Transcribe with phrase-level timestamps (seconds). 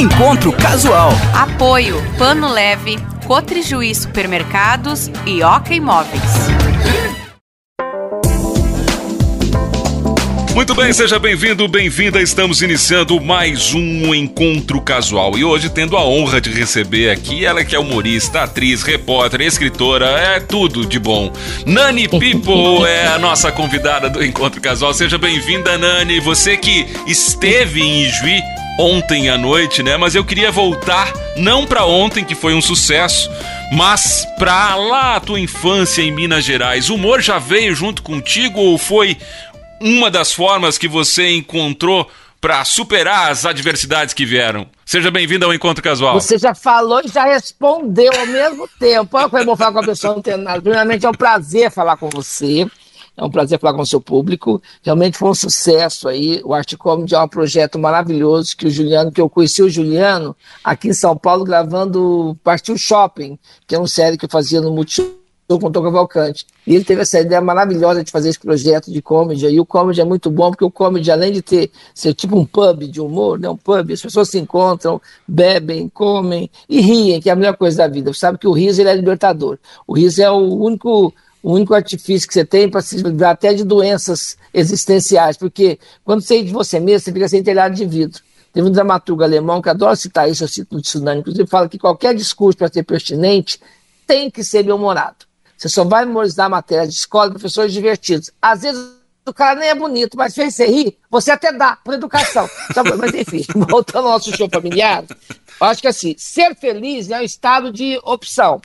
[0.00, 1.10] Encontro Casual.
[1.34, 6.22] Apoio Pano Leve, Cotrijuí Supermercados e Oca Imóveis.
[10.54, 12.18] Muito bem, seja bem-vindo, bem-vinda.
[12.18, 17.62] Estamos iniciando mais um encontro casual e hoje tendo a honra de receber aqui ela
[17.62, 21.30] que é humorista, atriz, repórter, escritora, é tudo de bom.
[21.66, 24.94] Nani People é a nossa convidada do encontro casual.
[24.94, 26.20] Seja bem-vinda, Nani.
[26.20, 28.40] Você que esteve em Ijuí
[28.80, 29.96] ontem à noite, né?
[29.98, 33.30] Mas eu queria voltar não para ontem que foi um sucesso,
[33.72, 36.88] mas pra lá a tua infância em Minas Gerais.
[36.88, 39.18] O humor já veio junto contigo ou foi
[39.80, 42.08] uma das formas que você encontrou
[42.40, 44.66] para superar as adversidades que vieram.
[44.86, 46.18] Seja bem-vindo ao Encontro Casual.
[46.18, 49.18] Você já falou e já respondeu ao mesmo tempo.
[49.18, 50.60] Olha como eu vou falar com a pessoa não tem nada.
[50.60, 52.66] Primeiramente, é um prazer falar com você.
[53.20, 54.62] É um prazer falar com o seu público.
[54.82, 56.40] Realmente foi um sucesso aí.
[56.42, 60.34] O Art Comedy é um projeto maravilhoso que o Juliano, que eu conheci o Juliano
[60.64, 64.72] aqui em São Paulo gravando Partiu Shopping, que é uma série que eu fazia no
[64.72, 66.46] Multishow com o Tom Cavalcante.
[66.66, 69.46] E ele teve essa ideia maravilhosa de fazer esse projeto de comedy.
[69.46, 72.46] E o comedy é muito bom, porque o comedy, além de ter ser tipo um
[72.46, 77.28] pub de humor, né, um pub, as pessoas se encontram, bebem, comem e riem, que
[77.28, 78.14] é a melhor coisa da vida.
[78.14, 79.58] Você sabe que o riso ele é libertador.
[79.86, 81.12] O riso é o único
[81.42, 86.20] o único artifício que você tem para se livrar até de doenças existenciais, porque quando
[86.20, 88.20] você ri de você mesmo, você fica sem telhado de vidro.
[88.52, 91.78] Teve um dramaturgo alemão que adora citar isso, eu cito no Tsunami, inclusive fala que
[91.78, 93.60] qualquer discurso para ser pertinente
[94.06, 95.24] tem que ser bem-humorado.
[95.56, 98.30] Você só vai memorizar matéria de escola professores divertidos.
[98.40, 101.94] Às vezes o cara nem é bonito, mas fez você rir, você até dá, por
[101.94, 102.48] educação.
[102.98, 107.22] mas enfim, voltando ao nosso show familiar, eu acho que assim, ser feliz é um
[107.22, 108.60] estado de opção.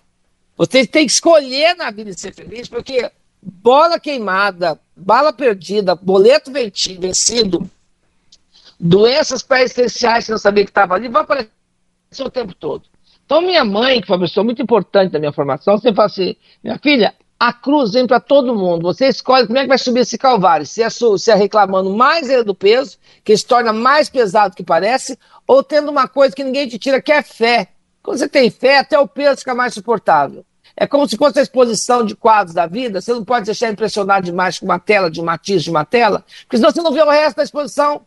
[0.58, 3.12] Você tem que escolher na vida ser feliz, porque
[3.42, 7.70] bola queimada, bala perdida, boleto vencido,
[8.80, 11.50] doenças pré-essenciais que não sabia que estava ali, vai aparecer
[12.20, 12.84] o tempo todo.
[13.26, 16.36] Então, minha mãe, que foi uma pessoa muito importante da minha formação, sempre fala assim:
[16.64, 18.84] minha filha, a cruz vem para todo mundo.
[18.84, 20.66] Você escolhe como é que vai subir esse calvário.
[20.66, 24.64] Se é, se é reclamando mais do peso, que se torna mais pesado do que
[24.64, 27.70] parece, ou tendo uma coisa que ninguém te tira, que é fé.
[28.02, 30.46] Quando você tem fé, até o peso fica mais suportável.
[30.78, 33.00] É como se fosse a exposição de quadros da vida.
[33.00, 36.24] Você não pode deixar impressionado demais com uma tela, de um matiz de uma tela,
[36.42, 38.02] porque senão você não vê o resto da exposição.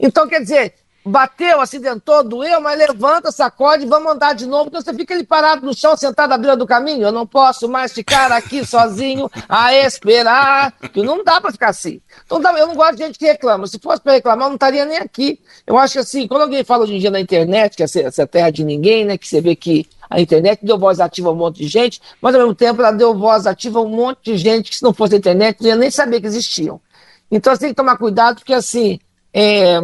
[0.00, 0.74] Então, quer dizer,
[1.08, 4.68] bateu, acidentou, doeu, mas levanta, sacode, vamos andar de novo.
[4.68, 7.02] Então você fica ali parado no chão, sentado à beira do caminho.
[7.02, 10.72] Eu não posso mais ficar aqui sozinho a esperar.
[10.92, 12.00] Que não dá para ficar assim.
[12.24, 13.66] Então eu não gosto de gente que reclama.
[13.66, 15.40] Se fosse para reclamar, eu não estaria nem aqui.
[15.66, 18.26] Eu acho que assim, quando alguém fala hoje em dia na internet, que essa, essa
[18.26, 19.16] terra de ninguém, né?
[19.16, 22.34] Que você vê que a internet deu voz ativa a um monte de gente, mas
[22.34, 24.92] ao mesmo tempo ela deu voz ativa a um monte de gente que se não
[24.92, 26.80] fosse a internet, não ia nem saber que existiam.
[27.30, 28.98] Então você tem que tomar cuidado, porque assim.
[29.32, 29.78] É,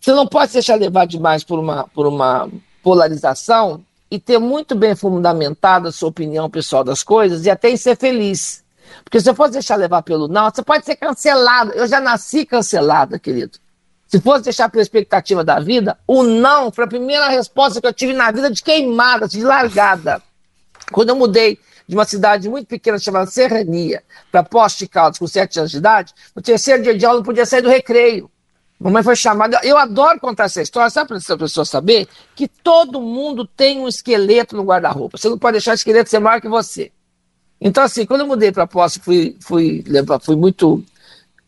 [0.00, 2.48] você não pode se deixar levar demais por uma, por uma
[2.82, 7.76] polarização e ter muito bem fundamentada a sua opinião pessoal das coisas e até em
[7.76, 8.64] ser feliz.
[9.02, 11.72] Porque se você fosse deixar levar pelo não, você pode ser cancelado.
[11.72, 13.58] Eu já nasci cancelada, querido.
[14.06, 17.92] Se fosse deixar pela expectativa da vida, o não foi a primeira resposta que eu
[17.92, 20.22] tive na vida de queimada, de largada.
[20.92, 21.58] Quando eu mudei
[21.88, 26.14] de uma cidade muito pequena chamada Serrania para Poste Caldas com sete anos de idade,
[26.34, 28.30] no terceiro dia de aula eu não podia sair do recreio.
[28.78, 29.58] Mamãe foi chamada.
[29.62, 33.88] Eu adoro contar essa história, sabe para a pessoa saber que todo mundo tem um
[33.88, 35.16] esqueleto no guarda-roupa.
[35.16, 36.92] Você não pode deixar o esqueleto ser maior que você.
[37.58, 39.82] Então, assim, quando eu mudei para posse, fui, fui,
[40.20, 40.84] fui muito.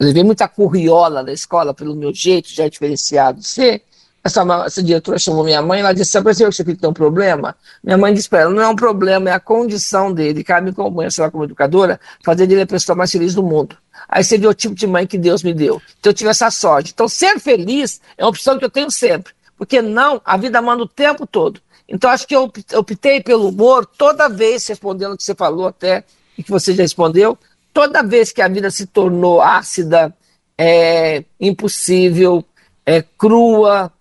[0.00, 3.82] Levei muita curriola da escola pelo meu jeito já diferenciado de ser.
[4.22, 6.92] Essa, essa diretora chamou minha mãe, ela disse: Você percebeu que seu filho tem um
[6.92, 7.56] problema?
[7.82, 10.44] Minha mãe disse para ela: Não é um problema, é a condição dele.
[10.44, 13.76] Cabe como mãe, sei lá, como educadora, fazer dele a pessoa mais feliz do mundo.
[14.08, 15.80] Aí vê o tipo de mãe que Deus me deu.
[15.98, 16.92] Então eu tive essa sorte.
[16.92, 19.32] Então ser feliz é uma opção que eu tenho sempre.
[19.56, 21.60] Porque não, a vida manda o tempo todo.
[21.88, 26.04] Então acho que eu optei pelo humor toda vez, respondendo o que você falou até,
[26.36, 27.36] e que você já respondeu,
[27.72, 30.14] toda vez que a vida se tornou ácida,
[30.56, 32.44] é, impossível,
[32.84, 33.92] é, crua,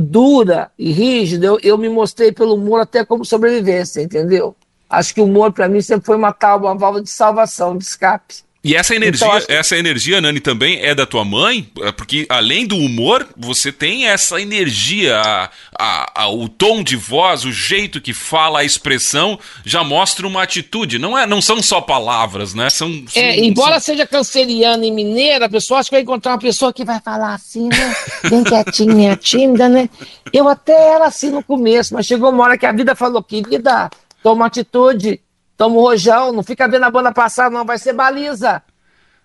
[0.00, 4.56] dura e rígida, eu, eu me mostrei pelo humor até como sobrevivência, entendeu?
[4.88, 6.32] Acho que o humor para mim sempre foi uma
[6.66, 8.42] uma válvula de salvação, de escape.
[8.62, 11.66] E essa energia, então, essa energia, Nani, também é da tua mãe?
[11.80, 16.94] É, porque além do humor, você tem essa energia, a, a, a, o tom de
[16.94, 20.98] voz, o jeito que fala, a expressão, já mostra uma atitude.
[20.98, 22.68] Não, é, não são só palavras, né?
[22.68, 23.94] São, são é, embora são...
[23.94, 27.32] seja canceriana e mineira, a pessoa acha que vai encontrar uma pessoa que vai falar
[27.32, 27.96] assim, né?
[28.28, 29.88] Bem quietinha, tímida, né?
[30.34, 33.88] Eu até era assim no começo, mas chegou uma hora que a vida falou, querida,
[34.22, 35.18] toma atitude
[35.60, 38.62] Toma o rojão, não fica vendo a banda passar, não, vai ser baliza.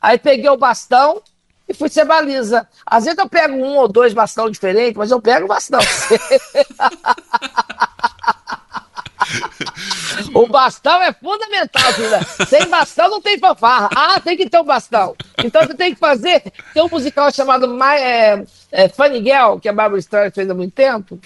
[0.01, 1.21] Aí peguei o bastão,
[1.65, 2.67] e fui ser baliza.
[2.85, 5.79] Às vezes eu pego um ou dois bastão diferentes, mas eu pego bastão.
[10.35, 12.19] o bastão é fundamental, filha.
[12.49, 13.89] Sem bastão não tem fanfarra.
[13.95, 15.15] Ah, tem que ter um bastão.
[15.41, 16.43] Então você tem que fazer.
[16.73, 18.43] Tem um musical chamado My, é,
[18.73, 21.17] é, Funny Girl, que a Barbara Streisand fez há muito tempo.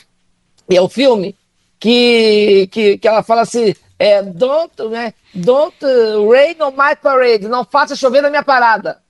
[0.69, 1.35] E é o filme
[1.79, 5.77] que, que, que ela fala assim: é, don't, né, don't
[6.31, 7.49] rain on my parade.
[7.49, 9.01] Não faça chover na minha parada.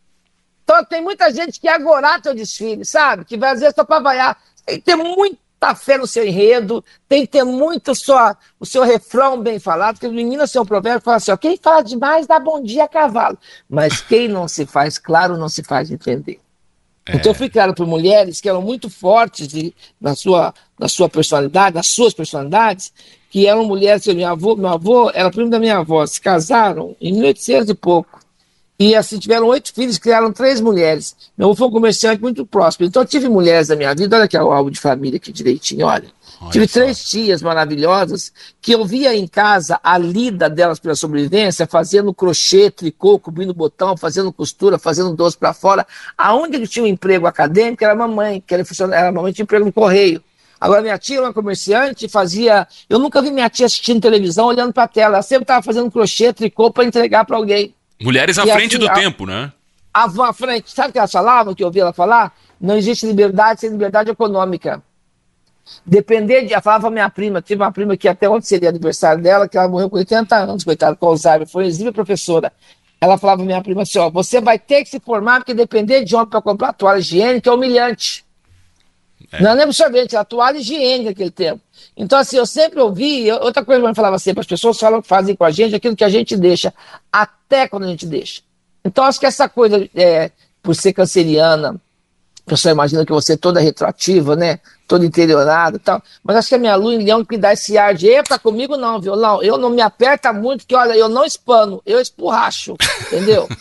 [0.63, 3.23] Então tem muita gente que agora teu desfile, sabe?
[3.23, 4.37] Que vai às vezes só para vaiar.
[4.65, 8.83] Tem que ter muita fé no seu enredo, tem que ter muito só o seu
[8.83, 12.39] refrão bem falado, porque o menino, seu provérbio, fala assim: ó, quem fala demais dá
[12.39, 13.37] bom dia a cavalo.
[13.69, 16.39] Mas quem não se faz claro não se faz entender.
[17.09, 17.15] É.
[17.15, 21.87] Então criado por mulheres que eram muito fortes de, na, sua, na sua personalidade, nas
[21.87, 22.93] suas personalidades,
[23.29, 27.13] que eram mulheres, meu avô, meu avô era primo da minha avó, se casaram em
[27.13, 28.19] 1800 e pouco.
[28.81, 31.13] E assim, tiveram oito filhos, criaram três mulheres.
[31.37, 32.85] Meu avô foi um comerciante muito próximo.
[32.85, 35.85] Então, eu tive mulheres da minha vida, olha aqui o álbum de família aqui direitinho,
[35.85, 36.07] olha.
[36.39, 36.79] olha tive só.
[36.79, 38.31] três tias maravilhosas
[38.61, 43.97] que eu via em casa a lida delas pela sobrevivência, fazendo crochê, tricô, cobrindo botão,
[43.97, 45.85] fazendo costura, fazendo doce para fora.
[46.17, 49.43] Aonde ele tinha um emprego acadêmico era a mamãe, que era, era a mamãe tinha
[49.43, 50.23] emprego no correio.
[50.57, 52.65] Agora, minha tia era uma comerciante, fazia.
[52.89, 55.15] Eu nunca vi minha tia assistindo televisão olhando para a tela.
[55.15, 57.75] Ela sempre estava fazendo crochê, tricô para entregar para alguém.
[58.01, 59.51] Mulheres à e frente assim, do a, tempo, né?
[59.93, 60.71] À frente.
[60.71, 62.33] Sabe o que elas falavam, que eu ouvi ela falar?
[62.59, 64.81] Não existe liberdade sem liberdade econômica.
[65.85, 66.53] Depender de.
[66.53, 69.57] Ela falava pra minha prima, tive uma prima que até ontem seria aniversário dela, que
[69.57, 72.51] ela morreu com 80 anos, coitada, com Alzheimer, foi exímia professora.
[73.01, 76.03] Ela falava pra minha prima assim: ó, você vai ter que se formar, porque depender
[76.03, 78.25] de homem para comprar toalha higiênica é humilhante.
[79.31, 79.41] É.
[79.41, 81.61] Não é absorvente, é a toalha higiênica naquele tempo.
[81.95, 85.07] Então, assim, eu sempre ouvi, outra coisa que eu falava sempre, as pessoas falam que
[85.07, 86.73] fazem com a gente aquilo que a gente deixa,
[87.11, 88.41] até quando a gente deixa.
[88.83, 90.31] Então, acho que essa coisa, é,
[90.63, 91.79] por ser canceriana,
[92.45, 94.59] a pessoa imagina que você é toda retroativa, né?
[94.87, 96.01] Toda interiorada e tal.
[96.23, 98.75] Mas acho que a minha lua em leão que dá esse ar de, epa, comigo
[98.75, 99.43] não, violão.
[99.43, 102.75] Eu não me aperta muito, que olha, eu não espano, eu espurracho,
[103.07, 103.47] entendeu?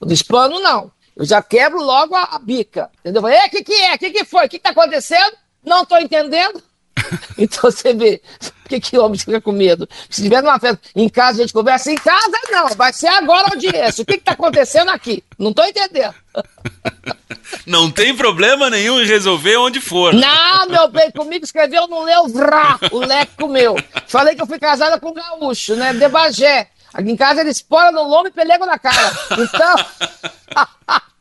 [0.00, 0.90] O espano, não.
[1.16, 3.22] Eu já quebro logo a, a bica, entendeu?
[3.22, 3.94] o que, que é?
[3.94, 4.46] O que, que foi?
[4.46, 5.36] O que, que tá acontecendo?
[5.64, 6.62] Não tô entendendo.
[7.38, 9.88] Então você vê, por que, que homem fica com medo?
[10.08, 13.48] Se tiver numa festa, em casa a gente conversa, em casa não, vai ser agora
[13.48, 14.02] a audiência.
[14.02, 15.24] O que está acontecendo aqui?
[15.38, 16.14] Não estou entendendo.
[17.66, 20.14] Não tem problema nenhum em resolver onde for.
[20.14, 23.76] Não, meu bem, comigo escreveu, não leu, vrá, o leque comeu.
[24.06, 26.68] Falei que eu fui casada com um gaúcho, né, de Bagé.
[26.94, 29.12] Aqui em casa ele espora no lombo e pelego na cara.
[29.38, 29.74] Então...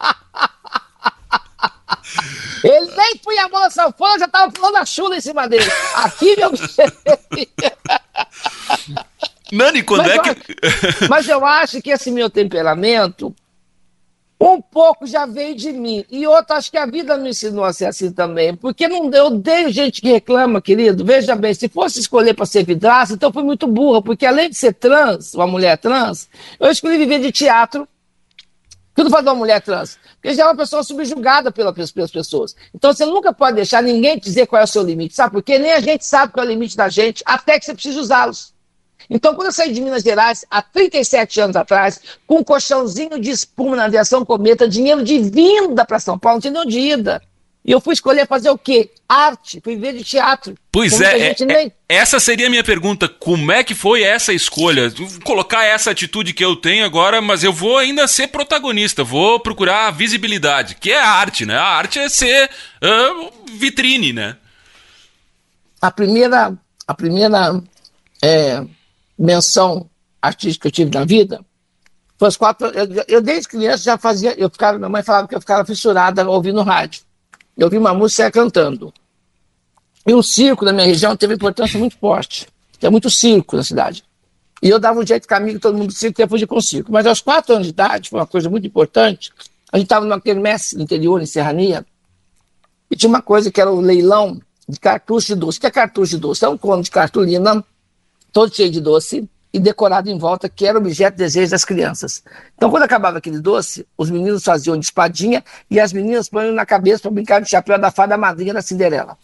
[2.63, 5.65] Ele nem punha a mão na sanfona, já tava pulando a chula em cima dele.
[5.95, 6.51] Aqui, meu
[9.51, 10.37] Nani, quando mas é que.
[11.09, 13.35] Mas eu acho que esse meu temperamento,
[14.41, 16.03] um pouco já veio de mim.
[16.09, 18.55] E outro, acho que a vida me ensinou a ser assim também.
[18.55, 21.05] Porque não, eu odeio gente que reclama, querido.
[21.05, 24.01] Veja bem, se fosse escolher para ser vidraça, então foi muito burra.
[24.01, 26.27] Porque além de ser trans, uma mulher trans,
[26.59, 27.87] eu escolhi viver de teatro
[28.93, 29.97] tudo faz uma mulher trans.
[30.15, 32.55] Porque já é uma pessoa subjugada pelas, pelas pessoas.
[32.73, 35.33] Então você nunca pode deixar ninguém dizer qual é o seu limite, sabe?
[35.33, 37.99] Porque nem a gente sabe qual é o limite da gente, até que você precisa
[37.99, 38.53] usá-los.
[39.09, 43.29] Então, quando eu saí de Minas Gerais, há 37 anos atrás, com um colchãozinho de
[43.29, 47.21] espuma na aviação cometa, dinheiro de vinda para São Paulo, não tinha de ida.
[47.63, 48.89] E eu fui escolher fazer o quê?
[49.07, 50.55] Arte, fui ver de teatro.
[50.71, 51.67] Pois é, é, nem...
[51.67, 53.07] é, essa seria a minha pergunta.
[53.07, 54.89] Como é que foi essa escolha?
[54.89, 59.39] Vou colocar essa atitude que eu tenho agora, mas eu vou ainda ser protagonista, vou
[59.39, 61.55] procurar a visibilidade, que é a arte, né?
[61.55, 62.49] A arte é ser
[62.83, 64.37] uh, vitrine, né?
[65.79, 66.53] A primeira,
[66.87, 67.61] a primeira
[68.23, 68.63] é,
[69.21, 69.89] menção
[70.21, 71.43] artística que eu tive na vida
[72.17, 72.67] foi as quatro.
[72.67, 74.33] Eu, eu, desde criança já fazia.
[74.39, 77.01] Eu ficava, minha mãe falava que eu ficava fissurada ouvindo rádio
[77.57, 78.93] eu vi uma música cantando.
[80.07, 82.47] E o circo da minha região teve importância muito forte.
[82.79, 84.03] Tem muito circo na cidade.
[84.61, 86.91] E eu dava um jeito comigo, todo mundo do circo ia fugir com circo.
[86.91, 89.31] Mas aos quatro anos de idade, foi uma coisa muito importante,
[89.71, 91.85] a gente estava numa quermesse no interior, em Serrania,
[92.89, 95.57] e tinha uma coisa que era o leilão de cartucho de doce.
[95.57, 96.43] O que é cartucho de doce?
[96.43, 97.63] É um cone de cartolina,
[98.31, 102.23] todo cheio de doce, e decorado em volta, que era objeto de desejo das crianças.
[102.55, 106.65] Então, quando acabava aquele doce, os meninos faziam de espadinha e as meninas põem na
[106.65, 109.17] cabeça para brincar de chapéu da fada madrinha da Cinderela.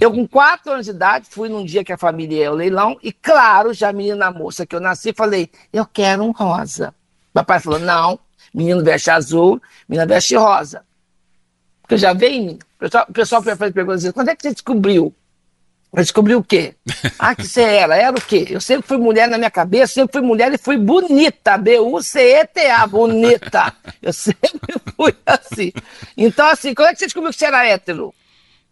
[0.00, 2.96] Eu, com quatro anos de idade, fui num dia que a família ia ao leilão
[3.02, 6.94] e, claro, já a menina moça que eu nasci, falei, eu quero um rosa.
[7.32, 8.18] Papai falou, não,
[8.54, 10.84] menino veste azul, menina veste rosa.
[11.82, 12.58] Porque já veio em mim.
[12.76, 15.12] O pessoal, o pessoal pergunta assim, quando é que você descobriu
[15.92, 16.74] Eu descobri o quê?
[17.18, 17.96] Ah, que você era.
[17.96, 18.46] Era o quê?
[18.50, 21.56] Eu sempre fui mulher na minha cabeça, sempre fui mulher e fui bonita.
[21.56, 23.74] B-U-C-E-T-A, bonita.
[24.00, 25.72] Eu sempre fui assim.
[26.16, 28.14] Então, assim, como é que você descobriu que você era hétero?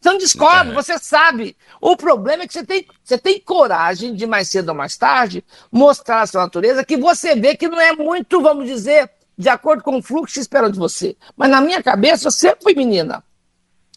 [0.00, 1.56] Você não descobre, você sabe.
[1.80, 5.42] O problema é que você tem, você tem coragem de, mais cedo ou mais tarde,
[5.72, 9.82] mostrar a sua natureza, que você vê que não é muito, vamos dizer, de acordo
[9.82, 11.16] com o fluxo que esperam de você.
[11.36, 13.24] Mas na minha cabeça, eu sempre fui menina.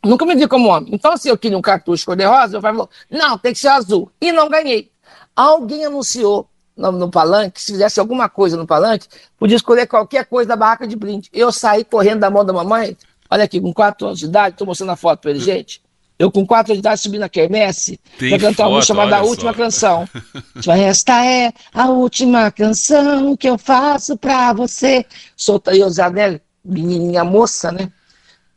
[0.04, 0.94] Nunca me vi como homem.
[0.94, 4.10] Então, se eu queria um cartucho cor-de-rosa, eu falei, não, tem que ser azul.
[4.22, 4.90] E não ganhei.
[5.36, 10.48] Alguém anunciou no, no, palanque, se fizesse alguma coisa no palanque, podia escolher qualquer coisa
[10.48, 11.30] da barraca de brinde.
[11.34, 12.96] Eu saí correndo da mão da mamãe,
[13.30, 15.82] olha aqui, com 4 anos de idade, estou mostrando a foto para ele, gente.
[16.18, 19.24] Eu, com 4 anos de idade, subi na quermesse para cantar uma música chamada A
[19.24, 20.08] Última Canção.
[20.68, 25.06] Esta é a última canção que eu faço para você.
[25.36, 27.92] Solta aí, Zanelli, menininha moça, né?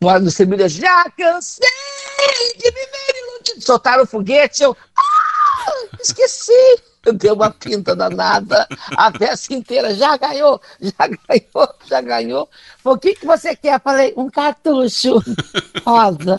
[0.03, 1.69] No Sevilha, já cansei
[2.57, 3.65] de viver iludido.
[3.65, 6.83] Soltaram o foguete, eu, ah, esqueci.
[7.05, 8.65] Eu dei uma pinta danada,
[8.97, 12.49] a peça inteira, já ganhou, já ganhou, já ganhou.
[12.85, 13.81] O que, que você quer?
[13.81, 15.21] Falei, um cartucho
[15.85, 16.39] rosa.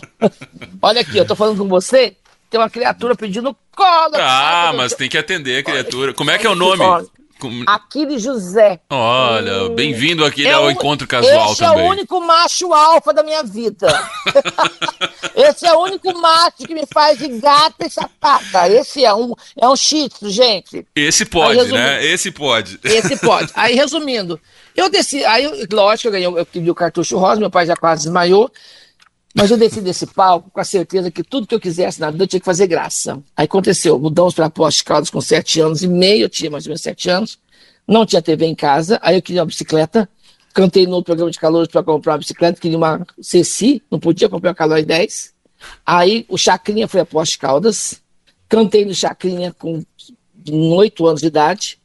[0.82, 2.16] Olha aqui, eu tô falando com você,
[2.50, 4.18] tem uma criatura pedindo cola.
[4.20, 6.14] Ah, mas tem que atender a criatura.
[6.14, 6.82] Como é que é o nome?
[7.44, 7.62] Com...
[7.68, 8.80] Aquiles José.
[8.90, 11.74] Olha, bem-vindo aqui é ao encontro casual esse também.
[11.74, 13.88] Esse é o único macho alfa da minha vida.
[15.36, 18.70] esse é o único macho que me faz de gata e sapata.
[18.70, 20.88] Esse é um, é um chito, gente.
[20.96, 22.06] Esse pode, aí, né?
[22.06, 22.80] Esse pode.
[22.82, 23.52] Esse pode.
[23.56, 24.40] Aí, resumindo,
[24.74, 28.04] eu desci, aí, lógico, eu ganhei, eu pedi o cartucho rosa, meu pai já quase
[28.04, 28.50] desmaiou.
[29.34, 32.24] Mas eu desci desse palco com a certeza que tudo que eu quisesse na vida
[32.24, 33.22] eu tinha que fazer graça.
[33.36, 36.70] Aí aconteceu, mudamos para Poste Caldas com sete anos e meio, eu tinha mais ou
[36.70, 37.40] menos sete anos,
[37.88, 40.08] não tinha TV em casa, aí eu queria uma bicicleta,
[40.54, 44.50] cantei no programa de calores para comprar uma bicicleta, queria uma Ceci, não podia comprar
[44.50, 45.34] uma Calói 10.
[45.84, 48.02] Aí o Chacrinha foi a Poste Caldas,
[48.48, 49.84] cantei no Chacrinha com
[50.78, 51.80] oito anos de idade,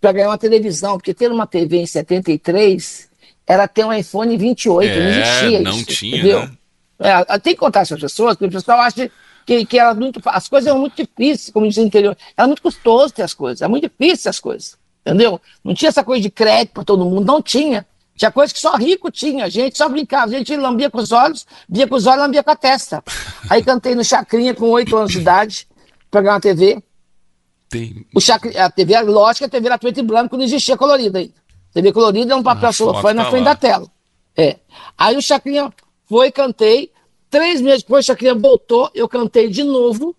[0.00, 3.08] para ganhar uma televisão, porque ter uma TV em 73
[3.46, 5.84] era ter um iPhone 28, é, não existia não isso.
[5.84, 6.40] Tinha, entendeu?
[6.40, 6.52] Né?
[7.00, 9.10] É, tem que contar isso às pessoas, porque o pessoal acha
[9.46, 12.16] que, que era muito, as coisas eram muito difíceis, como diz o interior.
[12.36, 14.78] Era muito custoso ter as coisas, era muito difícil as coisas.
[15.04, 15.40] Entendeu?
[15.64, 17.86] Não tinha essa coisa de crédito para todo mundo, não tinha.
[18.14, 21.10] Tinha coisa que só rico tinha, a gente só brincava, a gente lambia com os
[21.10, 23.02] olhos, via com os olhos, lambia com a testa.
[23.48, 25.66] Aí cantei no Chacrinha com oito anos de idade,
[26.10, 26.82] pegar uma TV.
[27.70, 28.06] Tem...
[28.14, 28.54] O chacri...
[28.58, 31.32] A TV, lógico, a TV era preto e branco, não existia colorida ainda.
[31.72, 33.54] TV colorida é um papel celofane na frente lá.
[33.54, 33.86] da tela.
[34.36, 34.56] É.
[34.98, 35.72] Aí o Chacrinha
[36.10, 36.90] foi, cantei.
[37.30, 40.16] Três meses depois, a Chacrinha voltou, eu cantei de novo,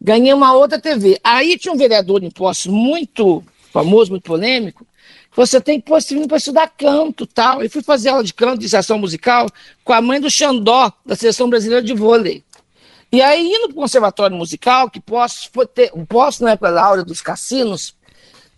[0.00, 1.20] ganhei uma outra TV.
[1.22, 4.86] Aí tinha um vereador em posse muito famoso, muito polêmico.
[5.34, 7.62] Você tem que pôr para estudar canto tal.
[7.62, 9.46] Eu fui fazer aula de canto, de iniciação musical,
[9.84, 12.42] com a mãe do Xandó, da Seleção Brasileira de Vôlei.
[13.12, 16.82] E aí, indo para o Conservatório Musical, que posso, foi ter, posso na época da
[16.82, 17.94] aula dos cassinos,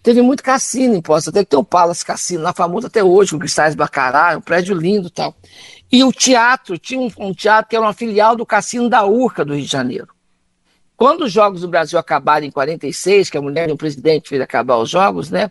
[0.00, 3.32] teve muito cassino em Poços, até que tem um Palace Cassino, lá famoso até hoje,
[3.32, 5.34] com cristais Bacará, um prédio lindo tal.
[5.90, 9.44] E o teatro, tinha um, um, teatro que era uma filial do Cassino da Urca
[9.44, 10.08] do Rio de Janeiro.
[10.96, 14.40] Quando os Jogos do Brasil acabaram em 46, que a mulher e o presidente fez
[14.40, 15.50] acabar os Jogos, né?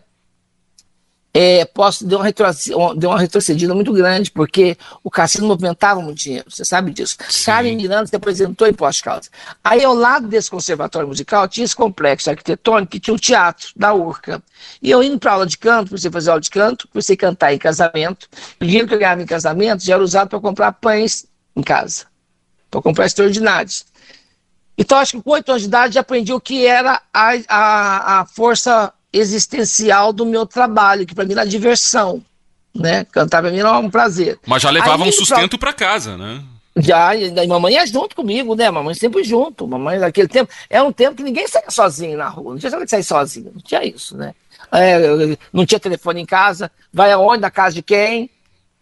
[1.32, 6.50] É, posso deu uma, deu uma retrocedida muito grande, porque o cassino movimentava muito dinheiro,
[6.50, 7.16] você sabe disso.
[7.44, 9.28] Karen Miranda se apresentou em pós-causa.
[9.62, 13.92] Aí, ao lado desse conservatório musical, tinha esse complexo arquitetônico que tinha o teatro da
[13.92, 14.42] Urca.
[14.82, 17.18] E eu indo para aula de canto, comecei a fazer aula de canto, comecei a
[17.18, 18.28] cantar em casamento.
[18.60, 22.06] O dinheiro que eu ganhava em casamento já era usado para comprar pães em casa,
[22.70, 23.84] para comprar extraordinários.
[24.78, 28.20] Então, acho que com oito anos de idade já aprendi o que era a, a,
[28.20, 32.22] a força existencial do meu trabalho, que para mim era diversão,
[32.74, 33.04] né?
[33.04, 34.38] Cantar para mim era um prazer.
[34.46, 36.42] Mas já levava Aí, um sustento para casa, né?
[36.76, 38.70] Já, e mamãe ia junto comigo, né?
[38.70, 39.66] Mamãe sempre junto.
[39.66, 42.88] Mamãe naquele tempo, era um tempo que ninguém saía sozinho na rua, não tinha que
[42.88, 44.34] sair sozinho, não tinha isso, né?
[44.70, 48.30] É, não tinha telefone em casa, vai aonde, na casa de quem,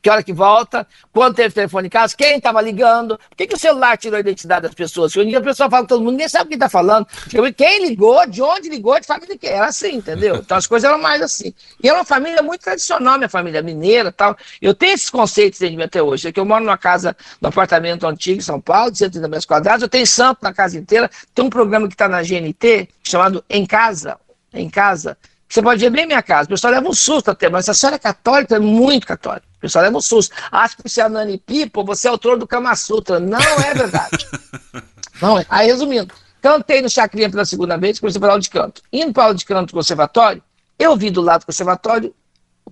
[0.07, 3.57] que hora que volta, quando teve telefone em casa, quem estava ligando, por que, que
[3.57, 5.11] o celular tirou a identidade das pessoas?
[5.11, 7.09] Porque hoje em dia a pessoa fala com todo mundo, ninguém sabe quem está falando,
[7.57, 10.37] quem ligou, de onde ligou, de família de quem, era assim, entendeu?
[10.47, 11.53] Então as coisas eram mais assim.
[11.83, 14.37] E era uma família muito tradicional, minha família mineira tal.
[14.63, 17.17] Eu tenho esses conceitos dentro de mim até hoje, é que eu moro numa casa,
[17.41, 20.79] num apartamento antigo em São Paulo, de 130 metros quadrados, eu tenho santo na casa
[20.79, 24.19] inteira, tem um programa que está na GNT, chamado Em Casa,
[24.55, 27.69] Em Casa, você pode ver bem minha casa, o pessoal leva um susto até, mas
[27.69, 29.47] a senhora é católica, é muito católica.
[29.57, 30.35] O pessoal leva um susto.
[30.51, 33.21] Acha que você é Nani Pipo, você é autor do Kama Sutra.
[33.21, 34.27] Não é verdade.
[35.23, 35.47] Não é.
[35.49, 36.13] Aí, resumindo,
[36.43, 38.83] cantei no Chacrinha pela segunda vez, comecei a falar aula de canto.
[38.93, 40.43] Indo para aula de canto do conservatório,
[40.79, 42.15] eu vi do lado do conservatório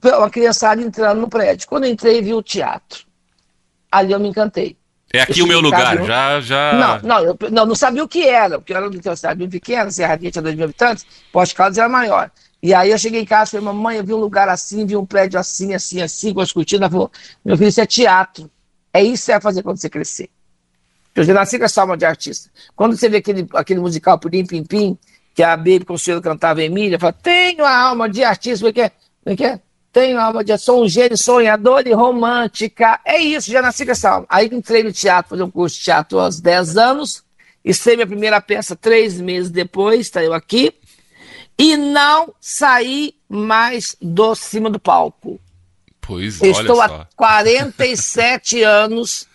[0.03, 1.69] uma criançada entrando no prédio.
[1.69, 3.05] Quando eu entrei, vi o teatro.
[3.91, 4.77] Ali eu me encantei.
[5.13, 6.73] É aqui o meu lugar, já, já.
[6.75, 9.49] Não, não, eu não, não sabia o que era, porque eu era uma cidade bem
[9.49, 12.33] pequena, Serradinha tinha 2 mil habitantes, Poste Caldas era maior.
[12.65, 14.97] E aí eu cheguei em casa e falei, mamãe, eu vi um lugar assim, vi
[14.97, 16.81] um prédio assim, assim, assim, com as cortinas.
[16.81, 17.13] Ela falou,
[17.45, 18.51] meu filho, isso é teatro.
[18.91, 20.31] É isso que você vai fazer quando você crescer.
[21.15, 22.49] Eu já nasci com essa alma de artista.
[22.75, 24.99] Quando você vê aquele, aquele musical Pudim Pim Pim,
[25.35, 28.81] que a Baby Consuelo cantava Emília, fala, tenho a alma de artista, como é que
[28.81, 28.93] é?
[29.27, 29.61] É que é?
[29.93, 32.99] Tenho a alma de sou um gênio sonhador e romântica.
[33.05, 34.27] É isso, já nasci com essa alma.
[34.27, 37.23] Aí entrei no teatro, fazer um curso de teatro aos 10 anos,
[37.63, 40.73] e sei minha primeira peça três meses depois, está eu aqui
[41.59, 45.41] e não saí mais do cima do palco.
[46.01, 49.27] Pois, Estou há 47 anos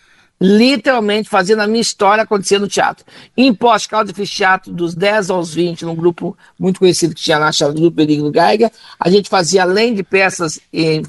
[0.42, 3.06] literalmente fazendo a minha história acontecer no teatro.
[3.36, 7.52] Em pós-calda fiz teatro dos 10 aos 20, num grupo muito conhecido que tinha lá,
[7.52, 8.72] chamado Grupo Benigno Geiger.
[8.98, 10.60] A gente fazia, além de peças,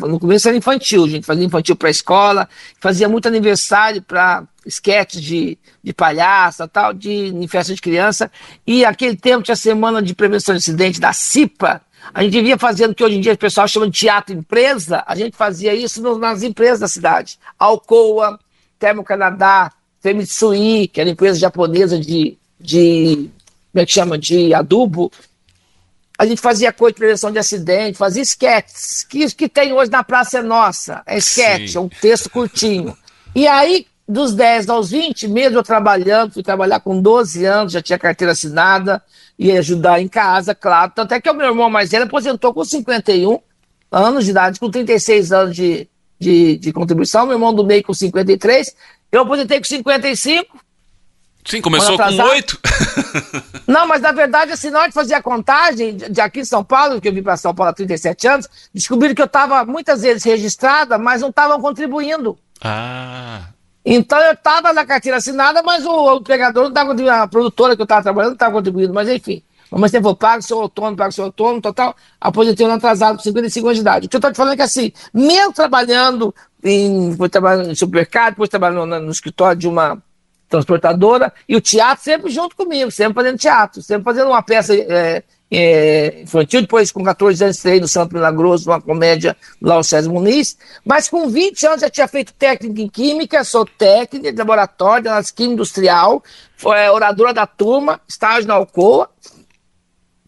[0.01, 2.49] no começo era infantil, a gente fazia infantil para a escola,
[2.81, 8.31] fazia muito aniversário para esquetes de, de palhaça, tal, de, em festa de criança.
[8.67, 12.59] E aquele tempo tinha a semana de prevenção de acidente da CIPA, a gente via
[12.59, 15.75] fazendo o que hoje em dia o pessoal chama de teatro empresa, a gente fazia
[15.75, 17.39] isso nas empresas da cidade.
[17.59, 18.39] Alcoa,
[18.79, 23.31] Termo Canadá, Femitsui, que era empresa japonesa de, de
[23.71, 25.13] como é que chama, de adubo.
[26.19, 30.03] A gente fazia coisa de prevenção de acidente, fazia esquetes, que que tem hoje na
[30.03, 32.97] Praça é Nossa, é esquete, é um texto curtinho.
[33.35, 37.81] E aí, dos 10 aos 20, mesmo eu trabalhando, fui trabalhar com 12 anos, já
[37.81, 39.03] tinha carteira assinada,
[39.39, 40.93] ia ajudar em casa, claro.
[40.95, 43.39] Tanto é que o meu irmão mais velho aposentou com 51
[43.91, 45.89] anos de idade, com 36 anos de,
[46.19, 48.75] de, de contribuição, meu irmão do meio com 53,
[49.13, 50.59] eu aposentei com 55.
[51.45, 52.61] Sim, começou com 8.
[53.67, 56.65] Não, mas na verdade, assim, na hora de fazer a contagem de aqui em São
[56.65, 60.03] Paulo, que eu vim para São Paulo há 37 anos, descobriram que eu estava muitas
[60.03, 62.37] vezes registrada, mas não estavam contribuindo.
[62.61, 63.49] Ah.
[63.85, 67.75] Então eu estava na carteira assinada, mas o, o empregador não estava contribuindo, a produtora
[67.75, 69.43] que eu estava trabalhando não estava contribuindo, mas enfim.
[69.71, 73.67] Mas você for pago seu autônomo, pago seu autônomo, total, aposentei no atrasado com 55
[73.67, 74.07] anos de idade.
[74.07, 78.33] O que eu estou te falando é que assim, mesmo trabalhando em, trabalhando em supermercado,
[78.33, 80.03] depois trabalhando no, no escritório de uma
[80.51, 85.23] transportadora, e o teatro sempre junto comigo, sempre fazendo teatro, sempre fazendo uma peça é,
[85.51, 90.11] é, infantil, depois com 14 anos entrei no Santo Milagroso, numa comédia lá o César
[90.11, 95.05] Muniz, mas com 20 anos já tinha feito técnica em química, sou técnica de laboratório,
[95.05, 96.23] de análise química industrial,
[96.57, 99.09] foi é, oradora da turma, estágio na Alcoa,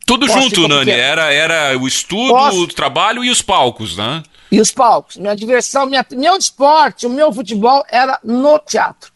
[0.04, 0.90] tudo Posso junto, Nani.
[0.90, 2.62] Era, era o estudo, Posso...
[2.62, 4.22] o trabalho e os palcos, né?
[4.50, 5.16] E os palcos.
[5.16, 9.11] Minha diversão, minha, meu esporte, o meu futebol era no teatro.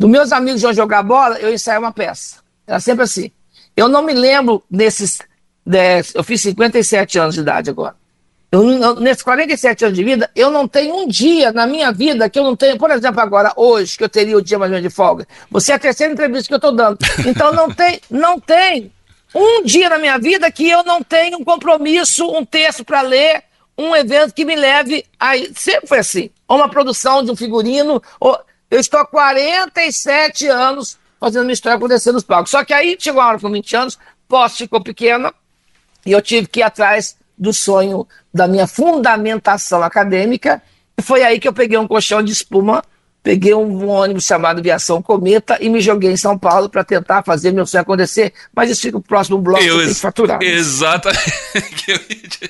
[0.00, 2.36] Dos meus amigos iam jogar bola, eu ensaiava uma peça.
[2.66, 3.30] Era sempre assim.
[3.76, 5.18] Eu não me lembro desses.
[5.64, 7.94] Dez, eu fiz 57 anos de idade agora.
[8.50, 12.38] Eu, nesses 47 anos de vida, eu não tenho um dia na minha vida que
[12.38, 14.90] eu não tenho, por exemplo, agora, hoje, que eu teria o dia mais ou menos
[14.90, 15.28] de folga.
[15.50, 16.96] Você é a terceira entrevista que eu estou dando.
[17.26, 18.90] Então não tem, não tem
[19.34, 23.44] um dia na minha vida que eu não tenho um compromisso, um texto para ler,
[23.76, 25.32] um evento que me leve a.
[25.54, 26.30] Sempre foi assim.
[26.48, 28.02] Ou uma produção de um figurino.
[28.18, 28.40] Ou...
[28.70, 32.50] Eu estou há 47 anos fazendo minha história acontecer nos palcos.
[32.50, 35.34] Só que aí chegou a hora com 20 anos, posse ficou pequena,
[36.06, 40.62] e eu tive que ir atrás do sonho da minha fundamentação acadêmica.
[40.96, 42.82] E foi aí que eu peguei um colchão de espuma
[43.22, 47.52] peguei um, ônibus chamado Viação Cometa e me joguei em São Paulo para tentar fazer
[47.52, 48.32] meu sonho acontecer.
[48.54, 50.42] Mas isso fica o próximo bloco eu, que tem que faturar.
[50.42, 51.20] Exatamente.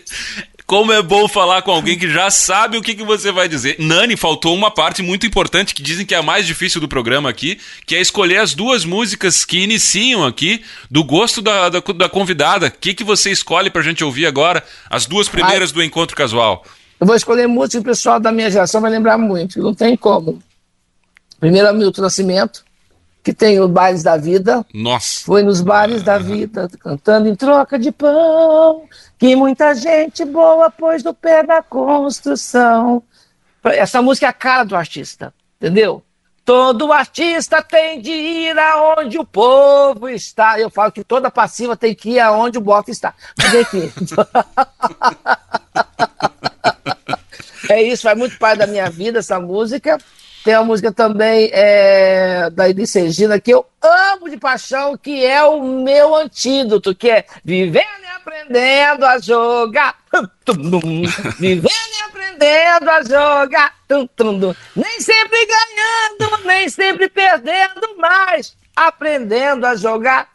[0.70, 3.74] Como é bom falar com alguém que já sabe o que, que você vai dizer.
[3.80, 7.28] Nani, faltou uma parte muito importante que dizem que é a mais difícil do programa
[7.28, 12.09] aqui, que é escolher as duas músicas que iniciam aqui, do gosto da, da, da
[12.09, 12.68] convidada.
[12.68, 14.62] O que, que você escolhe pra gente ouvir agora?
[14.88, 16.64] As duas primeiras Ai, do Encontro Casual.
[17.00, 19.96] Eu vou escolher música que o pessoal da minha geração vai lembrar muito, não tem
[19.96, 20.40] como.
[21.40, 22.64] Primeiro é Milton Nascimento,
[23.24, 24.64] que tem os Bares da Vida.
[24.72, 25.24] Nossa.
[25.24, 28.85] Foi nos Bares da Vida, cantando em troca de pão,
[29.20, 33.02] que muita gente boa pôs do pé da construção.
[33.62, 36.02] Essa música é a cara do artista, entendeu?
[36.42, 40.59] Todo artista tem de ir aonde o povo está.
[40.59, 43.14] Eu falo que toda passiva tem que ir aonde o bloco está.
[43.37, 43.92] Mas enfim.
[47.68, 49.98] é isso, faz muito parte da minha vida essa música.
[50.42, 55.44] Tem a música também é, da Elis Regina, que eu amo de paixão, que é
[55.44, 59.98] o meu antídoto, que é Vivendo e aprendendo a jogar.
[61.38, 63.74] Vivendo e aprendendo a jogar.
[64.76, 70.28] Nem sempre ganhando, nem sempre perdendo, mas aprendendo a jogar.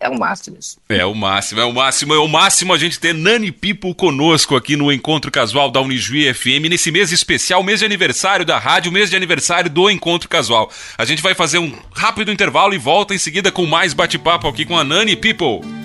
[0.00, 0.78] É o máximo isso.
[0.88, 4.56] É o máximo, é o máximo, é o máximo a gente ter Nani People conosco
[4.56, 8.92] aqui no Encontro Casual da Unijuí FM, nesse mês especial, mês de aniversário da rádio,
[8.92, 10.70] mês de aniversário do Encontro Casual.
[10.96, 14.64] A gente vai fazer um rápido intervalo e volta em seguida com mais bate-papo aqui
[14.64, 15.81] com a Nani People.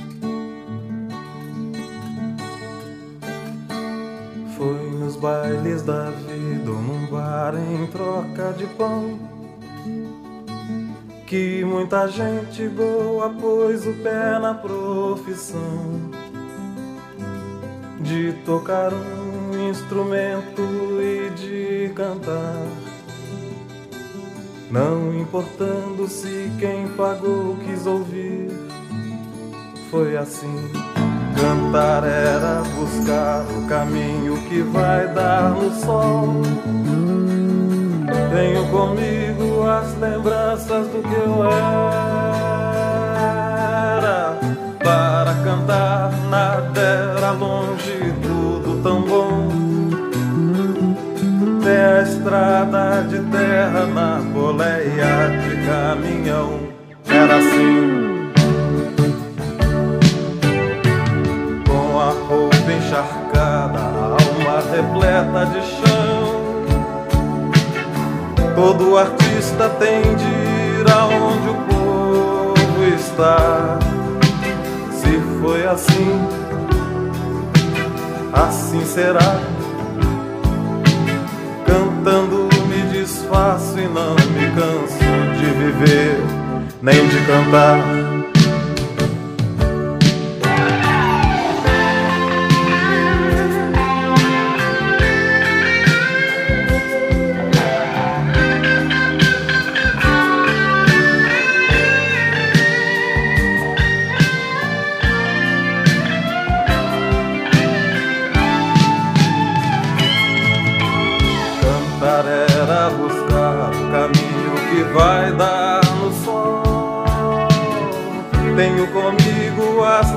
[5.19, 9.37] Bailes da vida ou num bar em troca de pão
[11.27, 16.09] que muita gente boa pôs o pé na profissão
[17.99, 20.61] de tocar um instrumento
[21.01, 22.65] e de cantar.
[24.71, 28.49] Não importando se quem pagou quis ouvir,
[29.91, 30.71] foi assim.
[31.37, 36.41] Cantar era buscar o caminho que vai dar no sol.
[38.33, 41.57] Tenho comigo as lembranças do que eu era.
[44.83, 49.47] Para cantar nada era longe, tudo tão bom.
[51.63, 56.59] Tem a estrada de terra na boleia de caminhão.
[57.07, 58.06] Era assim.
[62.27, 66.37] Roupa encharcada, alma repleta de chão.
[68.55, 73.77] Todo artista tem de ir aonde o povo está.
[74.91, 76.27] Se foi assim,
[78.33, 79.39] assim será.
[81.65, 86.19] Cantando me desfaço e não me canso de viver,
[86.81, 87.17] nem de.
[87.27, 88.16] Cantar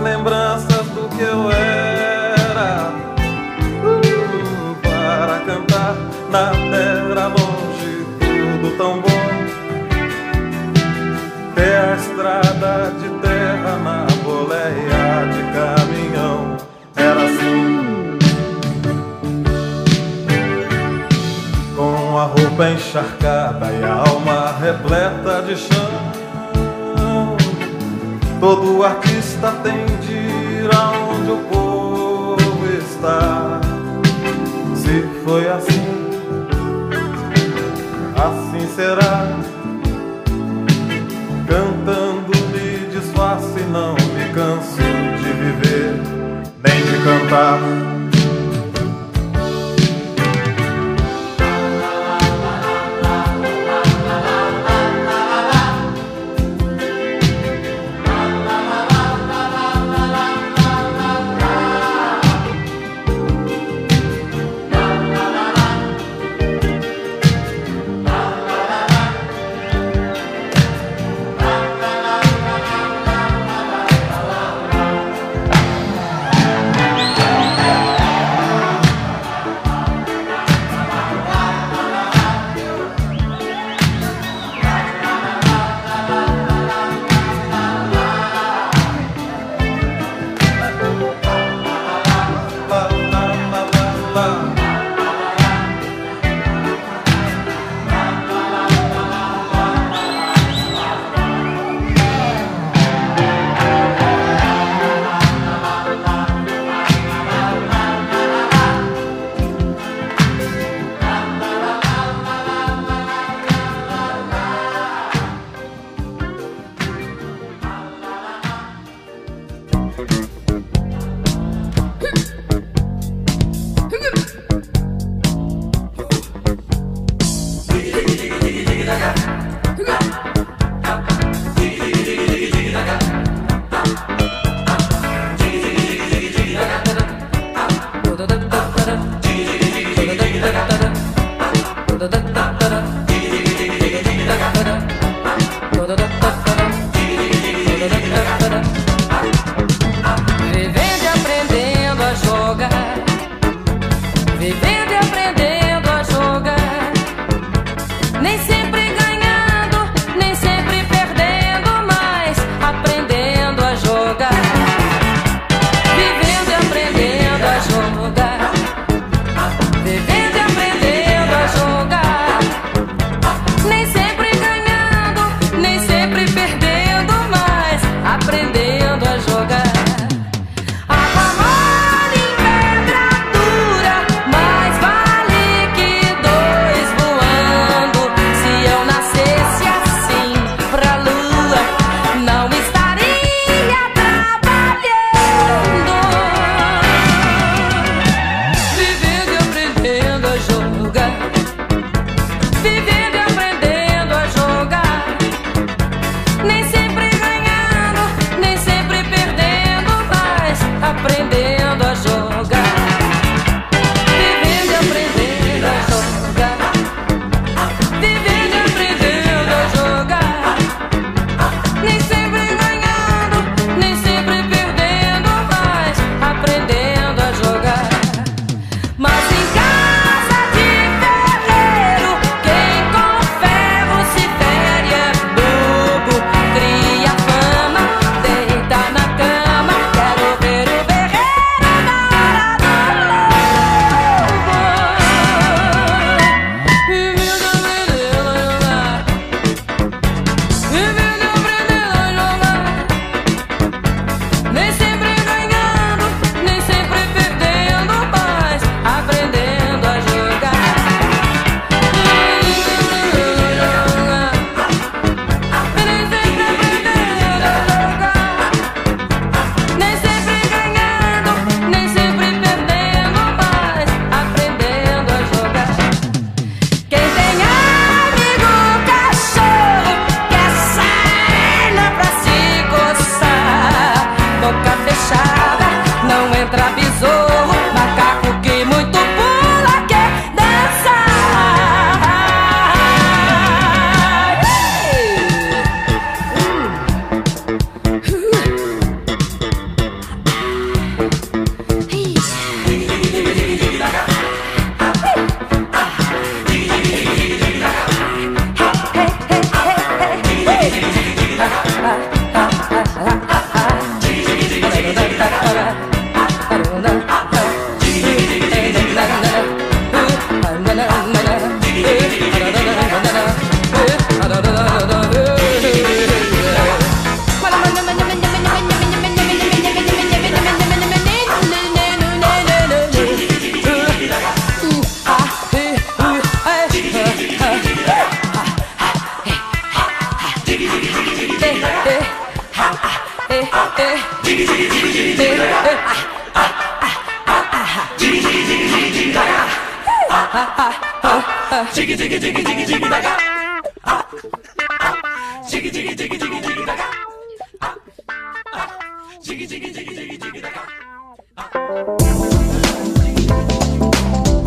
[0.00, 0.39] lembranças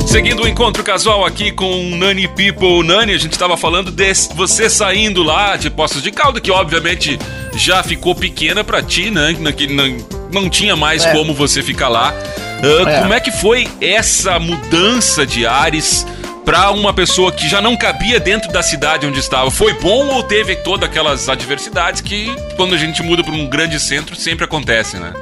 [0.06, 2.84] Seguindo o encontro casual aqui com Nani People.
[2.84, 7.18] Nani, a gente estava falando de você saindo lá de Poços de Caldo, que obviamente
[7.56, 9.36] já ficou pequena para ti, né?
[9.58, 9.98] Que não,
[10.32, 11.12] não tinha mais é.
[11.12, 12.14] como você ficar lá.
[12.62, 13.02] Uh, é.
[13.02, 16.06] Como é que foi essa mudança de ares
[16.46, 19.50] para uma pessoa que já não cabia dentro da cidade onde estava?
[19.50, 23.80] Foi bom ou teve todas aquelas adversidades que quando a gente muda para um grande
[23.80, 25.14] centro sempre acontece, né?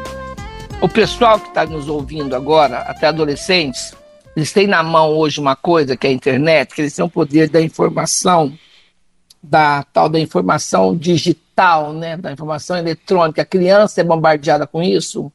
[0.81, 3.93] O pessoal que está nos ouvindo agora, até adolescentes,
[4.36, 7.10] eles têm na mão hoje uma coisa que é a internet, que eles têm o
[7.10, 8.51] poder da informação,
[9.43, 13.41] da tal da informação digital, né, da informação eletrônica.
[13.41, 15.31] A criança é bombardeada com isso,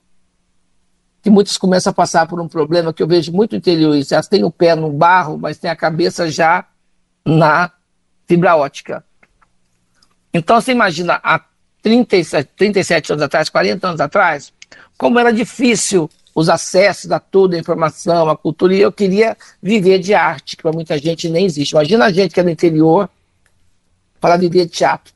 [1.27, 4.01] que muitos começam a passar por um problema que eu vejo muito interior.
[4.13, 6.65] Elas têm o pé no barro, mas têm a cabeça já
[7.25, 7.73] na
[8.29, 9.05] fibra ótica.
[10.33, 11.45] Então você imagina há
[11.83, 14.53] 37, 37 anos atrás, 40 anos atrás,
[14.97, 19.99] como era difícil os acessos a toda a informação, a cultura, e eu queria viver
[19.99, 21.73] de arte, que para muita gente nem existe.
[21.73, 23.11] Imagina a gente que é do interior
[24.21, 25.13] para viver de teatro.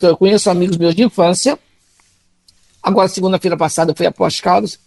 [0.00, 1.58] Eu conheço amigos meus de infância,
[2.80, 4.78] agora segunda-feira passada eu fui a Pós Caldas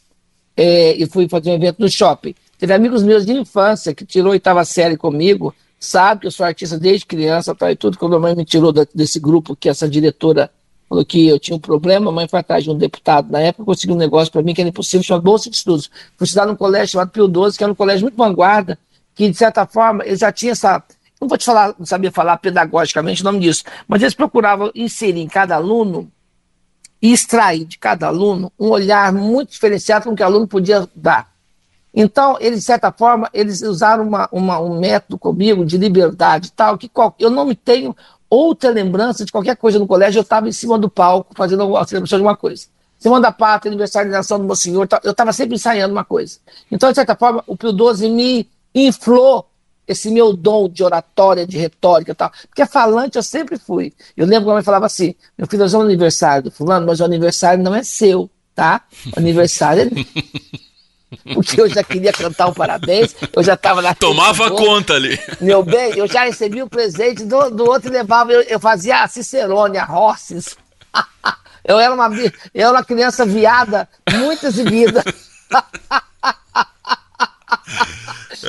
[0.55, 2.35] é, e fui fazer um evento no shopping.
[2.57, 6.79] Teve amigos meus de infância que tirou oitava série comigo, sabe que eu sou artista
[6.79, 9.89] desde criança tá, e tudo, quando a mãe me tirou da, desse grupo que essa
[9.89, 10.49] diretora
[10.87, 13.65] falou que eu tinha um problema, a mãe foi atrás de um deputado na época,
[13.65, 15.89] conseguiu um negócio para mim que era impossível, chamado Bolsa de Estudos.
[16.17, 18.77] Fui estudar num colégio chamado Pio XII, que era um colégio muito vanguarda,
[19.15, 20.81] que de certa forma ele já tinha essa.
[21.19, 25.21] Não vou te falar, não sabia falar pedagogicamente o nome disso, mas eles procuravam inserir
[25.21, 26.11] em cada aluno
[27.03, 31.33] e extrair de cada aluno um olhar muito diferenciado com que o aluno podia dar.
[31.93, 36.77] Então, eles, de certa forma, eles usaram uma, uma, um método comigo de liberdade tal,
[36.77, 37.93] que qual, eu não me tenho
[38.29, 41.85] outra lembrança de qualquer coisa no colégio, eu estava em cima do palco fazendo a
[41.85, 42.67] celebração de uma coisa.
[42.97, 46.39] Semana da Pátria, nação do meu senhor, eu estava sempre ensaiando uma coisa.
[46.71, 49.45] Então, de certa forma, o Pio XII me inflou
[49.87, 52.31] esse meu dom de oratória, de retórica e tal.
[52.47, 53.93] Porque falante eu sempre fui.
[54.15, 56.85] Eu lembro que a mãe falava assim: meu filho, hoje é o aniversário do fulano,
[56.85, 58.81] mas o aniversário não é seu, tá?
[59.15, 59.89] O aniversário é.
[61.33, 63.93] porque eu já queria cantar um parabéns, eu já estava lá.
[63.93, 65.19] Tomava conta ali.
[65.39, 69.03] Meu bem, eu já recebi o presente do, do outro e levava, eu, eu fazia
[69.03, 70.57] a Cicerone, a Rosses,
[71.63, 72.09] eu, era uma,
[72.53, 75.03] eu era uma criança viada, muito exibida.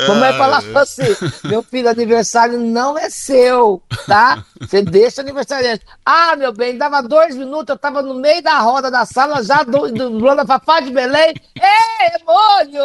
[0.09, 1.03] Mamãe falava assim:
[1.45, 4.45] meu filho, aniversário não é seu, tá?
[4.61, 5.85] Você deixa aniversariante.
[6.05, 9.63] Ah, meu bem, dava dois minutos, eu tava no meio da roda da sala, já
[9.63, 11.35] do, do Luana Fafá de Belém.
[11.57, 12.83] Ei, Emônio!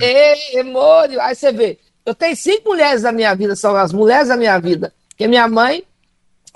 [0.00, 1.20] Ei, Emônio!
[1.20, 4.58] Aí você vê, eu tenho cinco mulheres da minha vida, são as mulheres da minha
[4.58, 4.92] vida.
[5.16, 5.84] Que minha mãe,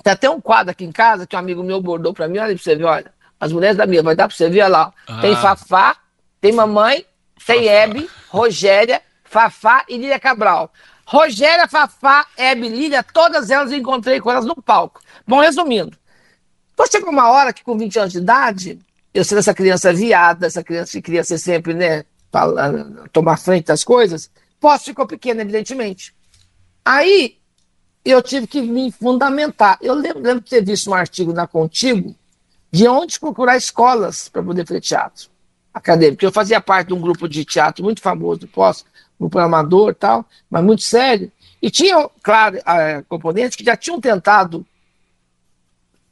[0.03, 2.55] tem até um quadro aqui em casa que um amigo meu bordou pra mim, olha
[2.55, 3.17] pra você ver, olha.
[3.39, 4.93] As mulheres da minha, vai dar pra você ver, olha lá.
[5.07, 5.21] Ah.
[5.21, 5.97] Tem Fafá,
[6.41, 7.05] tem mamãe,
[7.47, 9.03] tem Hebe, Rogéria,
[9.37, 10.73] Fafá e Lília Cabral.
[11.05, 15.03] Rogéria, Fafá, Hebe, Lília, todas elas eu encontrei com elas no palco.
[15.27, 15.95] Bom, resumindo.
[16.73, 18.79] Então chegou uma hora que com 20 anos de idade,
[19.13, 22.07] eu sendo essa criança viada, essa criança que queria ser sempre, né,
[23.13, 26.15] tomar frente das coisas, posso ficou pequena, evidentemente.
[26.83, 27.37] Aí
[28.03, 29.77] eu tive que me fundamentar.
[29.83, 32.17] Eu lembro, lembro de ter visto um artigo na Contigo
[32.73, 35.37] de onde procurar escolas para poder fazer teatro
[35.77, 36.25] acadêmico.
[36.25, 38.83] Eu fazia parte de um grupo de teatro muito famoso do Pós,
[39.19, 41.31] grupo amador e tal, mas muito sério.
[41.61, 42.59] E tinha, claro,
[43.09, 44.65] componentes que já tinham tentado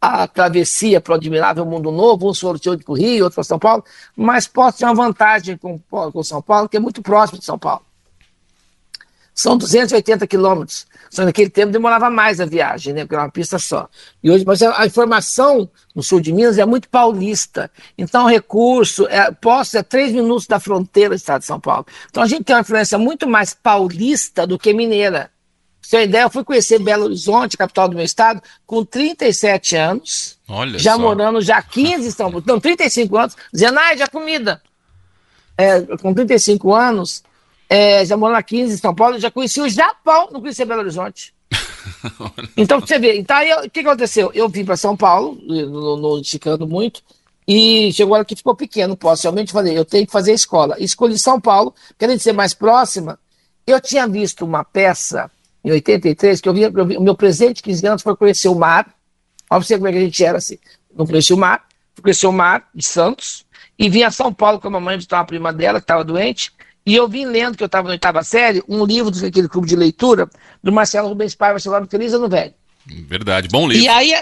[0.01, 3.59] a travessia para o admirável mundo novo, um sorteio para o Rio, outro para São
[3.59, 3.83] Paulo,
[4.14, 7.59] mas pode ter uma vantagem com, com São Paulo, que é muito próximo de São
[7.59, 7.83] Paulo.
[9.35, 10.87] São 280 quilômetros.
[11.14, 13.03] Só naquele tempo demorava mais a viagem, né?
[13.03, 13.88] Porque era uma pista só.
[14.20, 17.70] E hoje, mas a informação no sul de Minas é muito paulista.
[17.96, 21.87] Então, o recurso, é, posso é três minutos da fronteira do estado de São Paulo.
[22.11, 25.31] Então, a gente tem uma influência muito mais paulista do que mineira.
[25.81, 30.37] Pra você ideia, eu fui conhecer Belo Horizonte, capital do meu estado, com 37 anos.
[30.48, 30.98] Olha já só.
[30.98, 32.44] morando já 15 São Paulo.
[32.44, 34.61] Não, 35 anos, dizendo, ah, já comida.
[35.57, 37.22] É, com 35 anos,
[37.68, 40.81] é, já morou na 15 em São Paulo, já conheci o Japão, não conhecia Belo
[40.81, 41.35] Horizonte.
[42.57, 44.31] então, você vê, então aí, o que aconteceu?
[44.35, 47.03] Eu vim para São Paulo, no, no, esticando muito,
[47.46, 50.77] e chegou hora que ficou pequeno, posso realmente falei, eu tenho que fazer escola.
[50.79, 53.18] Escolhi São Paulo, querendo ser mais próxima.
[53.66, 55.31] Eu tinha visto uma peça
[55.62, 58.55] em 83, que eu vi, eu o meu presente de 15 anos foi conhecer o
[58.55, 58.87] mar.
[59.50, 60.59] Olha pra você como é que a gente era assim.
[60.94, 63.44] Não conheci o mar, fui conhecer o mar de Santos,
[63.79, 66.53] e vim a São Paulo com a mamãe visitar uma prima dela que estava doente,
[66.87, 69.75] e eu vim lendo, que eu estava na oitava série, um livro daquele clube de
[69.75, 70.29] leitura,
[70.62, 72.53] do Marcelo Rubens Paiva, chamado Feliz Ano Velho.
[72.87, 73.85] Verdade, bom livro.
[73.85, 74.12] E aí,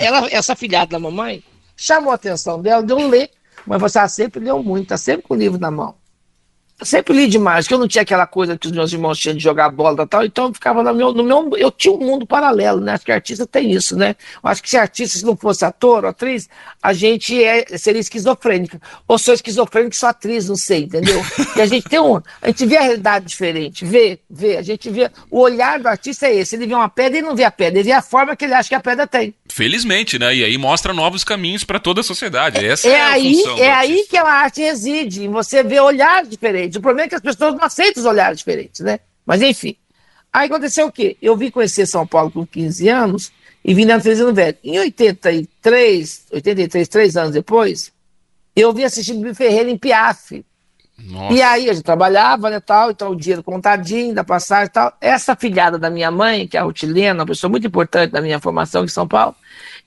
[0.00, 1.44] ela, essa filhada da mamãe
[1.76, 3.30] chamou a atenção dela, deu um ler,
[3.66, 5.94] mas você sempre leu muito, está sempre com o livro na mão.
[6.82, 9.42] Sempre li demais, que eu não tinha aquela coisa que os meus irmãos tinham de
[9.42, 11.56] jogar bola e tal, então eu ficava no meu, no meu.
[11.56, 12.92] Eu tinha um mundo paralelo, né?
[12.92, 14.14] Acho que artista tem isso, né?
[14.44, 16.50] Eu acho que se artista se não fosse ator ou atriz,
[16.82, 18.78] a gente é, seria esquizofrênica.
[19.08, 21.24] Ou sou esquizofrênico, sou atriz, não sei, entendeu?
[21.56, 22.20] E a gente tem um.
[22.42, 24.58] A gente vê a realidade diferente, vê, vê.
[24.58, 25.10] A gente vê.
[25.30, 26.56] O olhar do artista é esse.
[26.56, 28.52] Ele vê uma pedra e não vê a pedra, ele vê a forma que ele
[28.52, 29.34] acha que a pedra tem.
[29.48, 30.34] Felizmente, né?
[30.34, 32.64] E aí mostra novos caminhos para toda a sociedade.
[32.64, 33.42] Essa é, é aí.
[33.58, 36.76] É aí que a arte reside, em você ver olhares diferentes.
[36.76, 39.00] O problema é que as pessoas não aceitam os olhares diferentes, né?
[39.24, 39.76] Mas enfim.
[40.32, 41.16] Aí aconteceu o quê?
[41.22, 43.32] Eu vim conhecer São Paulo com 15 anos
[43.64, 44.56] e vim na Felizino Velho.
[44.62, 47.90] Em 83, 83, três anos depois,
[48.54, 50.44] eu vim assistir Bibi Ferreira em Piaf.
[50.98, 51.34] Nossa.
[51.34, 54.92] E aí, eu já trabalhava, né, tal, então o dinheiro contadinho, da passagem e tal.
[55.00, 58.40] Essa filhada da minha mãe, que é a Rutilena, uma pessoa muito importante da minha
[58.40, 59.34] formação em São Paulo,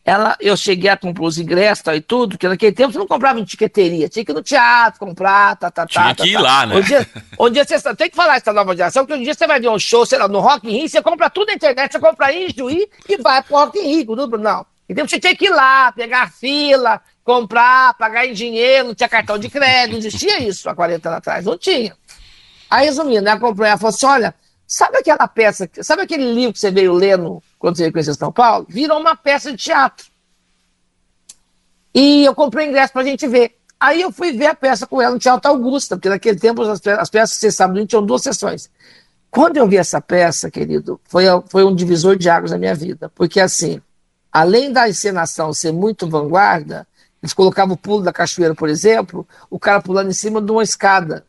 [0.06, 3.08] ela, eu cheguei a comprar os ingressos tal, e tudo, porque naquele tempo você não
[3.08, 6.24] comprava em tiqueteria, tinha que ir no teatro comprar, tá, tá, Tinha tá.
[6.24, 6.76] que ir tá, lá, né?
[6.78, 7.08] Um dia,
[7.40, 9.70] um dia você tem que falar essa nova geração, porque um dia você vai ver
[9.70, 12.34] um show, sei lá, no Rock in Rio, você compra tudo na internet, você compra
[12.34, 14.66] em Juí e vai pro Rock in Rio, tudo, não.
[14.88, 19.38] Então você tinha que ir lá, pegar fila, comprar, pagar em dinheiro, não tinha cartão
[19.38, 21.96] de crédito, não existia isso há 40 anos atrás, não tinha.
[22.68, 24.34] Aí, resumindo, ela comprou, ela falou assim, olha,
[24.66, 28.32] sabe aquela peça, sabe aquele livro que você veio lendo quando você veio conhecer São
[28.32, 28.66] Paulo?
[28.68, 30.08] Virou uma peça de teatro.
[31.94, 33.56] E eu comprei ingresso pra gente ver.
[33.80, 36.82] Aí eu fui ver a peça com ela no Teatro Augusta, porque naquele tempo as,
[36.88, 38.72] as peças, vocês sabem, tinham duas sessões.
[39.30, 43.12] Quando eu vi essa peça, querido, foi, foi um divisor de águas na minha vida.
[43.14, 43.80] Porque, assim,
[44.32, 46.88] além da encenação ser muito vanguarda,
[47.22, 50.64] eles colocavam o pulo da cachoeira, por exemplo, o cara pulando em cima de uma
[50.64, 51.26] escada.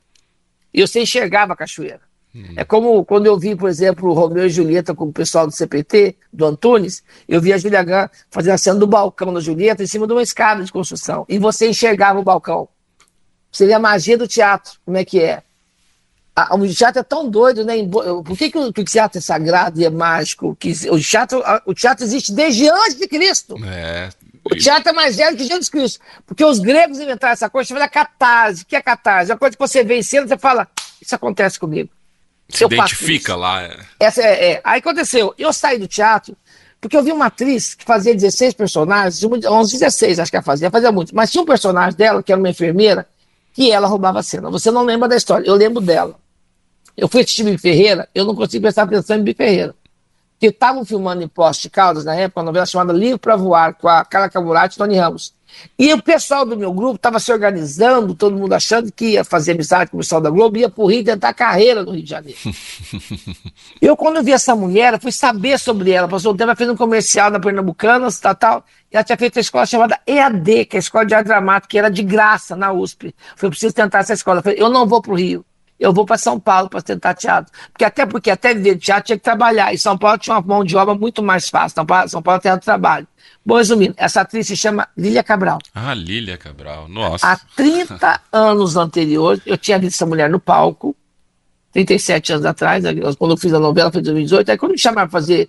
[0.73, 2.01] E você enxergava a cachoeira.
[2.35, 2.55] Hum.
[2.57, 5.53] É como quando eu vi, por exemplo, o Romeu e Julieta com o pessoal do
[5.53, 9.87] CPT, do Antunes, eu vi a Julia fazendo a cena do balcão da Julieta em
[9.87, 11.25] cima de uma escada de construção.
[11.29, 12.69] E você enxergava o balcão.
[13.51, 15.43] Seria a magia do teatro, como é que é?
[16.53, 17.75] o teatro é tão doido, né?
[17.87, 20.57] Por que, que, o, que o teatro é sagrado e é mágico?
[20.57, 23.57] Que o, teatro, o teatro existe desde antes de Cristo.
[23.65, 24.09] É.
[24.51, 26.01] O teatro é mais velho que Jesus Cristo.
[26.27, 28.63] Porque os gregos inventaram essa coisa chamada catarse.
[28.63, 29.31] O que é catarse?
[29.31, 30.69] É uma coisa que você vê em cena e você fala,
[31.01, 31.89] isso acontece comigo.
[32.49, 33.63] Se identifica lá.
[33.63, 33.77] É.
[33.99, 34.61] Essa é, é.
[34.65, 36.37] Aí aconteceu, eu saí do teatro,
[36.81, 40.71] Porque eu vi uma atriz que fazia 16 personagens, uns 16 acho que ela fazia,
[40.71, 41.15] fazia muito.
[41.15, 43.07] Mas tinha um personagem dela, que era uma enfermeira,
[43.53, 44.51] que ela roubava a cena.
[44.51, 46.19] Você não lembra da história, eu lembro dela.
[46.97, 49.75] Eu fui assistir Bibi Ferreira, eu não consigo prestar atenção em Bibi Ferreira.
[50.41, 53.87] Porque estavam filmando em Poste Caldas, na época, uma novela chamada Livro para Voar, com
[53.87, 55.35] a Carla Camurati e Tony Ramos.
[55.79, 59.53] E o pessoal do meu grupo estava se organizando, todo mundo achando que ia fazer
[59.53, 62.09] amizade com o pessoal da Globo, ia para o Rio tentar carreira no Rio de
[62.09, 62.39] Janeiro.
[63.83, 66.09] eu, quando vi essa mulher, fui saber sobre ela.
[66.09, 68.65] Passou um tempo, ela fez um comercial na Pernambucanas, tal, tal.
[68.91, 71.69] E ela tinha feito uma escola chamada EAD, que é a Escola de Arte Dramática,
[71.69, 73.15] que era de graça na USP.
[73.37, 74.39] Foi preciso tentar essa escola.
[74.39, 75.45] Eu falei, eu não vou para o Rio.
[75.81, 77.51] Eu vou para São Paulo para tentar teatro.
[77.73, 79.73] Porque até porque até viver de teatro tinha que trabalhar.
[79.73, 81.77] E São Paulo tinha uma mão de obra muito mais fácil.
[81.77, 83.09] São Paulo, São Paulo tem trabalho.
[83.45, 85.59] Bom, resumindo, essa atriz se chama Lília Cabral.
[85.75, 87.27] Ah, Lília Cabral, nossa.
[87.27, 90.95] Há 30 anos anteriores, eu tinha visto essa mulher no palco,
[91.73, 94.51] 37 anos atrás, né, quando eu fiz a novela, foi em 2018.
[94.51, 95.49] Aí quando me chamaram para fazer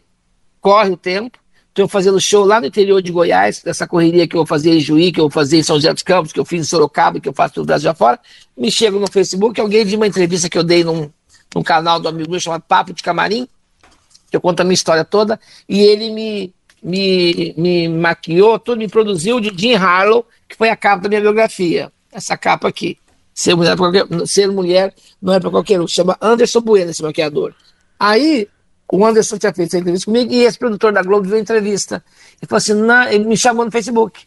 [0.61, 1.37] Corre o Tempo,
[1.71, 5.11] estou fazendo show lá no interior de Goiás, dessa correria que eu fazer em Juí,
[5.11, 7.33] que eu fazer em São José dos Campos, que eu fiz em Sorocaba, que eu
[7.33, 8.19] faço pelo Brasil afora.
[8.55, 11.09] Me chego no Facebook, alguém viu uma entrevista que eu dei num,
[11.55, 13.47] num canal do amigo meu chamado Papo de Camarim,
[14.29, 18.87] que eu conto a minha história toda, e ele me me, me maquiou, tudo me
[18.87, 21.91] produziu de Jim Harlow, que foi a capa da minha biografia.
[22.11, 22.97] Essa capa aqui.
[23.33, 25.87] Ser mulher, qualquer, ser mulher não é para qualquer um.
[25.87, 27.53] Chama Anderson Bueno, esse maquiador.
[27.99, 28.47] Aí,
[28.91, 32.03] o Anderson tinha feito essa entrevista comigo e esse produtor da Globo a entrevista.
[32.41, 34.21] Ele falou assim: não, ele me chamou no Facebook.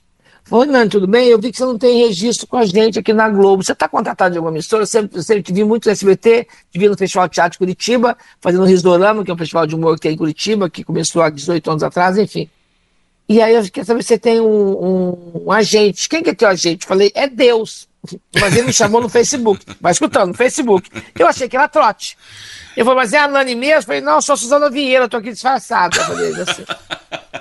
[0.47, 1.29] Falei, Nani, tudo bem?
[1.29, 3.63] Eu vi que você não tem registro com a gente aqui na Globo.
[3.63, 4.85] Você está contratado de alguma emissora?
[4.85, 8.63] Sempre, sempre te vi muito no SBT, te vi no Festival Teatro de Curitiba, fazendo
[8.63, 11.31] o Risdorama, que é um festival de humor que tem em Curitiba, que começou há
[11.31, 12.51] 18 anos atrás, enfim.
[13.27, 16.07] E aí eu queria saber se você tem um, um, um agente.
[16.11, 16.85] Quem que é teu agente?
[16.85, 17.89] Falei, é Deus.
[18.39, 19.65] Mas ele me chamou no Facebook.
[19.81, 20.91] Vai escutando, no Facebook.
[21.19, 22.19] Eu achei que era trote.
[22.77, 23.79] Eu falei, mas é a Nani mesmo?
[23.79, 25.97] Eu falei, não, eu sou a Suzana Vieira, eu tô aqui disfarçado.
[25.97, 26.65] Eu falei assim.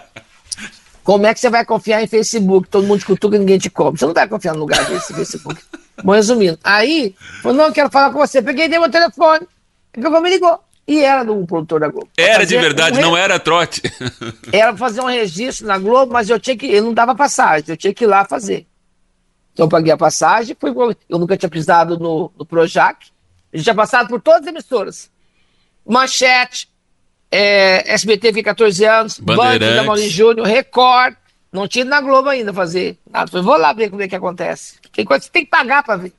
[1.03, 2.69] Como é que você vai confiar em Facebook?
[2.69, 3.99] Todo mundo te cutuca e ninguém te cobra.
[3.99, 5.61] Você não vai confiar no lugar desse Facebook.
[6.01, 6.57] Bom, resumindo.
[6.63, 8.41] Aí, falou, não, quero falar com você.
[8.41, 9.45] Peguei e dei meu telefone.
[9.93, 10.59] Ele pegou me ligou.
[10.87, 12.09] E era do produtor da Globo.
[12.17, 13.81] Era de verdade, um não era trote.
[14.51, 16.65] Era pra fazer um registro na Globo, mas eu tinha que.
[16.65, 18.67] Ele não dava passagem, eu tinha que ir lá fazer.
[19.53, 20.73] Então eu paguei a passagem, fui,
[21.07, 22.97] eu nunca tinha pisado no, no Projac.
[23.53, 25.09] A gente tinha passado por todas as emissoras.
[25.85, 26.69] Manchete,
[27.31, 31.15] é, SBT fica 14 anos, Band da Maurício Júnior, Record.
[31.51, 33.29] Não tinha na Globo ainda fazer nada.
[33.29, 34.75] Falei, vou lá ver como é que acontece.
[34.91, 36.13] Tem coisa que você tem que pagar para ver.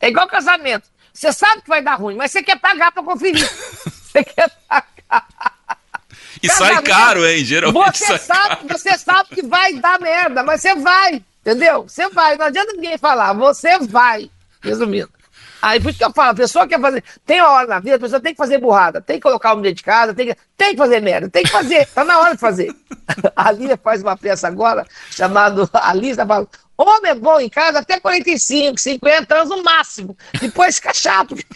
[0.00, 0.88] É igual casamento.
[1.12, 3.46] Você sabe que vai dar ruim, mas você quer pagar para conferir.
[3.84, 5.26] você quer pagar.
[6.42, 7.44] E casamento, sai caro, hein?
[7.44, 7.98] Geralmente.
[7.98, 11.22] Você sabe, você sabe que vai dar merda, mas você vai.
[11.40, 11.82] Entendeu?
[11.82, 12.36] Você vai.
[12.36, 14.30] Não adianta ninguém falar, você vai.
[14.62, 15.10] Resumindo.
[15.62, 17.04] Aí por isso que eu falo, a pessoa quer fazer.
[17.24, 19.60] Tem uma hora na vida, a pessoa tem que fazer burrada, tem que colocar o
[19.60, 22.34] dentro de casa, tem que, tem que fazer merda, tem que fazer, tá na hora
[22.34, 22.74] de fazer.
[23.36, 27.78] A Lília faz uma peça agora, chamada A Lisa fala: homem é bom em casa
[27.78, 30.16] até 45, 50 anos no máximo.
[30.40, 31.36] Depois fica chato.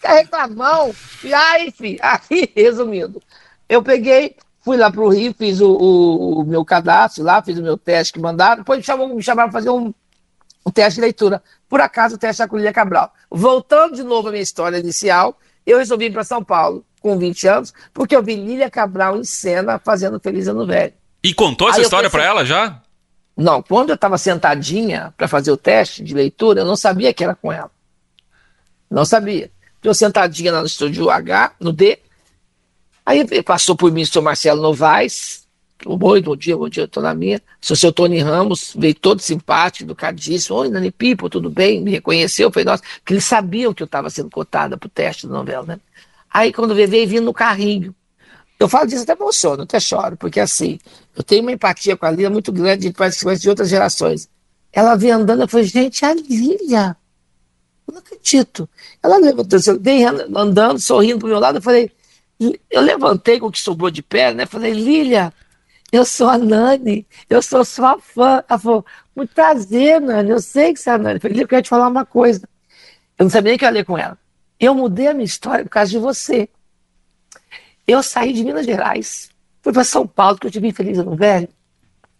[0.00, 0.94] Fica reclamão.
[1.22, 3.22] E aí, filho, aí, resumindo,
[3.68, 7.62] eu peguei, fui lá pro Rio, fiz o, o, o, meu cadastro lá, fiz o
[7.62, 9.92] meu teste que mandaram, depois me, chamou, me chamaram para fazer um
[10.64, 11.42] o teste de leitura.
[11.68, 13.12] Por acaso, o teste da Colília Cabral.
[13.30, 17.48] Voltando de novo à minha história inicial, eu resolvi ir para São Paulo com 20
[17.48, 20.92] anos, porque eu vi Lília Cabral em cena fazendo Feliz Ano Velho.
[21.22, 22.20] E contou essa Aí história pensei...
[22.20, 22.82] para ela já?
[23.36, 27.24] Não, quando eu estava sentadinha para fazer o teste de leitura, eu não sabia que
[27.24, 27.70] era com ela.
[28.90, 29.50] Não sabia.
[29.82, 31.98] Eu sentadinha lá no estúdio H, no D.
[33.04, 35.46] Aí passou por mim o senhor Marcelo Novaes,
[35.86, 37.40] Oi, bom dia, bom dia, estou na minha.
[37.58, 40.58] Sou seu Tony Ramos, veio todo simpático, educadíssimo.
[40.58, 41.80] Oi, Nani Pipo, tudo bem?
[41.80, 42.82] Me reconheceu, foi nossa.
[42.98, 45.80] Porque eles sabiam que eu estava sendo cotada para o teste da novela, né?
[46.30, 47.94] Aí quando veio, veio vindo no carrinho.
[48.58, 50.78] Eu falo disso até emociono, até choro, porque assim,
[51.16, 54.28] eu tenho uma empatia com a Lília muito grande, de de outras gerações.
[54.70, 56.94] Ela veio andando, eu falei, gente, a Lília.
[57.88, 58.68] Eu não acredito.
[59.02, 61.90] Ela levantou, veio andando, sorrindo pro meu lado, eu falei,
[62.70, 64.44] eu levantei com o que sobrou de pé, né?
[64.44, 65.32] Falei, Lília,
[65.92, 68.44] eu sou a Nani, eu sou sua fã.
[68.48, 71.16] Ela falou, muito prazer, Nani, eu sei que você é a Nani.
[71.16, 72.48] Eu falei, eu te falar uma coisa.
[73.18, 74.18] Eu não sabia nem que eu ia ler com ela.
[74.58, 76.48] Eu mudei a minha história por causa de você.
[77.86, 79.30] Eu saí de Minas Gerais,
[79.62, 81.48] fui para São Paulo, que eu tive feliz no velho,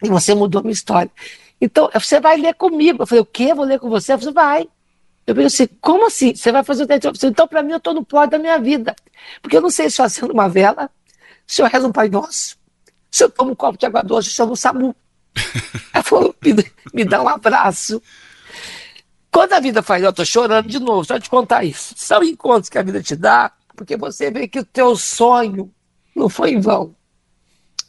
[0.03, 1.11] e você mudou a minha história.
[1.61, 3.03] Então, você vai ler comigo.
[3.03, 3.49] Eu falei, o quê?
[3.51, 4.17] Eu vou ler com você?
[4.17, 4.67] Você vai.
[5.27, 6.35] Eu pensei, assim, como assim?
[6.35, 7.27] Você vai fazer o teste?
[7.27, 8.97] Então, para mim, eu estou no pódio da minha vida.
[9.43, 10.91] Porque eu não sei se eu acendo uma vela,
[11.47, 12.57] se eu rezo um Pai Nosso,
[13.11, 14.95] se eu tomo um copo de água doce, eu chamo o SAMU.
[15.93, 16.55] Ela falou, me,
[16.95, 18.03] me dá um abraço.
[19.31, 21.95] Quando a vida faz, eu tô chorando de novo, só te contar isso.
[21.97, 25.73] São encontros que a vida te dá, porque você vê que o teu sonho
[26.15, 26.95] não foi em vão.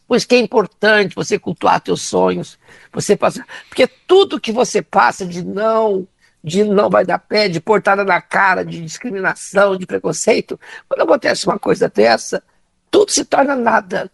[0.07, 2.59] Pois que é importante você cultuar teus sonhos,
[2.91, 6.05] você passar, porque tudo que você passa de não,
[6.43, 11.45] de não vai dar pé, de portada na cara, de discriminação, de preconceito, quando acontece
[11.45, 12.43] uma coisa dessa,
[12.91, 14.11] tudo se torna nada.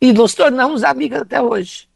[0.00, 1.88] E nos tornamos amigas até hoje.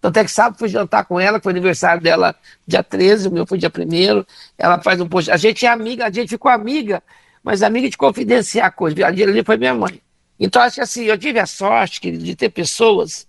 [0.00, 2.34] Tanto é que sábado fui jantar com ela, foi aniversário dela
[2.66, 4.24] dia 13, o meu foi dia 1
[4.56, 5.30] Ela faz um post.
[5.30, 7.02] A gente é amiga, a gente ficou amiga,
[7.42, 9.02] mas amiga de confidenciar coisas.
[9.02, 10.00] A ali foi minha mãe.
[10.38, 13.26] Então, acho que assim, eu tive a sorte querido, de ter pessoas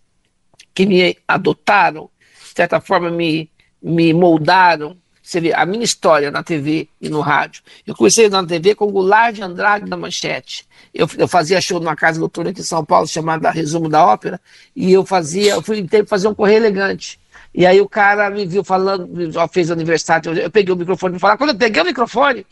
[0.76, 2.10] que me adotaram,
[2.50, 3.50] de certa forma me,
[3.82, 4.96] me moldaram.
[5.38, 7.62] Vê, a minha história na TV e no rádio.
[7.86, 10.66] Eu comecei na TV com Goulart de Andrade na Manchete.
[10.94, 14.40] Eu, eu fazia show numa casa noturna aqui em São Paulo, chamada Resumo da Ópera,
[14.76, 17.20] e eu fazia, eu fui ter fazer um correio elegante.
[17.54, 19.10] E aí o cara me viu falando,
[19.52, 21.38] fez aniversário, eu peguei o microfone para falar.
[21.38, 22.46] Quando eu peguei o microfone,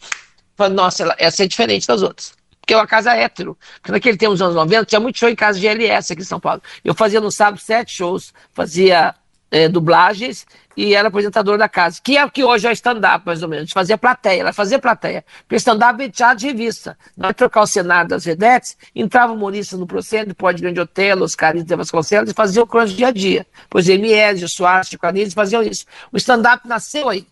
[0.56, 2.36] falei, nossa, essa é diferente das outras
[2.68, 3.58] porque é uma casa hétero.
[3.76, 6.26] Porque naquele tempo, nos anos 90, tinha muito show em casa de LS aqui em
[6.26, 6.62] São Paulo.
[6.84, 9.16] Eu fazia no sábado sete shows, fazia
[9.50, 10.46] é, dublagens
[10.78, 13.72] e era apresentador da casa, que é o que hoje é stand-up, mais ou menos.
[13.72, 15.26] Fazia plateia, ela fazia plateia.
[15.40, 16.96] Porque stand-up é teatro de revista.
[17.18, 21.64] Nós trocar o cenário das vedetes, entrava humorista no Procedimento, Pode Grande Hotel, os caras
[21.64, 23.48] de Vasconcelos, e faziam o crunch dia a dia.
[23.68, 25.84] Pois Emiés, Soares, Chico Anísio faziam isso.
[26.12, 27.26] O stand-up nasceu aí.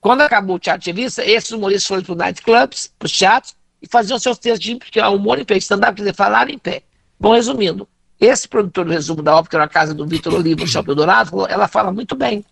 [0.00, 3.54] Quando acabou o teatro de revista, esses humoristas foram para os nightclubs, para os teatros,
[3.82, 6.56] e faziam seus textos de porque o humor em pé, stand-up, quer dizer, falar em
[6.56, 6.82] pé.
[7.20, 7.86] Bom, resumindo,
[8.18, 11.68] esse produtor do resumo da ópera, na casa do Vitor Oliva, no Shopping Dourado, ela
[11.68, 12.44] fala muito bem.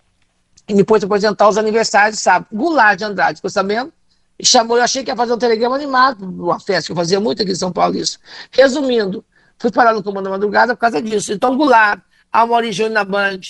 [0.68, 2.46] E depois apresentar os aniversários, sabe?
[2.52, 3.92] Goulart de Andrade, ficou sabendo?
[4.42, 7.42] Chamou, eu achei que ia fazer um telegrama animado, uma festa, que eu fazia muito
[7.42, 8.18] aqui em São Paulo isso.
[8.50, 9.24] Resumindo,
[9.58, 11.32] fui parar no Comando da Madrugada por causa disso.
[11.32, 12.00] Então, Goulart,
[12.32, 13.40] Amaury Júnior na Band,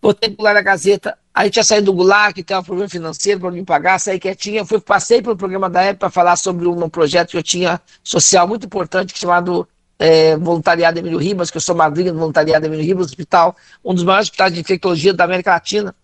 [0.00, 3.52] botei Goulart na Gazeta, Aí tinha saído do Goulart, que tem um problema financeiro para
[3.52, 4.64] me pagar, saí quietinha.
[4.64, 8.48] Fui, passei pelo programa da época para falar sobre um projeto que eu tinha social
[8.48, 9.68] muito importante, chamado
[10.00, 13.54] é, Voluntariado Emílio Ribas, que eu sou madrinha do Voluntariado Emílio Ribas, hospital,
[13.84, 15.94] um dos maiores hospitais de infectologia da América Latina.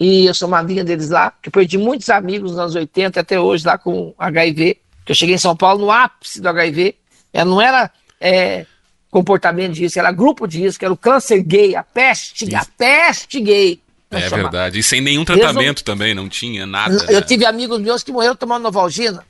[0.00, 3.66] E eu sou madrinha deles lá, que perdi muitos amigos nos anos 80 até hoje
[3.66, 6.94] lá com HIV, que eu cheguei em São Paulo no ápice do HIV.
[7.34, 8.64] É, não era é,
[9.10, 13.40] comportamento de risco, era grupo de risco, era o câncer gay, a peste, a peste
[13.40, 13.78] gay.
[14.10, 14.78] É verdade.
[14.78, 16.94] E sem nenhum tratamento também, não tinha nada.
[17.08, 17.22] Eu né?
[17.22, 19.22] tive amigos meus que morreram tomando Novalgina.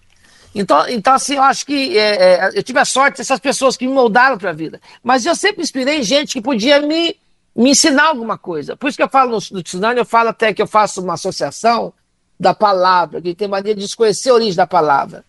[0.54, 3.86] Então, então assim, eu acho que é, é, eu tive a sorte dessas pessoas que
[3.86, 4.80] me moldaram para a vida.
[5.02, 7.16] Mas eu sempre inspirei gente que podia me,
[7.54, 8.76] me ensinar alguma coisa.
[8.76, 11.92] Por isso que eu falo no, Tsunami, eu falo até que eu faço uma associação
[12.38, 15.24] da palavra, que tem maneira de desconhecer a origem da palavra.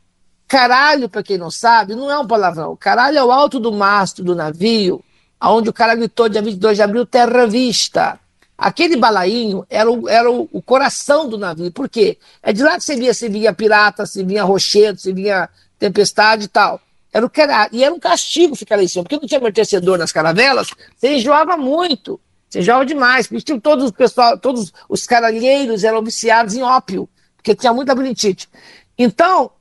[0.48, 2.76] Caralho, para quem não sabe, não é um palavrão.
[2.76, 5.04] Caralho é o alto do mastro do navio,
[5.40, 8.20] aonde o cara gritou dia 22 de abril, terra vista.
[8.58, 11.72] Aquele balainho era o, era o, o, coração do navio.
[11.72, 12.18] Por quê?
[12.44, 15.50] É de lá que você via se vinha pirata, se vinha rochedo, se vinha
[15.80, 16.80] tempestade e tal.
[17.14, 19.98] Era o era, e era um castigo ficar lá em cima, porque não tinha amortecedor
[19.98, 22.20] nas caravelas, você enjoava muito.
[22.50, 27.56] Você enjoava demais, porque todos os pessoal, todos os caralheiros eram viciados em ópio, porque
[27.56, 28.50] tinha muita bronquite.
[28.98, 29.52] Então,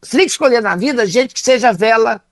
[0.00, 2.22] você tem que escolher na vida gente que seja vela,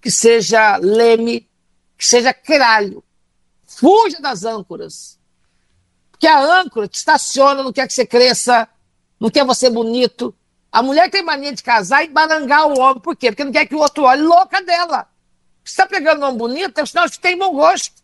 [0.00, 1.48] que seja leme,
[1.96, 3.02] que seja cralho.
[3.66, 5.18] Fuja das âncoras.
[6.10, 8.68] Porque a âncora te estaciona, não quer que você cresça,
[9.18, 10.34] não quer você bonito.
[10.74, 13.00] A mulher tem mania de casar e barangar o homem.
[13.00, 13.30] Por quê?
[13.30, 15.06] Porque não quer que o outro olhe louca dela.
[15.62, 17.94] Você está pegando um homem bonito, é sinal que tem bom gosto.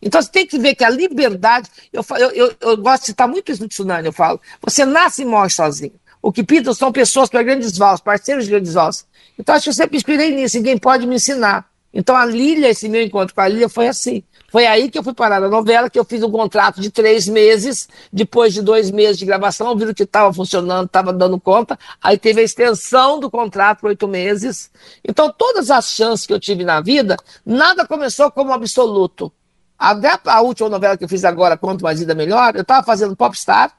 [0.00, 1.68] Então você tem que ver que a liberdade.
[1.92, 4.40] Eu, eu, eu, eu gosto de citar muito isso no Tsunami, eu falo.
[4.62, 5.92] Você nasce e morre sozinho.
[6.22, 9.04] O que pintam são pessoas para grandes valsos, parceiros de grandes valsos.
[9.38, 11.70] Então acho que eu sempre inspirei nisso, ninguém pode me ensinar.
[11.92, 14.22] Então a Lília, esse meu encontro com a Lília foi assim.
[14.50, 17.28] Foi aí que eu fui parar na novela, que eu fiz um contrato de três
[17.28, 17.88] meses.
[18.12, 21.78] Depois de dois meses de gravação, viram que estava funcionando, estava dando conta.
[22.02, 24.70] Aí teve a extensão do contrato por oito meses.
[25.04, 27.16] Então, todas as chances que eu tive na vida,
[27.46, 29.32] nada começou como absoluto.
[29.78, 33.16] Até a última novela que eu fiz agora, Quanto Mais Vida Melhor, eu estava fazendo
[33.16, 33.72] Popstar.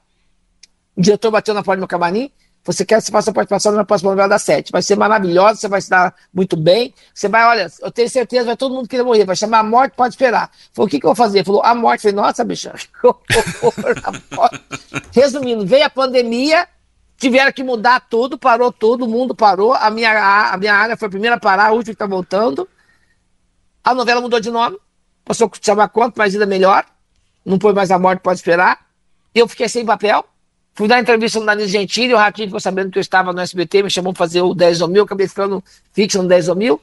[0.96, 2.30] O diretor bateu na porta do meu camarim
[2.64, 4.70] você quer que você faça participação na próxima novela da sete.
[4.70, 6.94] Vai ser maravilhosa, você vai se dar muito bem.
[7.12, 9.24] Você vai, olha, eu tenho certeza, vai todo mundo querer morrer.
[9.24, 10.48] Vai chamar a morte, pode esperar.
[10.72, 11.44] Falei, o que, que eu vou fazer?
[11.44, 12.02] Falou, a morte.
[12.02, 12.72] Falei, nossa, bicha.
[15.10, 16.68] Resumindo, veio a pandemia,
[17.16, 19.74] tiveram que mudar tudo, parou tudo, o mundo parou.
[19.74, 22.68] A minha, a, minha área foi a primeira a parar, a última que está voltando.
[23.82, 24.78] A novela mudou de nome,
[25.24, 26.86] passou a chamar quanto mais vida melhor.
[27.44, 28.86] Não foi mais a morte, pode esperar.
[29.34, 30.24] Eu fiquei sem papel
[30.74, 33.82] Fui dar entrevista no Danilo Gentili, o Ratinho ficou sabendo que eu estava no SBT,
[33.82, 35.62] me chamou para fazer o 10 ou mil, acabei ficando
[35.92, 36.80] fixo no 10 ou mil.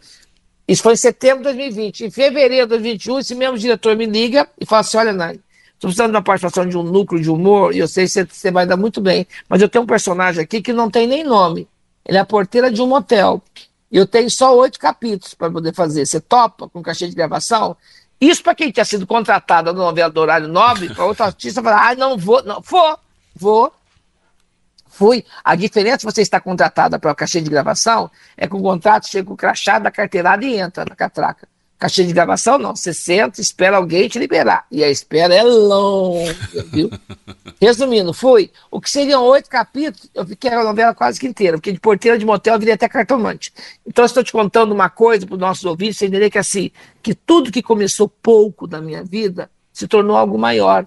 [0.67, 2.05] Isso foi em setembro de 2020.
[2.05, 5.39] Em fevereiro de 2021, esse mesmo diretor me liga e fala assim: olha, Nani,
[5.73, 8.67] estou precisando uma participação de um núcleo de humor, e eu sei que você, vai
[8.67, 11.67] dar muito bem, mas eu tenho um personagem aqui que não tem nem nome.
[12.05, 13.41] Ele é a porteira de um motel.
[13.91, 16.05] Eu tenho só oito capítulos para poder fazer.
[16.05, 17.75] Você topa com cachê de gravação?
[18.21, 21.89] Isso para quem tinha sido contratado na novela do horário nobre, para outro artista falar,
[21.89, 22.99] ah, não vou, não, vou,
[23.35, 23.73] vou.
[24.89, 25.23] Fui.
[25.43, 29.07] A diferença de você estar contratada para o cachê de gravação é que o contrato
[29.07, 31.47] chega com o crachá da carteirada e entra na catraca.
[31.77, 32.75] Cachê de gravação, não.
[32.75, 34.65] Você senta, espera alguém te liberar.
[34.69, 36.35] E a espera é longa,
[36.73, 36.89] viu?
[37.61, 38.51] Resumindo, fui.
[38.69, 42.17] O que seriam oito capítulos, eu fiquei a novela quase que inteira, porque de porteira
[42.17, 43.53] de motel eu virei até cartomante.
[43.87, 46.69] Então, estou te contando uma coisa para os nossos ouvintes, você entender que assim,
[47.01, 50.85] que tudo que começou pouco na minha vida se tornou algo maior.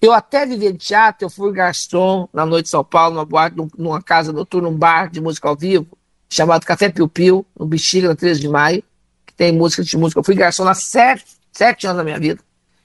[0.00, 3.56] Eu até vivi de teatro, eu fui garçom na noite de São Paulo, numa, boate,
[3.78, 5.86] numa casa noturna, um bar de música ao vivo,
[6.28, 8.82] chamado Café Piu Piu, no Bexiga, na 13 de maio
[9.36, 10.18] tem música de música.
[10.18, 12.40] Eu fui garçom há sete, sete anos da minha vida.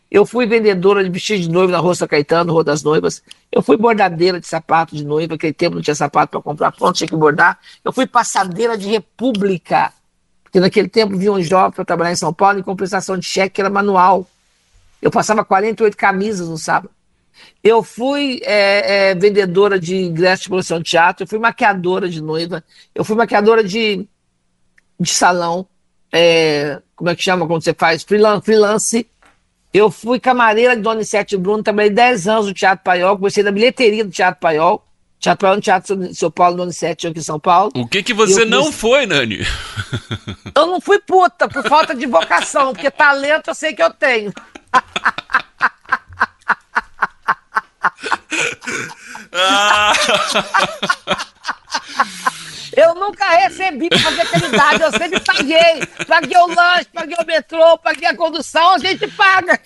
[0.09, 3.23] Eu fui vendedora de vestido de noiva na Rua São Caetano, Rua das Noivas.
[3.49, 6.97] Eu fui bordadeira de sapato de noiva, aquele tempo não tinha sapato para comprar pronto,
[6.97, 7.57] tinha que bordar.
[7.83, 9.93] Eu fui passadeira de república,
[10.43, 13.55] porque naquele tempo vinha um jovem para trabalhar em São Paulo em compensação de cheque,
[13.55, 14.27] que era manual.
[15.01, 16.91] Eu passava 48 camisas no sábado.
[17.63, 22.21] Eu fui é, é, vendedora de ingressos de produção de teatro, eu fui maquiadora de
[22.21, 22.63] noiva,
[22.93, 24.07] eu fui maquiadora de,
[24.99, 25.67] de salão,
[26.11, 29.07] é, como é que chama quando você faz freelance, freelance.
[29.73, 33.51] Eu fui camareira de Dona Sete Bruno, trabalhei 10 anos no Teatro Paiol, comecei na
[33.51, 34.85] bilheteria do Teatro Paiol.
[35.17, 37.71] Teatro Paiol no Teatro de São Paulo, Dona Sete, aqui em São Paulo.
[37.75, 39.45] O que que você não foi, Nani?
[40.53, 44.33] Eu não fui puta, por falta de vocação, porque talento eu sei que eu tenho.
[49.33, 49.93] ah.
[52.75, 55.85] Eu nunca recebi para fazer caridade, eu sempre paguei.
[56.07, 59.59] Paguei o lanche, paguei o metrô, paguei a condução, a gente paga.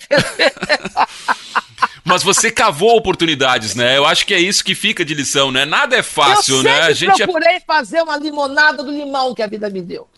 [2.04, 3.96] Mas você cavou oportunidades, né?
[3.96, 5.64] Eu acho que é isso que fica de lição, né?
[5.64, 6.82] Nada é fácil, eu né?
[6.82, 7.60] A gente procurei é...
[7.60, 10.08] fazer uma limonada do limão que a vida me deu.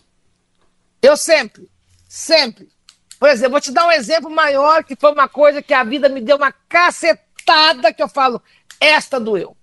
[1.01, 1.69] Eu sempre,
[2.07, 2.67] sempre.
[3.19, 6.09] Por exemplo, vou te dar um exemplo maior que foi uma coisa que a vida
[6.09, 7.28] me deu uma cacetada
[7.95, 8.41] que eu falo,
[8.79, 9.55] esta doeu.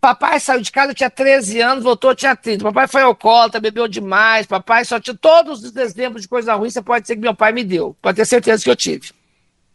[0.00, 2.62] Papai saiu de casa, tinha 13 anos, voltou, tinha 30.
[2.62, 4.46] Papai foi alcoólatra, bebeu demais.
[4.46, 7.52] Papai só tinha todos os exemplos de coisa ruim, você pode dizer que meu pai
[7.52, 7.96] me deu.
[8.00, 9.10] Pode ter certeza que eu tive.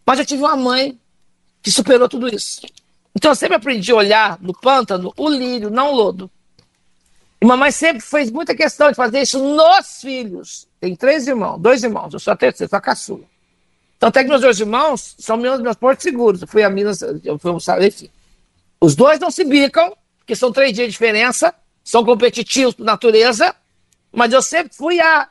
[0.06, 0.98] Mas eu tive uma mãe
[1.62, 2.62] que superou tudo isso.
[3.16, 6.32] Então eu sempre aprendi a olhar no pântano o lírio, não o lodo.
[7.42, 10.68] E mamãe sempre fez muita questão de fazer isso nos filhos.
[10.80, 13.33] Tem três irmãos, dois irmãos, eu sou a terceira, sou a caçula.
[14.04, 16.42] Então até que meus dois irmãos são meus, meus portos seguros.
[16.42, 17.54] Eu fui a Minas, eu fui
[17.88, 18.10] enfim.
[18.82, 19.96] Os dois não se bicam,
[20.26, 23.56] que são três dias de diferença, são competitivos por natureza,
[24.12, 25.30] mas eu sempre fui a,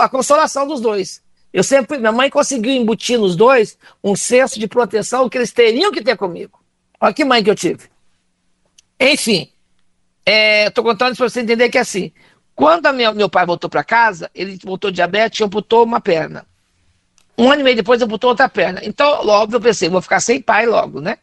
[0.00, 1.22] a consolação dos dois.
[1.52, 5.92] Eu sempre, minha mãe conseguiu embutir nos dois um senso de proteção que eles teriam
[5.92, 6.58] que ter comigo.
[7.00, 7.84] Olha que mãe que eu tive.
[8.98, 9.48] Enfim,
[10.66, 12.10] estou é, contando isso para você entender que é assim.
[12.52, 16.47] Quando minha, meu pai voltou para casa, ele voltou diabetes e amputou uma perna.
[17.38, 18.80] Um ano e meio depois amputou outra perna.
[18.82, 21.18] Então, logo eu pensei, vou ficar sem pai logo, né?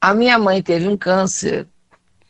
[0.00, 1.66] A minha mãe teve um câncer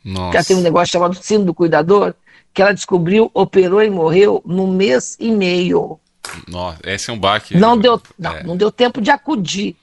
[0.05, 0.37] nossa.
[0.37, 2.13] ela tem um negócio chamado síndrome do cuidador,
[2.53, 5.99] que ela descobriu, operou e morreu num mês e meio.
[6.47, 7.57] Nossa, esse é um baque.
[7.57, 8.43] Não deu, não, é.
[8.43, 9.75] não deu tempo de acudir.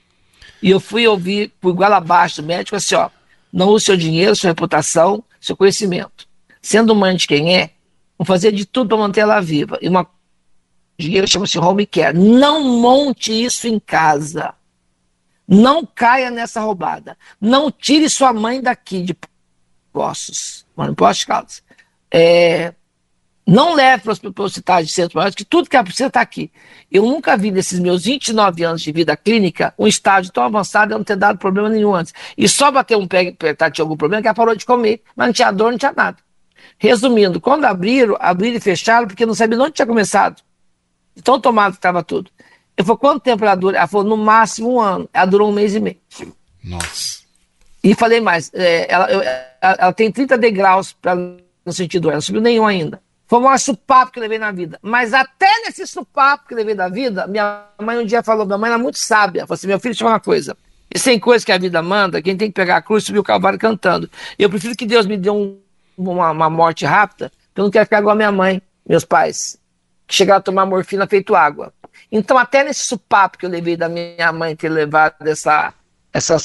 [0.61, 3.09] E eu fui ouvir por igual abaixo do médico assim, ó,
[3.51, 6.25] não use seu dinheiro, sua reputação, seu conhecimento.
[6.61, 7.71] Sendo mãe de quem é,
[8.17, 9.77] vou fazer de tudo para manter ela viva.
[9.81, 10.07] E uma
[10.97, 12.17] dinheiro chama-se home care.
[12.17, 14.53] Não monte isso em casa.
[15.47, 17.17] Não caia nessa roubada.
[17.39, 19.15] Não tire sua mãe daqui de
[19.91, 21.63] postos, mano, postos Caldas.
[22.11, 22.73] É,
[23.45, 26.49] não leve para os hospitais de centro que tudo que ela precisa está aqui.
[26.89, 30.95] Eu nunca vi nesses meus 29 anos de vida clínica um estágio tão avançado e
[30.95, 32.13] não ter dado problema nenhum antes.
[32.37, 35.27] E só bater um pé apertar tinha algum problema, que ela parou de comer, mas
[35.27, 36.17] não tinha dor, não tinha nada.
[36.77, 40.41] Resumindo, quando abriram, abriram e fecharam, porque não sabia onde tinha começado.
[41.21, 42.31] Tão tomado que estava tudo.
[42.75, 43.77] Eu falei, quanto tempo ela dura?
[43.77, 45.09] Ela falou, no máximo um ano.
[45.13, 45.97] Ela durou um mês e meio.
[46.63, 47.23] Nossa.
[47.83, 52.21] E falei mais, é, ela, eu, ela, ela, tem 30 degraus pra, no sentido, ela
[52.21, 53.01] subiu nenhum ainda.
[53.27, 54.79] Foi o maior supapo que eu levei na vida.
[54.81, 58.57] Mas até nesse supapo que eu levei da vida, minha mãe um dia falou, minha
[58.57, 60.55] mãe era muito sábia, falou assim, meu filho, deixa eu falar uma coisa.
[60.93, 63.23] E sem coisa que a vida manda, quem tem que pegar a cruz subir o
[63.23, 64.09] cavalo cantando.
[64.37, 65.57] Eu prefiro que Deus me dê um,
[65.97, 69.57] uma, uma, morte rápida, porque eu não quero ficar igual a minha mãe, meus pais,
[70.07, 71.73] que a tomar morfina feito água.
[72.11, 75.73] Então, até nesse supapo que eu levei da minha mãe ter levado essa
[76.13, 76.37] essa,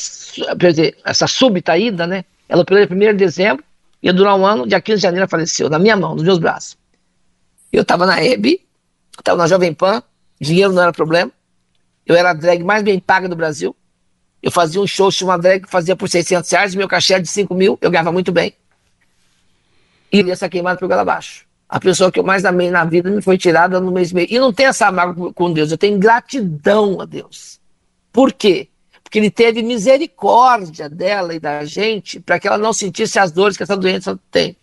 [1.05, 2.25] essa súbita ida, né?
[2.49, 3.63] Ela operou em 1 de dezembro,
[4.03, 6.39] ia durar um ano, dia 15 de janeiro ela faleceu, na minha mão, nos meus
[6.39, 6.79] braços.
[7.71, 8.63] Eu estava na EB,
[9.19, 10.03] estava na Jovem Pan,
[10.41, 11.31] dinheiro não era problema.
[12.07, 13.77] Eu era a drag mais bem paga do Brasil.
[14.43, 17.23] Eu fazia um show, tinha uma drag que fazia por 600 reais, meu cachê era
[17.23, 18.55] de 5 mil, eu ganhava muito bem.
[20.11, 21.45] E essa queimada pegou ela abaixo.
[21.69, 24.29] A pessoa que eu mais amei na vida me foi tirada no mês meio.
[24.31, 27.61] E não tem essa mágoa com Deus, eu tenho gratidão a Deus.
[28.13, 28.69] Por quê?
[29.03, 33.57] Porque ele teve misericórdia dela e da gente para que ela não sentisse as dores
[33.57, 34.57] que essa doença tem.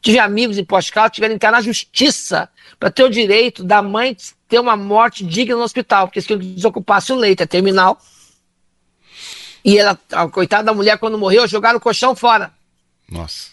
[0.00, 3.80] Tive amigos em Portugal que tiveram que entrar na justiça para ter o direito da
[3.80, 4.16] mãe
[4.48, 7.98] ter uma morte digna no hospital, porque se desocupasse o leito, é terminal.
[9.64, 12.52] E ela, a coitada da mulher, quando morreu, jogaram o colchão fora.
[13.08, 13.51] Nossa.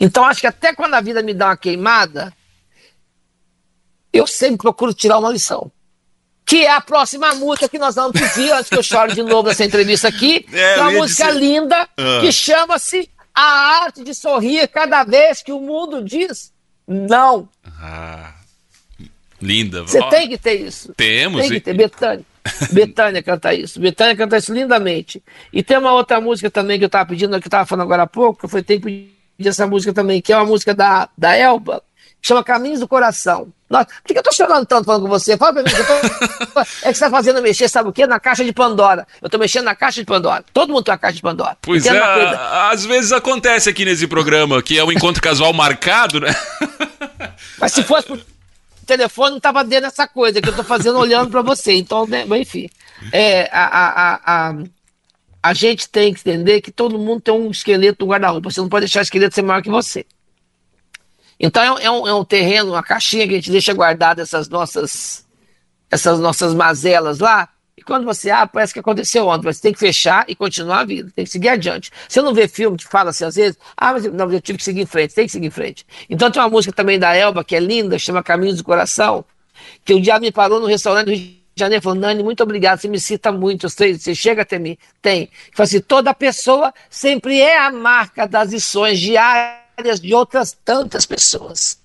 [0.00, 2.32] Então, acho que até quando a vida me dá uma queimada,
[4.10, 5.70] eu sempre procuro tirar uma lição.
[6.46, 9.48] Que é a próxima música que nós vamos pedir, antes que eu chore de novo
[9.48, 10.46] nessa entrevista aqui.
[10.50, 11.38] É, é uma música dizer...
[11.38, 12.20] linda ah.
[12.22, 16.50] que chama-se A Arte de Sorrir cada vez que o mundo diz
[16.88, 17.46] não.
[17.78, 18.34] Ah,
[19.40, 19.82] linda.
[19.82, 20.94] Você tem que ter isso.
[20.94, 21.42] Temos.
[21.42, 21.74] Tem que ter.
[21.74, 22.24] Betânia.
[22.72, 23.78] Betânia canta isso.
[23.78, 25.22] Betânia canta isso lindamente.
[25.52, 28.04] E tem uma outra música também que eu estava pedindo, que eu estava falando agora
[28.04, 31.36] há pouco, que foi tempo de essa música também, que é uma música da, da
[31.36, 31.82] Elba,
[32.20, 33.48] que chama Caminhos do Coração.
[33.68, 35.36] Nossa, por que eu tô chorando tanto falando com você?
[35.36, 36.60] Fala pra mim, tô...
[36.82, 38.04] é que você tá fazendo mexer, sabe o quê?
[38.04, 39.06] Na caixa de Pandora.
[39.22, 40.44] Eu tô mexendo na caixa de Pandora.
[40.52, 41.56] Todo mundo tem uma caixa de Pandora.
[41.62, 41.98] Pois é,
[42.70, 46.34] às vezes acontece aqui nesse programa, que é um encontro casual marcado, né?
[47.58, 48.20] Mas se fosse por
[48.84, 51.74] telefone, não tava dentro dessa coisa que eu tô fazendo olhando para você.
[51.74, 52.68] Então, né, enfim.
[53.12, 54.54] É, a, a, a, a
[55.54, 58.50] gente tem que entender que todo mundo tem um esqueleto no guarda-roupa.
[58.50, 60.04] Você não pode deixar o esqueleto ser maior que você.
[61.38, 64.48] Então é, é, um, é um terreno, uma caixinha que a gente deixa guardada essas
[64.48, 65.26] nossas,
[65.90, 67.48] essas nossas mazelas lá.
[67.74, 69.50] E quando você abre, parece que aconteceu ontem.
[69.50, 71.90] Você tem que fechar e continuar a vida, tem que seguir adiante.
[72.06, 74.64] Você não vê filme que fala assim às vezes, ah, mas não, eu tive que
[74.64, 75.86] seguir em frente, tem que seguir em frente.
[76.10, 79.24] Então tem uma música também da Elba, que é linda, chama Caminhos do Coração,
[79.82, 82.88] que um dia me parou no restaurante do Rio Janeiro falou, Nani, muito obrigado, você
[82.88, 84.76] me cita muito, você, você chega até mim.
[85.00, 85.30] Tem.
[85.54, 91.80] Fala assim, toda pessoa sempre é a marca das lições diárias de outras tantas pessoas.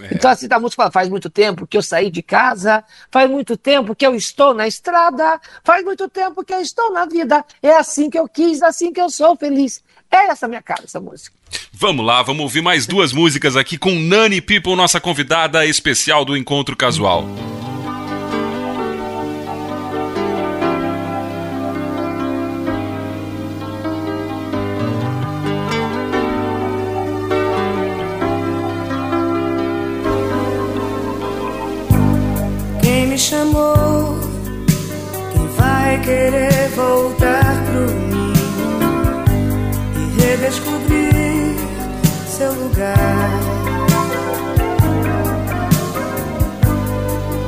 [0.00, 0.14] É.
[0.14, 3.56] Então, assim, a música fala, faz muito tempo que eu saí de casa, faz muito
[3.56, 7.76] tempo que eu estou na estrada, faz muito tempo que eu estou na vida, é
[7.76, 9.82] assim que eu quis, assim que eu sou feliz.
[10.10, 11.36] É essa minha cara, essa música.
[11.72, 16.36] Vamos lá, vamos ouvir mais duas músicas aqui com Nani People, nossa convidada especial do
[16.36, 17.24] Encontro Casual.
[36.08, 39.22] Querer voltar pro ninho
[39.94, 41.54] e redescobrir
[42.26, 43.30] seu lugar?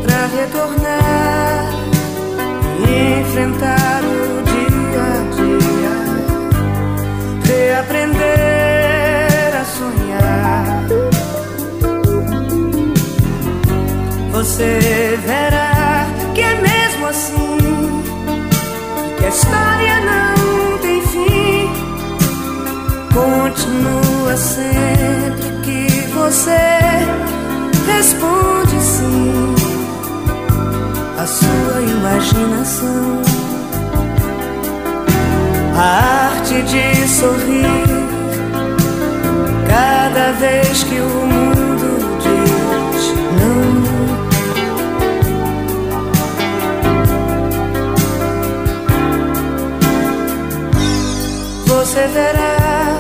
[0.05, 1.73] Pra retornar
[2.87, 2.89] e
[3.23, 5.97] enfrentar o dia a dia,
[7.47, 10.67] reaprender a sonhar.
[14.33, 14.71] Você
[15.25, 15.70] verá
[19.41, 21.71] história não tem fim.
[23.15, 26.69] Continua sempre que você
[27.87, 29.55] responde sim
[31.19, 33.23] a sua imaginação.
[35.77, 37.89] A arte de sorrir
[39.67, 41.50] cada vez que o mundo
[52.01, 52.97] você verá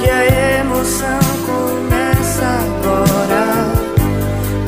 [0.00, 3.44] que a emoção começa agora.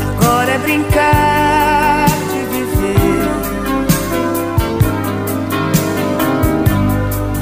[0.09, 3.29] Agora é brincar de viver.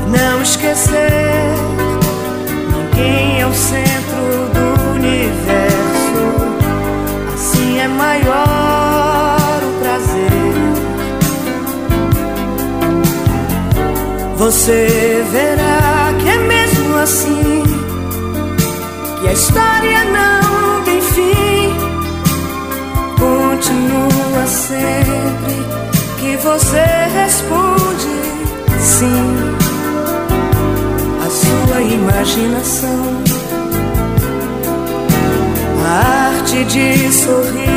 [0.08, 1.52] Não esquecer,
[2.72, 6.22] ninguém é o centro do universo.
[7.34, 10.36] Assim é maior o prazer.
[14.38, 15.65] Você verá
[17.06, 17.62] assim
[19.20, 21.76] que a história não tem fim.
[23.16, 25.56] Continua sempre
[26.18, 26.84] que você
[27.14, 28.14] responde
[28.80, 29.34] sim
[31.24, 33.22] a sua imaginação.
[35.88, 37.75] A arte de sorrir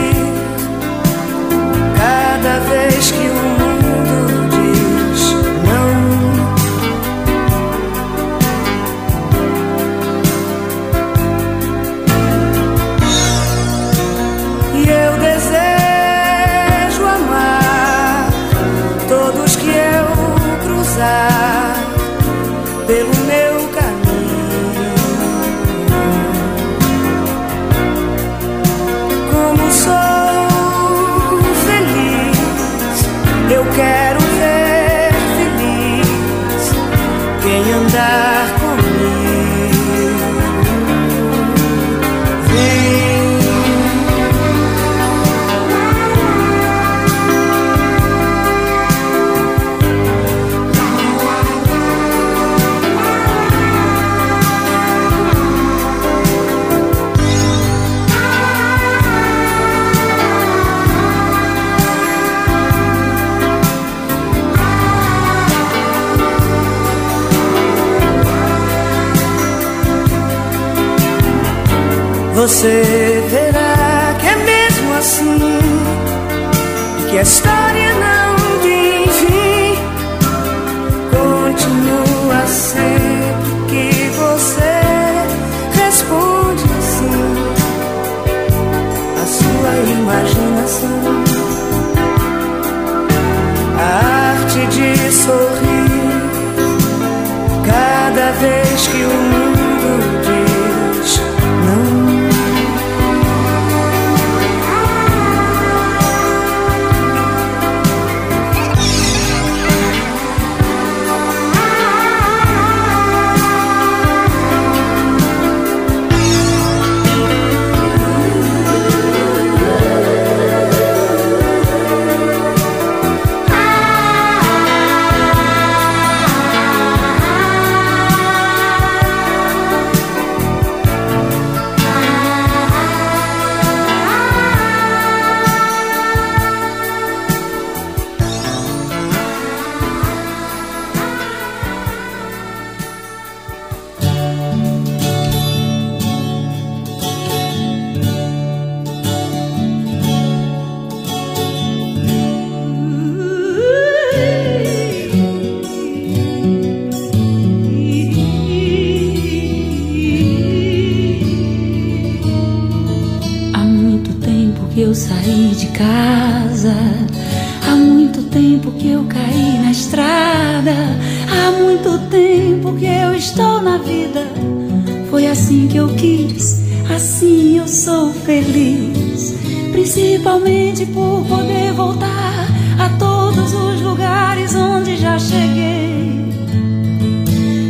[175.80, 176.62] eu quis,
[176.94, 179.36] assim eu sou feliz.
[179.72, 186.34] Principalmente por poder voltar a todos os lugares onde já cheguei.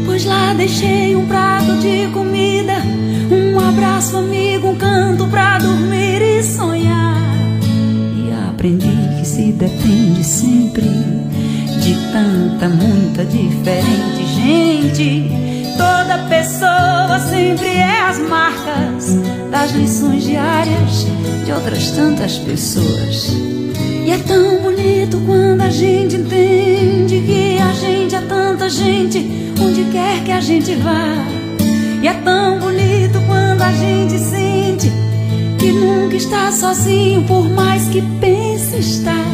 [0.05, 2.74] Pois lá deixei um prato de comida,
[3.32, 7.38] um abraço amigo, um canto pra dormir e sonhar.
[7.62, 10.89] E aprendi que se depende sempre
[11.80, 15.28] de tanta, muita diferente gente.
[17.40, 19.16] Sempre é as marcas
[19.50, 21.06] das lições diárias
[21.46, 23.30] de outras tantas pessoas.
[24.06, 29.26] E é tão bonito quando a gente entende que a gente é tanta gente
[29.58, 31.16] onde quer que a gente vá.
[32.02, 34.92] E é tão bonito quando a gente sente
[35.58, 39.26] que nunca está sozinho, por mais que pense estar.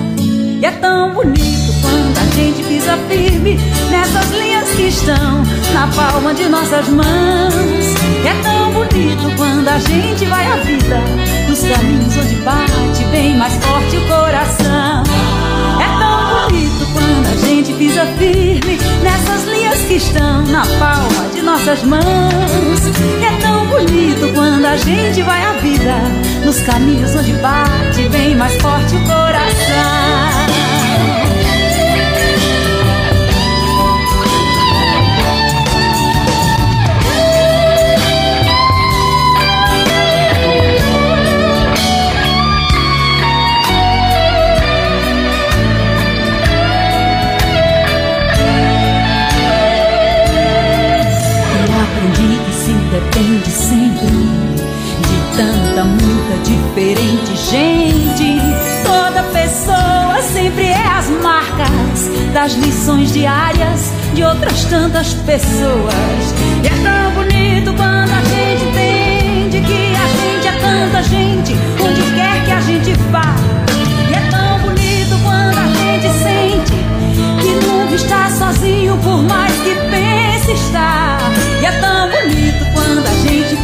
[0.62, 3.58] E é tão bonito quando a gente pisa firme
[3.90, 5.44] nessas linhas que estão
[5.74, 7.95] na palma de nossas mãos.
[8.26, 11.00] É tão bonito quando a gente vai à vida
[11.48, 15.04] nos caminhos onde bate bem mais forte o coração.
[15.80, 21.42] É tão bonito quando a gente pisa firme nessas linhas que estão na palma de
[21.44, 22.02] nossas mãos.
[23.22, 25.96] É tão bonito quando a gente vai à vida
[26.44, 30.45] nos caminhos onde bate bem mais forte o coração.
[52.96, 58.40] Depende sempre de tanta, muita diferente gente.
[58.86, 66.34] Toda pessoa sempre é as marcas das lições diárias de outras tantas pessoas.
[66.64, 72.02] E é tão bonito quando a gente entende que a gente é tanta gente onde
[72.16, 73.36] quer que a gente vá.
[74.10, 76.72] E é tão bonito quando a gente sente
[77.42, 81.20] que nunca está sozinho, por mais que pense estar.
[81.62, 82.65] E é tão bonito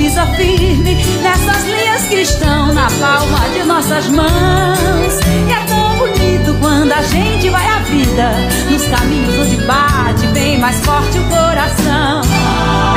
[0.02, 5.14] pisa firme nessas linhas que estão na palma de nossas mãos.
[5.48, 8.32] E é tão bonito quando a gente vai à vida
[8.72, 12.22] nos caminhos onde bate bem mais forte o coração.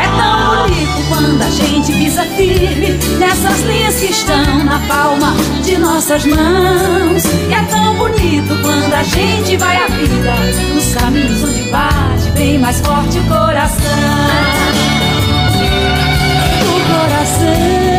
[0.03, 5.77] É tão bonito quando a gente pisa firme nessas linhas que estão na palma de
[5.77, 7.23] nossas mãos.
[7.51, 10.35] E é tão bonito quando a gente vai à vida
[10.73, 14.94] nos caminhos onde bate bem mais forte o coração.
[16.95, 17.94] Coração.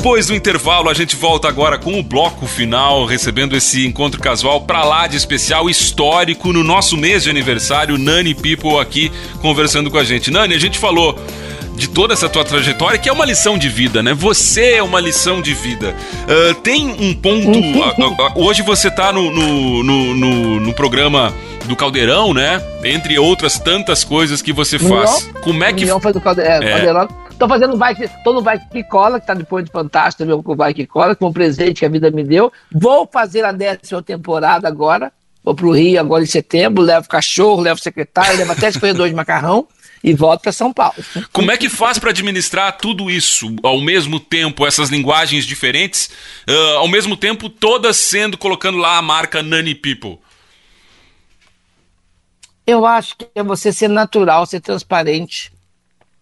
[0.00, 4.62] Depois do intervalo, a gente volta agora com o bloco final, recebendo esse encontro casual
[4.62, 7.98] pra lá de especial histórico no nosso mês de aniversário.
[7.98, 10.30] Nani People aqui conversando com a gente.
[10.30, 11.18] Nani, a gente falou
[11.76, 14.14] de toda essa tua trajetória, que é uma lição de vida, né?
[14.14, 15.94] Você é uma lição de vida.
[16.24, 17.60] Uh, tem um ponto.
[18.36, 21.30] hoje você tá no, no, no, no, no programa
[21.66, 22.64] do Caldeirão, né?
[22.82, 25.30] Entre outras tantas coisas que você faz.
[25.42, 25.86] Como é que.
[26.00, 26.70] Foi do Calde é, É.
[26.70, 27.29] Caldeirão.
[27.40, 30.42] Tô fazendo vai que tô no Vai que Cola, que tá depois de Fantástico, meu
[30.42, 32.52] com o Vai que Cola, com um presente que a vida me deu.
[32.70, 35.10] Vou fazer a décima temporada agora.
[35.42, 39.66] Vou pro Rio agora em setembro, levo cachorro, levo secretário, levo até escorredor de macarrão
[40.04, 40.94] e volto para São Paulo.
[41.32, 46.10] Como é que faz para administrar tudo isso ao mesmo tempo, essas linguagens diferentes,
[46.46, 50.18] ah, ao mesmo tempo todas sendo colocando lá a marca Nani People?
[52.66, 55.50] Eu acho que é você ser natural, ser transparente.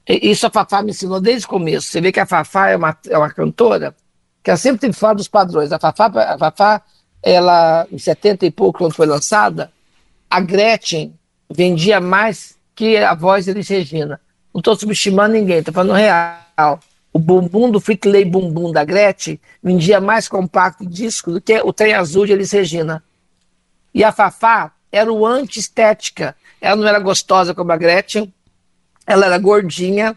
[0.08, 1.88] Isso a Fafá me ensinou desde o começo.
[1.88, 3.94] Você vê que a Fafá é uma, é uma cantora
[4.42, 5.70] que ela sempre tem fora dos padrões.
[5.70, 6.82] A Fafá, a Fafá,
[7.22, 9.70] ela, em 70 e pouco, quando foi lançada,
[10.30, 11.14] a Gretchen
[11.50, 14.20] vendia mais que a voz de Elis Regina.
[14.54, 16.80] Não estou subestimando ninguém, estou falando real.
[17.12, 21.92] O bumbum do Fritley Bumbum da Gretchen vendia mais compacto disco do que o Trem
[21.92, 23.02] Azul de Elis Regina.
[23.92, 26.34] E a Fafá era o anti-estética.
[26.60, 28.32] Ela não era gostosa como a Gretchen,
[29.08, 30.14] ela era gordinha,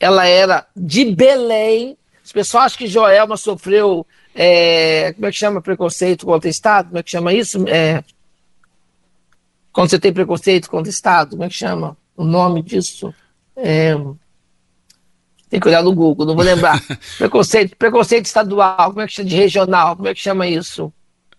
[0.00, 1.96] ela era de Belém.
[2.24, 6.86] As pessoas acham que Joelma sofreu, é, como é que chama preconceito contra o Estado?
[6.88, 7.64] Como é que chama isso?
[7.68, 8.02] É,
[9.72, 13.14] quando você tem preconceito contra o Estado, como é que chama o nome disso?
[13.54, 13.94] É,
[15.48, 16.82] tem que olhar no Google, não vou lembrar.
[17.16, 20.92] preconceito, preconceito estadual, como é que chama de regional, como é que chama isso?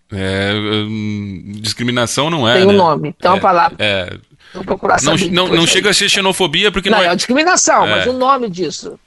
[0.09, 2.53] É, hum, discriminação não é.
[2.53, 2.77] Tem um né?
[2.77, 3.75] nome, tem uma É, palavra.
[3.79, 4.17] É,
[4.53, 5.67] Vou procurar não, não, não aí.
[5.67, 7.15] chega a ser xenofobia porque Não, não é é.
[7.15, 7.89] discriminação, É.
[7.89, 8.99] mas o nome disso.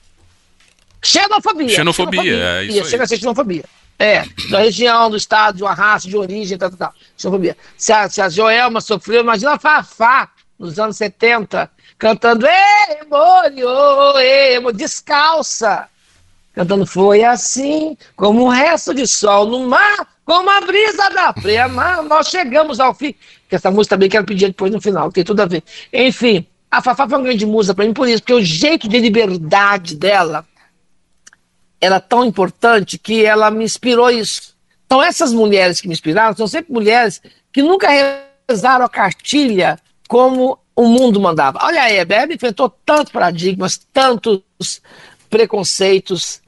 [1.01, 1.69] Xenofobia.
[1.69, 2.21] Xenofobia,
[2.59, 2.85] é isso aí.
[2.89, 3.63] Chega a ser xenofobia.
[3.99, 6.93] É, da região, do estado, de uma raça, de origem, tal, tal, tal.
[7.17, 7.57] Xenofobia.
[7.77, 10.29] Se a, se a Joelma sofreu, imagina a Fafá,
[10.59, 15.87] nos anos 70, cantando Ei, Morio, ei, mo-", descalça.
[16.53, 21.67] Cantando Foi assim, como um resto de sol no mar, como a brisa da praia,
[21.67, 23.15] mar, nós chegamos ao fim.
[23.47, 25.63] Que essa música também quero pedir depois no final, tem tudo a ver.
[25.93, 28.99] Enfim, a Fafá foi uma grande música pra mim por isso, porque o jeito de
[28.99, 30.45] liberdade dela
[31.79, 34.55] era tão importante que ela me inspirou isso.
[34.85, 37.21] Então, essas mulheres que me inspiraram são sempre mulheres
[37.51, 37.87] que nunca
[38.49, 41.59] rezaram a cartilha como o mundo mandava.
[41.63, 44.41] Olha a Hebe, a Hebe enfrentou tantos paradigmas, tantos
[45.29, 46.41] preconceitos,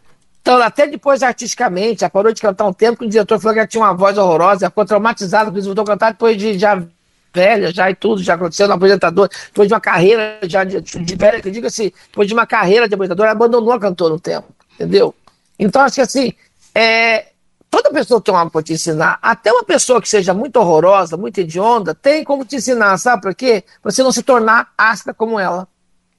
[0.50, 3.60] então, até depois artisticamente, ela parou de cantar um tempo que o diretor falou que
[3.60, 6.84] ela tinha uma voz horrorosa, ela ficou traumatizada, porque voltou a cantar depois de já
[7.32, 11.16] velha, já e tudo, já aconteceu no apresentador, depois de uma carreira já de, de
[11.16, 14.16] velha, que eu digo assim, depois de uma carreira de apresentador, ela abandonou a cantora
[14.16, 15.14] no tempo, entendeu?
[15.60, 16.34] Então, acho que assim,
[16.74, 17.28] é,
[17.70, 21.38] toda pessoa tem algo para te ensinar, até uma pessoa que seja muito horrorosa, muito
[21.38, 23.64] hedionda, tem como te ensinar, sabe por quê?
[23.84, 25.68] Pra você não se tornar ácida como ela.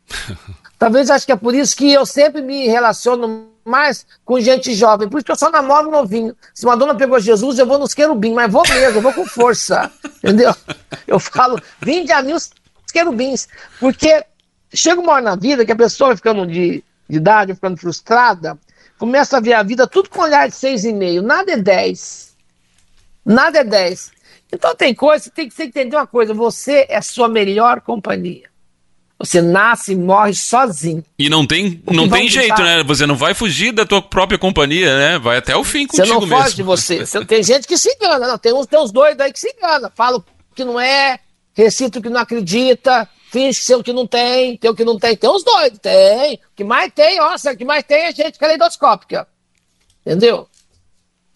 [0.78, 5.09] Talvez acho que é por isso que eu sempre me relaciono mais com gente jovem.
[5.09, 6.37] Por isso que eu só namoro novinho.
[6.55, 9.91] Se Madonna pegou Jesus, eu vou nos querubins, mas vou mesmo, eu vou com força.
[10.23, 10.55] entendeu?
[11.07, 12.51] Eu falo, vinde a mim os
[12.93, 13.49] querubins.
[13.79, 14.25] Porque
[14.73, 18.59] chega uma hora na vida que a pessoa ficando de, de idade, ficando frustrada,
[18.99, 21.23] começa a ver a vida tudo com olhar de seis e meio.
[21.23, 22.35] Nada é dez.
[23.25, 24.13] Nada é dez.
[24.53, 28.49] Então tem coisa, você tem que entender uma coisa, você é sua melhor companhia.
[29.23, 31.05] Você nasce e morre sozinho.
[31.18, 32.83] E não tem, não tem jeito, né?
[32.85, 35.18] Você não vai fugir da tua própria companhia, né?
[35.18, 36.43] Vai até o fim Você contigo não mesmo.
[36.43, 37.05] foge de você.
[37.05, 38.27] Você- Tem gente que se engana.
[38.27, 39.93] Não, tem, uns, tem uns doidos aí que se engana.
[39.95, 41.18] Fala o que não é,
[41.53, 44.99] recita o que não acredita, finge ser o que não tem, tem o que não
[44.99, 45.14] tem.
[45.14, 46.35] Tem uns doidos, tem.
[46.37, 49.29] O que mais tem, nossa, o que mais tem é gente caleidoscópica.
[50.07, 50.49] Entendeu?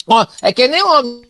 [0.06, 1.22] Ó, é que nem homem.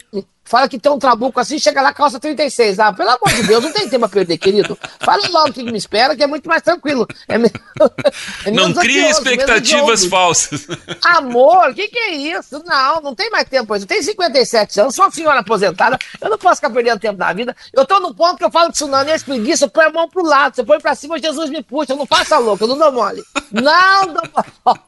[0.46, 2.78] Fala que tem um trabuco assim, chega lá, calça 36.
[2.78, 4.78] Ah, pelo amor de Deus, não tem tempo a perder, querido.
[5.00, 7.06] Fala logo o que me espera, que é muito mais tranquilo.
[7.26, 7.48] É me-
[8.44, 8.78] é Não menos
[9.18, 10.66] expectativas falsas.
[11.02, 12.62] Amor, o que, que é isso?
[12.66, 13.74] Não, não tem mais tempo.
[13.74, 17.32] Eu tenho 57 anos, sou uma senhora aposentada, eu não posso ficar perdendo tempo na
[17.32, 17.56] vida.
[17.72, 20.08] Eu tô no ponto que eu falo que tsunami é preguiça, eu põe a mão
[20.08, 22.76] pro lado, você põe pra cima, Jesus me puxa, eu não faça louco, eu não
[22.78, 23.22] dou mole.
[23.50, 24.78] Não dou mole.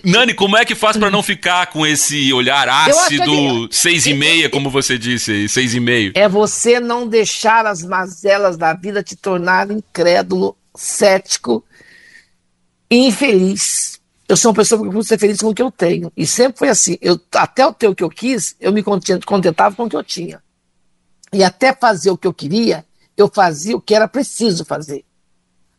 [0.04, 4.14] Nani, como é que faz pra não ficar com esse olhar ácido, ele- seis e
[4.28, 6.12] meia, como você disse, aí, seis e meio?
[6.14, 11.64] É você não deixar as mazelas da vida te tornar incrédulo, cético
[12.90, 13.98] e infeliz.
[14.28, 16.12] Eu sou uma pessoa que procuro ser feliz com o que eu tenho.
[16.14, 16.98] E sempre foi assim.
[17.00, 19.96] Eu, até o ter o que eu quis, eu me content- contentava com o que
[19.96, 20.42] eu tinha.
[21.32, 22.84] E até fazer o que eu queria,
[23.16, 25.04] eu fazia o que era preciso fazer.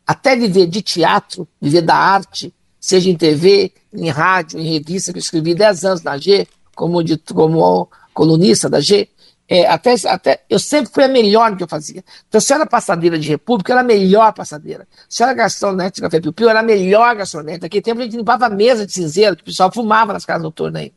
[0.08, 5.20] Até viver de teatro, viver da arte, seja em TV, em rádio, em revista, que
[5.20, 7.88] eu escrevi 10 anos na G, como, de, como
[8.20, 9.08] colunista da G,
[9.48, 12.04] é, até, até, eu sempre fui a melhor no que eu fazia.
[12.28, 14.86] Então, se eu era passadeira de República, eu era a melhor passadeira.
[15.08, 17.62] Se eu era garçonete de Café Piu Piu, eu era a melhor garçonete.
[17.62, 20.44] Naquele tempo a gente limpava a mesa de cinzeiro, que o pessoal fumava nas casas
[20.44, 20.94] noturnas aí.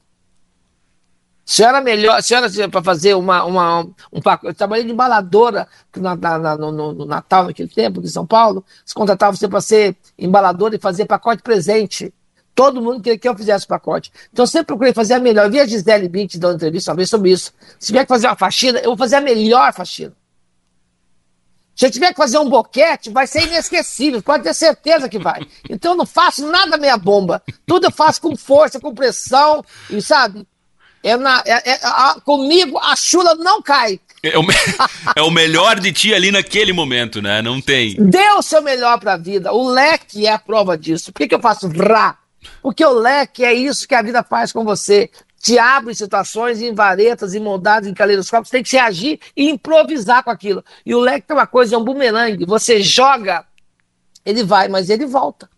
[1.45, 4.85] Se eu era melhor, se eu era para fazer uma, uma, um pacote, eu trabalhei
[4.85, 9.49] de embaladora na, na, no, no, Natal, naquele tempo, em São Paulo, se contratava você
[9.49, 12.13] para ser embaladora e fazer pacote presente.
[12.55, 14.13] Todo mundo queria que eu fizesse o pacote.
[14.33, 15.47] Então eu sempre procurei fazer a melhor.
[15.47, 17.53] Eu vi a Gisele Bint dando entrevista uma vez sobre isso.
[17.79, 20.13] Se tiver que fazer uma faxina, eu vou fazer a melhor faxina.
[21.75, 25.47] Se eu tiver que fazer um boquete, vai ser inesquecível, pode ter certeza que vai.
[25.69, 27.43] Então eu não faço nada meia bomba.
[27.67, 30.47] Tudo eu faço com força, com pressão, e sabe?
[31.03, 33.99] É na, é, é, a, comigo a chula não cai.
[34.23, 34.43] É o,
[35.17, 37.43] é o, melhor de ti ali naquele momento, né?
[37.43, 37.97] Não tem.
[37.97, 39.53] Dê o seu melhor para a vida.
[39.53, 41.11] O leque é a prova disso.
[41.11, 42.19] Por que, que eu faço vrá?
[42.61, 45.11] Porque o leque é isso que a vida faz com você.
[45.41, 48.51] Te abre situações em varetas, em moldados, em caleidoscópios.
[48.51, 50.65] Tem que se agir e improvisar com aquilo.
[50.87, 52.45] E o leque tem uma coisa, é um bumerangue.
[52.45, 53.45] Você joga,
[54.25, 55.51] ele vai, mas ele volta.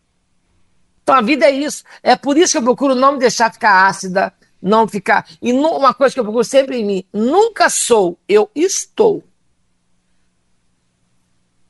[1.02, 1.84] Então a vida é isso.
[2.02, 5.28] É por isso que eu procuro não me deixar ficar ácida, não ficar.
[5.40, 9.22] E uma coisa que eu procuro sempre em mim: nunca sou, eu estou.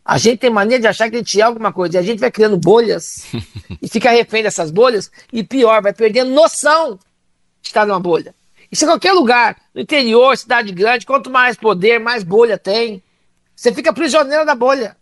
[0.05, 2.18] A gente tem mania de achar que a gente é alguma coisa, e a gente
[2.18, 3.24] vai criando bolhas
[3.80, 6.98] e fica refém dessas bolhas, e pior, vai perdendo noção
[7.62, 8.34] de estar numa bolha.
[8.70, 13.02] Isso em qualquer lugar, no interior, cidade grande, quanto mais poder, mais bolha tem.
[13.57, 14.96] Você fica prisioneiro da bolha.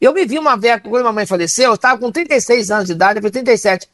[0.00, 2.92] Eu me vi uma vez, quando minha mãe faleceu, eu estava com 36 anos de
[2.92, 3.88] idade, eu fui 37.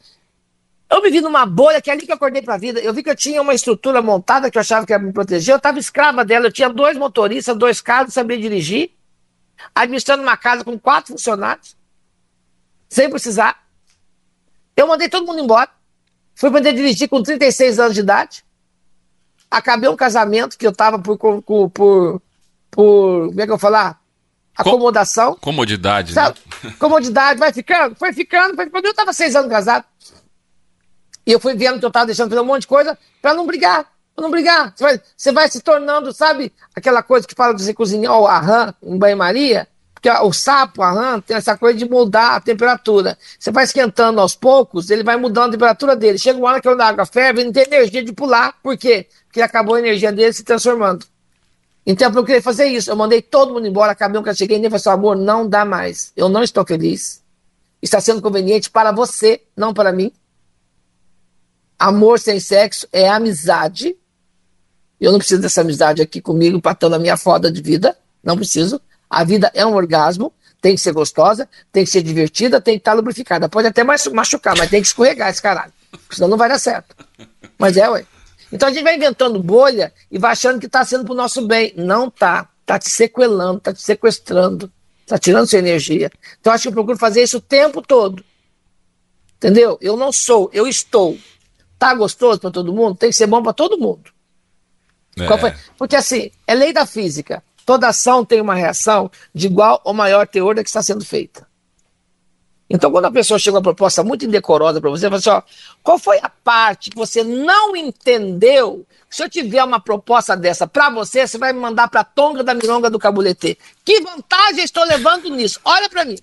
[0.91, 2.81] Eu me vi numa bolha que é ali que eu acordei para a vida.
[2.81, 5.55] Eu vi que eu tinha uma estrutura montada que eu achava que ia me proteger.
[5.55, 6.47] Eu estava escrava dela.
[6.47, 8.91] Eu tinha dois motoristas, dois carros, sabia dirigir
[9.75, 11.77] administrando uma casa com quatro funcionários,
[12.89, 13.65] sem precisar.
[14.77, 15.71] Eu mandei todo mundo embora.
[16.35, 18.45] Fui aprender a dirigir com 36 anos de idade.
[19.51, 22.23] Acabei um casamento que eu estava por, por, por,
[22.71, 23.29] por.
[23.29, 24.01] Como é que eu vou falar?
[24.57, 25.37] Acomodação.
[25.41, 26.15] Comodidade.
[26.15, 26.73] Né?
[26.79, 28.87] Comodidade, vai ficando, foi ficando, foi ficando.
[28.87, 29.85] Eu estava seis anos casado.
[31.27, 33.47] E eu fui vendo que eu estava deixando fazer um monte de coisa para não
[33.47, 33.87] brigar
[34.23, 34.73] não brigar.
[34.75, 38.27] Você vai, você vai se tornando, sabe, aquela coisa que fala de você cozinhar o
[38.27, 39.69] arran em banho-maria?
[40.07, 43.19] Porque o sapo, a rã, tem essa coisa de mudar a temperatura.
[43.39, 46.19] Você vai esquentando aos poucos, ele vai mudando a temperatura dele.
[46.19, 48.55] Chega uma hora que a água ferve, ele não tem energia de pular.
[48.63, 49.07] Por quê?
[49.27, 51.05] Porque acabou a energia dele se transformando.
[51.85, 52.91] Então eu procurei fazer isso.
[52.91, 55.49] Eu mandei todo mundo embora, acabei um que eu cheguei e falei assim, amor, não
[55.49, 56.13] dá mais.
[56.15, 57.23] Eu não estou feliz.
[57.81, 60.13] Está sendo conveniente para você, não para mim.
[61.79, 63.97] Amor sem sexo é amizade.
[65.01, 67.97] Eu não preciso dessa amizade aqui comigo, patando a minha foda de vida.
[68.23, 68.81] Não preciso.
[69.09, 72.81] A vida é um orgasmo, tem que ser gostosa, tem que ser divertida, tem que
[72.81, 73.49] estar lubrificada.
[73.49, 75.73] Pode até machucar, mas tem que escorregar esse caralho.
[76.11, 76.97] Senão não vai dar certo.
[77.59, 78.07] Mas é, ué.
[78.53, 81.47] Então a gente vai inventando bolha e vai achando que está sendo para o nosso
[81.47, 81.73] bem.
[81.77, 82.49] Não tá.
[82.63, 86.11] Está te sequelando, está te sequestrando, está tirando sua energia.
[86.41, 88.25] Então acho que eu procuro fazer isso o tempo todo.
[89.37, 89.79] Entendeu?
[89.81, 91.17] Eu não sou, eu estou.
[91.79, 92.97] Tá gostoso para todo mundo?
[92.97, 94.11] Tem que ser bom para todo mundo.
[95.19, 95.57] É.
[95.79, 97.43] Porque assim, é lei da física.
[97.65, 101.47] Toda ação tem uma reação de igual ou maior teor da que está sendo feita.
[102.69, 105.43] Então, quando a pessoa chega uma proposta muito indecorosa para você, fala assim: ó,
[105.83, 108.85] qual foi a parte que você não entendeu?
[109.09, 112.43] Se eu tiver uma proposta dessa para você, você vai me mandar para a tonga
[112.43, 113.57] da milonga do cabulete.
[113.85, 115.61] Que vantagem estou levando nisso?
[115.65, 116.19] Olha para mim.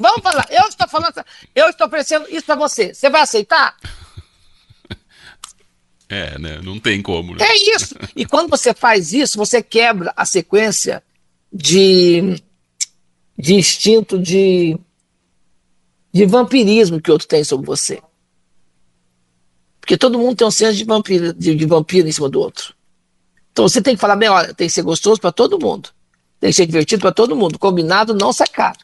[0.00, 0.46] Vamos falar.
[0.50, 2.94] Eu estou falando, eu estou oferecendo isso para você.
[2.94, 3.76] Você vai aceitar?
[6.08, 6.60] É, né?
[6.62, 7.34] Não tem como.
[7.34, 7.44] Né?
[7.44, 7.94] É isso.
[8.16, 11.02] E quando você faz isso, você quebra a sequência
[11.52, 12.42] de,
[13.36, 14.78] de instinto de,
[16.12, 18.00] de vampirismo que o outro tem sobre você.
[19.80, 22.74] Porque todo mundo tem um senso de vampiro, de, de vampiro em cima do outro.
[23.52, 25.90] Então você tem que falar bem, olha, tem que ser gostoso para todo mundo.
[26.40, 27.58] Tem que ser divertido para todo mundo.
[27.58, 28.78] Combinado não sai caro.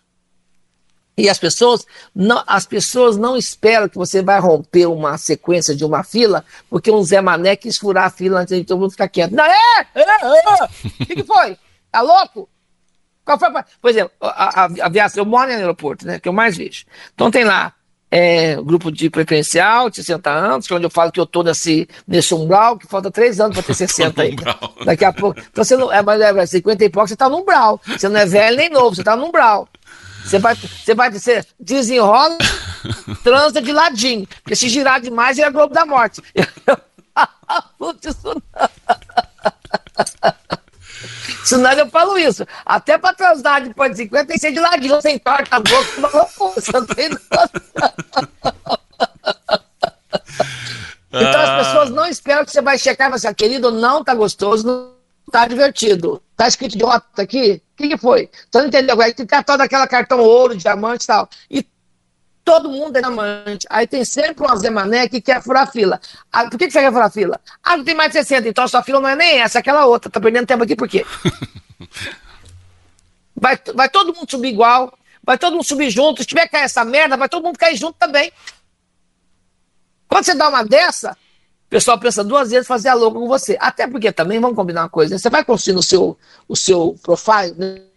[1.16, 5.85] E as pessoas não, as pessoas não esperam que você vai romper uma sequência de
[5.85, 9.09] uma fila, porque um Zé Mané quis furar a fila antes de todo mundo ficar
[9.09, 9.32] quieto.
[9.32, 9.86] Não, é!
[9.95, 10.65] é, é.
[11.03, 11.57] O que, que foi?
[11.93, 12.49] Tá louco?
[13.24, 13.49] Qual foi?
[13.81, 16.19] Por exemplo, a, aviação, eu moro no aeroporto, né?
[16.19, 16.85] Que eu mais vejo.
[17.15, 17.73] Então tem lá
[18.11, 21.43] é, grupo de preferencial, de 60 anos, que é onde eu falo que eu tô
[21.43, 24.36] nesse, nesse umbral, que falta 3 anos para ter 60 aí.
[24.85, 25.41] Daqui a pouco.
[25.41, 25.91] Então você não.
[25.93, 27.81] É, mas é 50 e pouco, você tá no umbral.
[27.86, 29.69] Você não é velho nem novo, você tá no umbral.
[30.24, 32.38] Você vai, você vai você desenrola,
[33.22, 34.26] transa de ladinho.
[34.42, 36.22] Porque se girar demais, é a Globo da Morte.
[36.34, 36.78] Eu
[37.78, 38.34] falo isso
[41.60, 41.70] não.
[41.70, 42.44] É, eu falo isso.
[42.64, 46.55] Até pra transar depois de ser de ladinho, sem torta a boca.
[46.56, 47.10] Você não tem
[51.12, 51.59] Então as ah.
[51.59, 54.66] pessoas não esperam que você vai checar e falar assim, ah, querido, não tá gostoso,
[54.66, 54.92] não
[55.30, 56.20] tá divertido.
[56.36, 57.62] Tá escrito idiota aqui?
[57.74, 58.30] O que, que foi?
[58.48, 59.01] Então não entendeu?
[59.02, 61.28] Aí tem toda aquela cartão ouro, diamante e tal.
[61.51, 61.66] E
[62.44, 63.66] todo mundo é diamante.
[63.68, 66.01] Aí tem sempre uma Zé Mané que quer furar fila.
[66.32, 67.40] Ah, por que, que você quer furar fila?
[67.62, 69.60] Ah, não tem mais de 60, então a sua fila não é nem essa, é
[69.60, 70.09] aquela outra.
[70.09, 71.05] Tá perdendo tempo aqui por quê?
[73.36, 76.22] Vai, vai todo mundo subir igual, vai todo mundo subir junto.
[76.22, 78.32] Se tiver cair essa merda, vai todo mundo cair junto também.
[80.09, 81.16] Quando você dá uma dessa,
[81.74, 83.56] pessoal pensa duas vezes fazer a louca com você.
[83.60, 85.18] Até porque também, vamos combinar uma coisa, né?
[85.18, 87.52] você vai construindo o seu, o seu profile,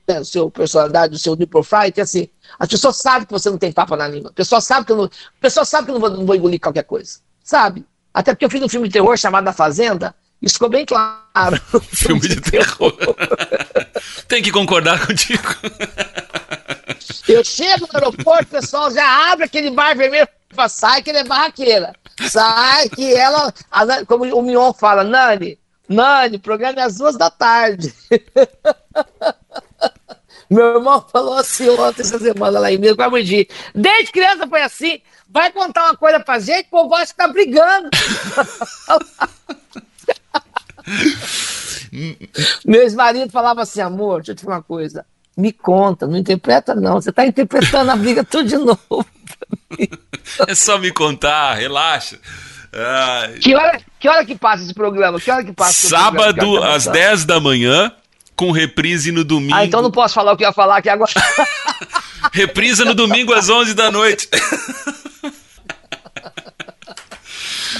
[0.07, 0.19] né?
[0.19, 2.27] o seu personalidade, o seu new profile, que assim,
[2.57, 4.31] as pessoas sabem que você não tem papo na língua.
[4.31, 5.09] A pessoa sabe que eu não, a
[5.39, 7.19] pessoa sabe que eu não vou, não vou engolir qualquer coisa.
[7.43, 7.85] Sabe?
[8.11, 11.61] Até porque eu fiz um filme de terror chamado A Fazenda, isso ficou bem claro.
[11.93, 12.93] Filme de terror.
[14.27, 15.43] Tem que concordar contigo.
[17.27, 20.27] Eu chego no aeroporto, o pessoal já abre aquele bar vermelho,
[20.67, 21.93] sai que ele é barraqueira.
[22.29, 23.53] Sai que ela,
[24.07, 27.93] como o Mion fala, Nani, Nani, programa é às duas da tarde.
[30.49, 33.49] Meu irmão falou assim ontem, essa semana lá em mim, com a Mundi.
[33.75, 35.01] Desde criança foi assim.
[35.29, 37.89] Vai contar uma coisa pra gente, o povo acha que tá brigando.
[42.65, 45.05] Meu ex-marido falava assim, amor, deixa eu te falar uma coisa.
[45.37, 46.95] Me conta, não interpreta não.
[46.95, 49.05] Você tá interpretando a briga tudo de novo.
[50.47, 52.19] é só me contar, relaxa.
[52.73, 53.33] Ai.
[53.33, 55.19] Que, hora, que hora que passa esse programa?
[55.19, 57.91] Que hora que passa Sábado, às 10 da manhã,
[58.35, 59.55] com reprise no domingo.
[59.55, 61.11] Ah, então não posso falar o que eu ia falar aqui agora.
[62.33, 64.27] Reprisa no domingo às 11 da noite.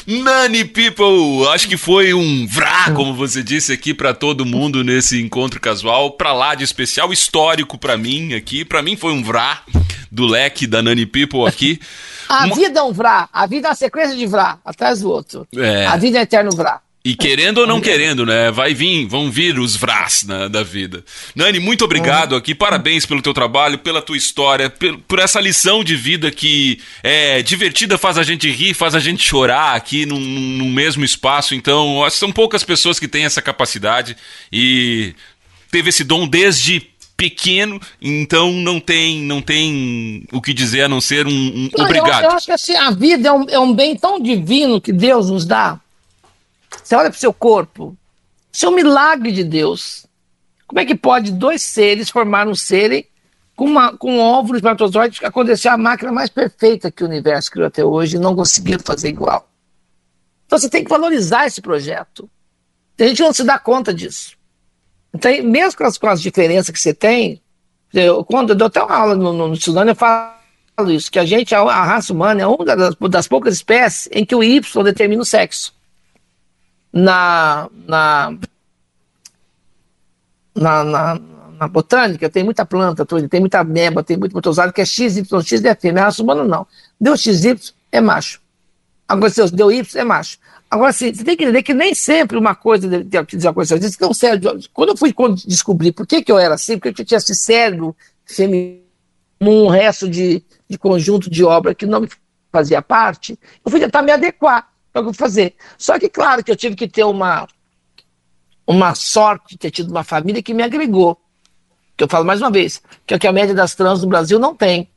[0.08, 5.22] Nani People, acho que foi um vrá, como você disse aqui para todo mundo nesse
[5.22, 9.64] encontro casual, para lá de especial histórico para mim aqui, para mim foi um vrá
[10.10, 11.78] do leque da Nani People aqui.
[12.30, 12.56] a uma...
[12.56, 15.46] vida é um vrá, a vida é uma sequência de vrá, atrás do outro.
[15.54, 15.86] É.
[15.86, 16.80] A vida é eterno vrá.
[17.08, 18.52] E querendo ou não querendo, né?
[18.52, 21.06] Vai vir, vão vir os vrás né, da vida.
[21.34, 22.54] Nani, muito obrigado aqui.
[22.54, 27.42] Parabéns pelo teu trabalho, pela tua história, por, por, essa lição de vida que é
[27.42, 31.56] divertida, faz a gente rir, faz a gente chorar aqui no mesmo espaço.
[31.56, 34.18] Então, são poucas pessoas que têm essa capacidade
[34.52, 35.16] e
[35.72, 36.82] teve esse dom desde
[37.16, 41.86] pequeno, então não tem não tem o que dizer a não ser um, um não,
[41.86, 42.26] obrigado.
[42.26, 44.92] Eu, eu, acho que assim, a vida é um, é um bem tão divino que
[44.92, 45.80] Deus nos dá
[46.84, 47.98] você olha para o seu corpo,
[48.52, 50.06] isso é um milagre de Deus.
[50.66, 53.06] Como é que pode dois seres formar um serem
[53.56, 57.68] com, uma, com um óvulo espermatozoide acontecer a máquina mais perfeita que o universo criou
[57.68, 59.50] até hoje e não conseguiu fazer igual?
[60.46, 62.30] Então você tem que valorizar esse projeto.
[62.96, 64.36] Tem gente não se dá conta disso.
[65.14, 67.42] Então, mesmo com as, com as diferenças que você tem,
[67.94, 70.34] eu, quando eu dou até uma aula no, no, no Sudano, eu falo
[70.90, 74.26] isso, que a gente, a, a raça humana, é uma das, das poucas espécies em
[74.26, 75.77] que o Y determina o sexo
[76.92, 78.38] na, na,
[80.56, 81.20] na, na,
[81.60, 85.76] na botânica tem muita planta, tem muita meba, tem muito protozado que é X é
[85.76, 86.66] fêmea, a raça humana não.
[87.00, 87.58] Deu XY
[87.92, 88.42] é macho.
[89.08, 90.38] Agora, se deu Y é macho.
[90.70, 93.78] Agora, assim, você tem que entender que nem sempre uma coisa deve dizer uma coisa.
[93.78, 94.48] Isso não serve.
[94.74, 95.14] Quando eu fui
[95.46, 97.96] descobrir por que, que eu era assim, porque eu tinha esse cérebro
[98.26, 98.82] feminino,
[99.40, 102.10] um resto de, de conjunto de obra que não me
[102.52, 105.56] fazia parte, eu fui tentar me adequar é que eu vou fazer.
[105.78, 107.48] Só que, claro, que eu tive que ter uma,
[108.66, 111.20] uma sorte de ter tido uma família que me agregou.
[111.96, 114.08] Que eu falo mais uma vez, que é o que a média das trans no
[114.08, 114.90] Brasil não tem.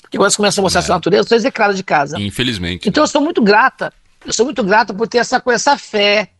[0.00, 0.84] Porque quando você começa a mostrar é.
[0.84, 2.18] sua natureza, você é execrada de casa.
[2.18, 2.88] Infelizmente.
[2.88, 3.92] Então eu sou muito grata.
[4.24, 6.30] Eu sou muito grata por ter essa, essa fé.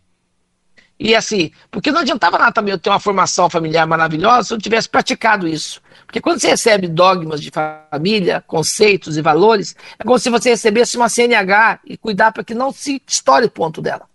[0.99, 4.59] E assim, porque não adiantava nada também eu ter uma formação familiar maravilhosa se eu
[4.59, 5.83] tivesse praticado isso.
[6.07, 10.97] Porque quando você recebe dogmas de família, conceitos e valores, é como se você recebesse
[10.97, 14.09] uma CNH e cuidar para que não se estoure o ponto dela.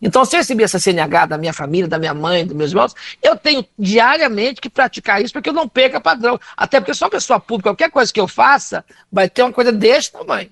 [0.00, 2.94] Então, se eu receber essa CNH da minha família, da minha mãe, dos meus irmãos,
[3.22, 6.40] eu tenho diariamente que praticar isso para que eu não perca padrão.
[6.56, 9.52] Até porque eu sou uma pessoa pública, qualquer coisa que eu faça vai ter uma
[9.52, 10.50] coisa deste tamanho.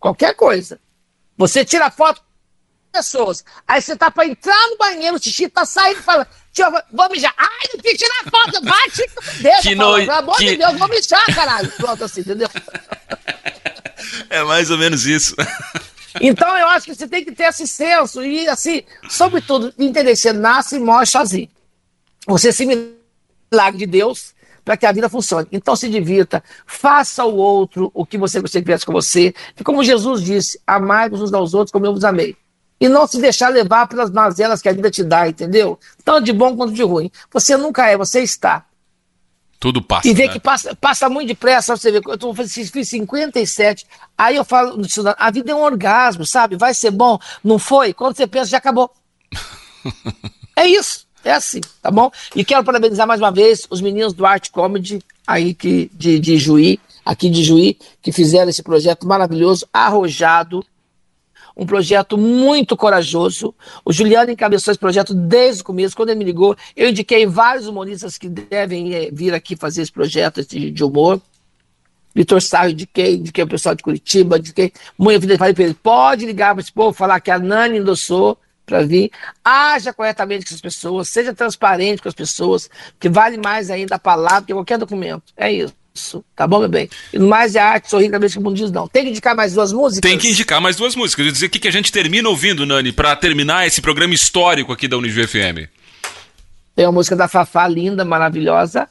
[0.00, 0.80] Qualquer coisa.
[1.36, 2.20] Você tira foto
[2.92, 3.44] pessoas.
[3.66, 7.08] Aí você tá para entrar no banheiro, o xixi tá saindo e fala, tio, vou
[7.10, 7.34] mijar.
[7.36, 9.10] Ai, não quis tirar foto, bate,
[9.40, 9.94] deixa, que no...
[9.94, 10.44] pelo amor que...
[10.44, 11.70] de Deus, vou mijar, caralho.
[11.72, 12.48] Pronto, assim, entendeu?
[14.30, 15.34] É mais ou menos isso.
[16.20, 20.16] Então eu acho que você tem que ter esse senso e, assim, sobretudo, entender que
[20.16, 21.48] você nasce e morre sozinho.
[22.26, 24.34] Você se milagre de Deus
[24.64, 25.46] para que a vida funcione.
[25.52, 29.32] Então se divirta, faça ao outro o que você gostaria que tivesse com você.
[29.60, 32.36] E como Jesus disse, amai-vos uns aos outros como eu vos amei
[32.80, 35.78] e não se deixar levar pelas mazelas que a vida te dá, entendeu?
[36.04, 37.10] Tanto de bom quanto de ruim.
[37.32, 38.64] Você nunca é, você está.
[39.58, 40.06] Tudo passa.
[40.06, 40.32] E ver né?
[40.32, 43.86] que passa, passa muito depressa, você vê, eu tô, fiz 57,
[44.16, 44.80] aí eu falo,
[45.18, 46.56] a vida é um orgasmo, sabe?
[46.56, 47.92] Vai ser bom, não foi?
[47.92, 48.88] Quando você pensa, já acabou.
[50.54, 52.08] é isso, é assim, tá bom?
[52.36, 56.38] E quero parabenizar mais uma vez os meninos do Art Comedy, aí que, de, de
[56.38, 60.64] Juí, aqui de Juí, que fizeram esse projeto maravilhoso, arrojado,
[61.58, 63.52] um projeto muito corajoso.
[63.84, 65.96] O Juliano encabeçou esse projeto desde o começo.
[65.96, 69.90] Quando ele me ligou, eu indiquei vários humoristas que devem é, vir aqui fazer esse
[69.90, 71.20] projeto de, de humor.
[72.14, 74.72] Vitor Sarro, indiquei, indiquei o pessoal de Curitiba, indiquei.
[74.96, 78.38] Muito vida, falei para ele: pode ligar para esse povo, falar que a Nani endossou
[78.68, 79.10] para vir.
[79.44, 82.70] Haja corretamente com as pessoas, seja transparente com as pessoas,
[83.00, 85.32] que vale mais ainda a palavra que qualquer documento.
[85.36, 85.74] É isso
[86.36, 86.88] tá bom, meu bem?
[87.12, 88.86] E mais é arte, sorrir cada vez que o mundo diz não.
[88.86, 90.08] Tem que indicar mais duas músicas?
[90.08, 91.26] Tem que indicar mais duas músicas.
[91.26, 94.72] Eu dizer o que, que a gente termina ouvindo, Nani, para terminar esse programa histórico
[94.72, 95.68] aqui da Unijuí FM.
[96.76, 98.88] Tem uma música da Fafá linda, maravilhosa,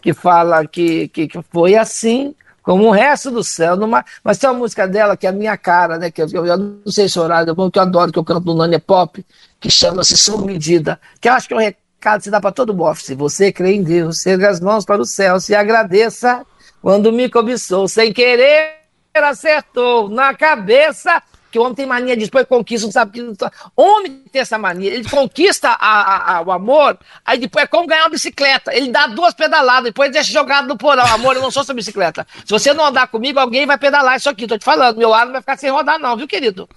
[0.00, 2.32] que fala que, que, que foi assim
[2.66, 3.76] como o resto do céu.
[3.76, 4.04] Numa...
[4.24, 6.10] Mas tem uma música dela que é a minha cara, né?
[6.10, 8.56] Que eu, eu não sei se é horário, que eu adoro, que eu canto no
[8.56, 9.24] Nani Pop,
[9.60, 12.74] que chama-se Sob Medida, que eu acho que é um recado se dá para todo
[12.74, 12.96] mundo.
[12.96, 16.44] Se você crê em Deus, erga as mãos para o céu, se agradeça
[16.82, 18.74] quando me cobiçou, sem querer
[19.14, 21.22] acertou na cabeça.
[21.50, 23.44] Que o homem tem mania de depois conquista, não sabe que.
[23.76, 27.86] Homem tem essa mania, ele conquista a, a, a, o amor, aí depois é como
[27.86, 28.74] ganhar uma bicicleta.
[28.74, 31.06] Ele dá duas pedaladas, depois deixa jogado no porão.
[31.06, 32.26] Amor, eu não sou sua bicicleta.
[32.44, 34.46] Se você não andar comigo, alguém vai pedalar isso aqui.
[34.46, 36.68] Tô te falando, meu ar não vai ficar sem rodar, não, viu, querido?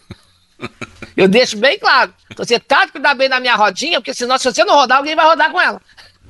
[1.15, 2.13] Eu deixo bem claro.
[2.35, 5.15] Você tá de cuidar bem da minha rodinha, porque senão, se você não rodar, alguém
[5.15, 5.81] vai rodar com ela.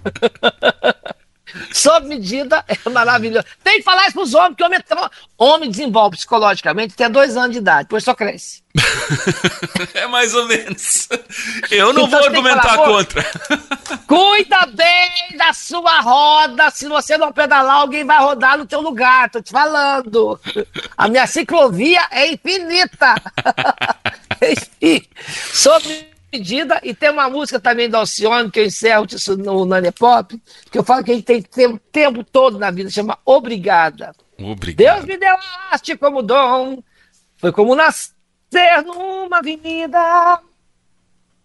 [1.72, 3.46] Sob medida é maravilhoso.
[3.64, 7.52] Tem que falar isso pros homens, porque homem, é homem desenvolve psicologicamente até dois anos
[7.52, 8.64] de idade, depois só cresce.
[9.96, 11.10] é mais ou menos.
[11.72, 13.26] Eu não então, vou argumentar falar, contra.
[14.08, 16.70] Cuida bem da sua roda.
[16.70, 19.30] Se você não pedalar, alguém vai rodar no teu lugar.
[19.30, 20.40] Tô te falando.
[20.98, 23.16] A minha ciclovia é infinita.
[24.42, 25.06] Enfim,
[25.52, 30.40] sobre e tem uma música também do Alcione, que eu encerro isso no Nani Pop,
[30.72, 34.14] que eu falo que a gente tem tempo, tempo todo na vida, chama Obrigada.
[34.38, 34.78] Obrigado.
[34.78, 36.84] Deus me deu a arte como dom,
[37.38, 38.14] foi como nascer
[38.86, 40.40] numa avenida,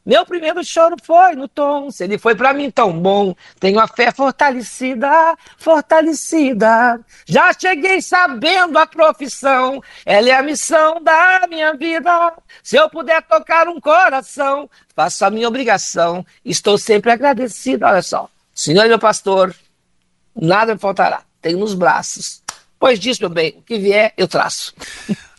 [0.05, 1.91] meu primeiro choro foi no tom.
[1.91, 5.09] Se ele foi para mim tão bom, tenho a fé fortalecida,
[5.57, 7.01] fortalecida.
[7.27, 12.35] Já cheguei sabendo a profissão, ela é a missão da minha vida.
[12.63, 16.25] Se eu puder tocar um coração, faço a minha obrigação.
[16.45, 17.87] Estou sempre agradecido.
[17.87, 19.55] Olha só, Senhor meu pastor,
[20.37, 21.23] nada me faltará.
[21.41, 22.43] Tenho nos braços.
[22.79, 24.75] Pois disso, meu bem, o que vier, eu traço.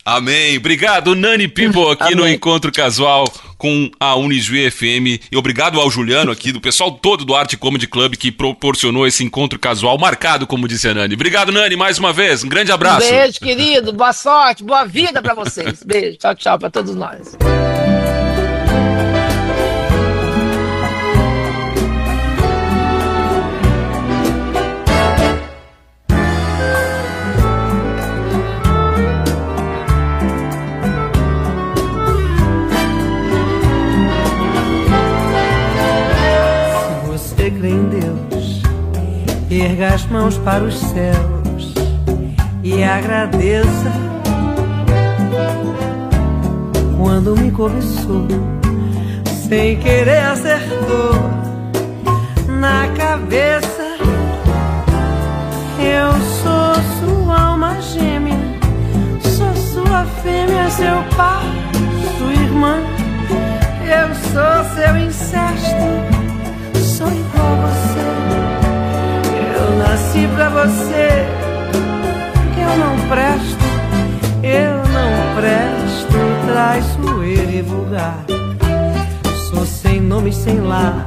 [0.04, 0.56] Amém.
[0.56, 2.16] Obrigado, Nani People, aqui Amém.
[2.16, 3.26] no Encontro Casual
[3.58, 5.22] com a Unijuí FM.
[5.30, 9.24] E obrigado ao Juliano aqui, do pessoal todo do Arte Comedy Club que proporcionou esse
[9.24, 11.14] encontro casual marcado, como disse a Nani.
[11.14, 12.44] Obrigado, Nani, mais uma vez.
[12.44, 13.08] Um grande abraço.
[13.08, 13.92] Beijo, querido.
[13.92, 15.82] Boa sorte, boa vida para vocês.
[15.84, 16.18] Beijo.
[16.18, 17.36] Tchau, tchau para todos nós.
[39.66, 41.74] Erga as mãos para os céus
[42.62, 43.90] e agradeça
[46.96, 48.28] quando me cobiçou,
[49.48, 51.14] sem querer acertou
[52.60, 53.96] na cabeça.
[55.80, 56.12] Eu
[56.42, 58.38] sou sua alma gêmea,
[59.20, 61.44] sou sua fêmea, seu pai,
[62.16, 62.76] sua irmã.
[63.82, 65.86] Eu sou seu incesto,
[66.96, 68.25] sou igual a você
[69.96, 71.24] nasci pra você.
[72.60, 73.64] Eu não presto,
[74.42, 78.18] eu não presto, traiçoeiro e vulgar.
[79.48, 81.06] Sou sem nome, sem lar.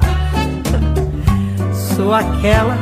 [1.71, 2.75] Sou aquela.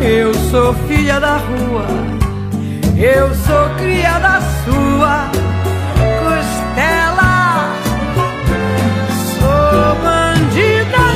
[0.00, 1.86] Eu sou filha da rua.
[2.96, 5.28] Eu sou criada sua.
[6.22, 7.74] Costela.
[9.40, 11.07] Sou bandida.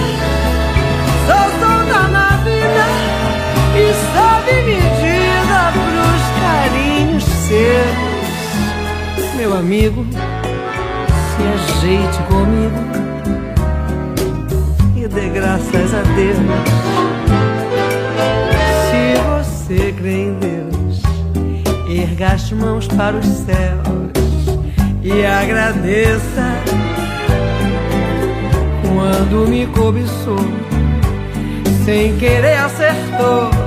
[7.53, 10.07] Seus, meu amigo,
[11.29, 11.43] se
[11.83, 12.81] ajeite comigo
[14.97, 16.39] e dê graças a Deus.
[18.89, 21.03] Se você crê em Deus,
[21.89, 24.13] erga as mãos para os céus
[25.03, 26.57] e agradeça.
[28.83, 30.41] Quando me cobiçou,
[31.85, 33.62] sem querer acertou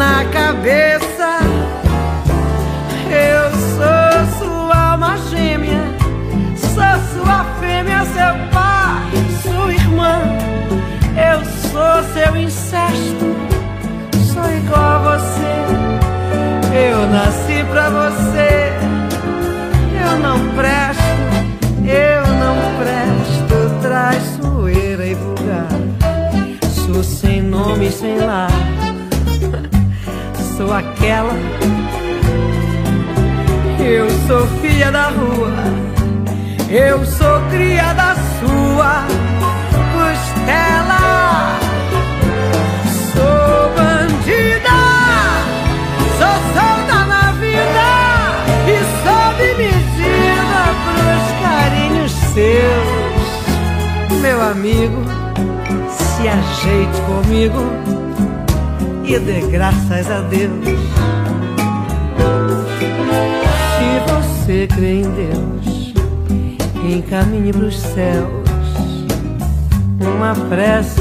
[0.00, 1.40] na cabeça.
[3.12, 5.82] Eu sou sua alma gêmea,
[6.56, 9.10] sou sua fêmea, seu pai,
[9.42, 10.22] sua irmã.
[11.30, 13.26] Eu sou seu incesto,
[14.32, 15.54] sou igual a você.
[16.72, 18.72] Eu nasci pra você,
[20.02, 21.02] eu não presto,
[21.84, 25.68] eu não presto, traiçoeira e vulgar.
[26.86, 28.79] Sou sem nome sem lar
[30.72, 31.34] aquela.
[33.78, 35.52] Eu sou filha da rua,
[36.68, 39.06] eu sou cria da sua
[39.92, 41.58] costela.
[43.12, 44.78] Sou bandida,
[46.18, 47.88] sou solta na vida
[48.68, 53.28] e sob medida pros carinhos seus.
[54.20, 55.00] Meu amigo,
[55.90, 57.89] se ajeite comigo
[59.12, 60.64] e dê graças a Deus.
[63.76, 65.94] Se você crê em Deus,
[66.88, 68.30] encaminhe pros céus
[70.00, 71.00] uma prece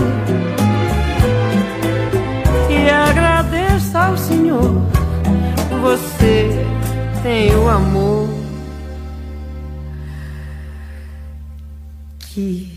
[2.68, 4.82] e agradeça ao Senhor.
[5.82, 6.50] Você
[7.22, 8.28] tem o amor
[12.20, 12.69] que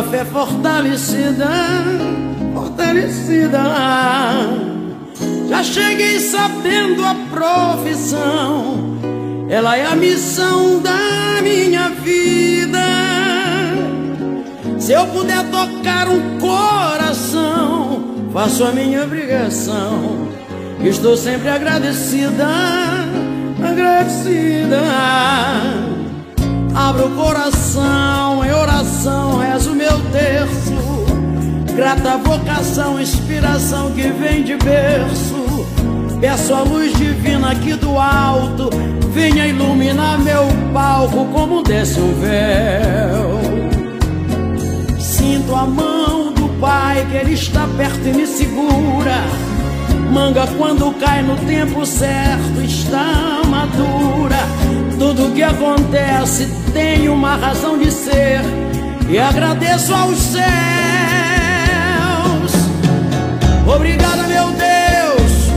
[0.00, 1.48] tenho a fé fortalecida,
[2.54, 3.60] fortalecida.
[5.48, 8.98] Já cheguei sabendo a profissão,
[9.48, 12.78] ela é a missão da minha vida.
[14.78, 18.02] Se eu puder tocar um coração,
[18.32, 20.28] faço a minha obrigação.
[20.82, 22.46] Estou sempre agradecida,
[23.62, 24.80] agradecida.
[26.74, 29.49] Abro o coração em oração, rezo
[29.90, 31.74] meu terço.
[31.74, 35.66] Grata vocação, inspiração que vem de berço.
[36.20, 38.68] Peço a luz divina aqui do alto,
[39.12, 43.40] venha iluminar meu palco como desce um véu.
[44.98, 46.30] Sinto a mão
[46.60, 49.24] Pai, que Ele está perto e me segura.
[50.12, 54.36] Manga quando cai no tempo certo está madura.
[54.98, 58.42] Tudo que acontece tem uma razão de ser.
[59.10, 60.40] E agradeço aos céus.
[63.66, 65.50] Obrigado, meu Deus,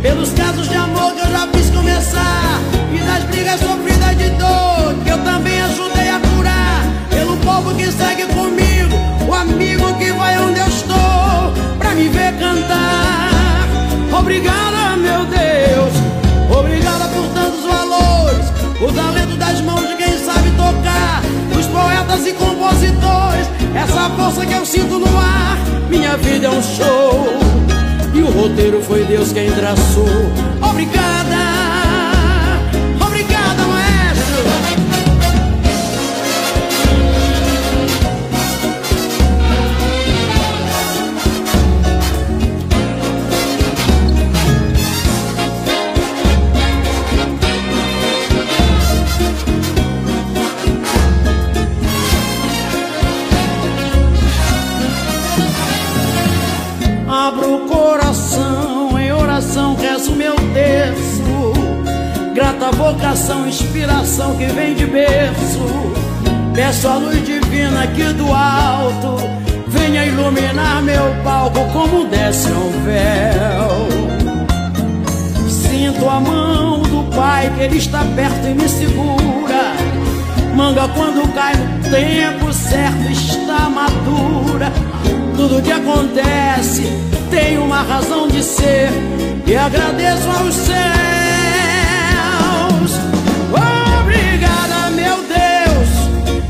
[0.00, 2.60] pelos casos de amor que eu já fiz começar.
[2.94, 6.84] E das brigas sofridas de dor que eu também ajudei a curar.
[7.10, 8.94] Pelo povo que segue comigo,
[9.28, 13.66] o amigo que vai onde eu estou pra me ver cantar.
[14.16, 15.92] Obrigada, meu Deus,
[16.56, 18.46] obrigada por tantos valores,
[18.80, 21.22] o talento das mãos de quem sabe tocar,
[21.70, 25.56] poetas e compositores, essa força que eu sinto no ar.
[25.88, 27.26] Minha vida é um show
[28.14, 30.06] e o roteiro foi Deus quem traçou.
[30.62, 31.19] Obrigada.
[62.72, 65.92] Vocação, inspiração que vem de berço.
[66.54, 69.16] Peço a luz divina aqui do alto,
[69.68, 73.88] venha iluminar meu palco como desce um véu.
[75.48, 79.74] Sinto a mão do Pai que Ele está perto e me segura.
[80.54, 84.72] Manga quando cai no tempo certo está madura.
[85.36, 86.82] Tudo que acontece
[87.30, 88.90] tem uma razão de ser
[89.46, 91.09] e agradeço aos céus.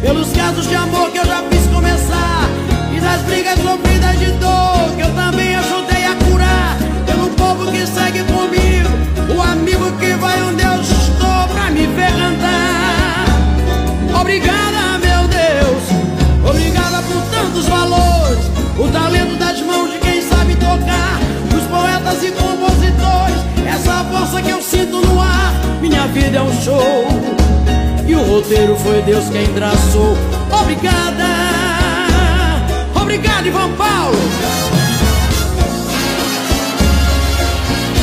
[0.00, 2.48] Pelos casos de amor que eu já fiz começar
[2.96, 7.86] E das brigas sofridas de dor Que eu também ajudei a curar Pelo povo que
[7.86, 8.88] segue comigo
[9.36, 13.26] O amigo que vai onde eu estou Pra me ver cantar.
[14.20, 18.44] Obrigada, meu Deus Obrigada por tantos valores
[18.78, 21.20] O talento das mãos de quem sabe tocar
[21.50, 23.36] Dos poetas e compositores
[23.66, 25.52] Essa força que eu sinto no ar
[25.82, 27.39] Minha vida é um show
[28.82, 30.16] foi Deus quem traçou.
[30.62, 31.26] Obrigada,
[32.94, 34.18] obrigado, Ivan Paulo.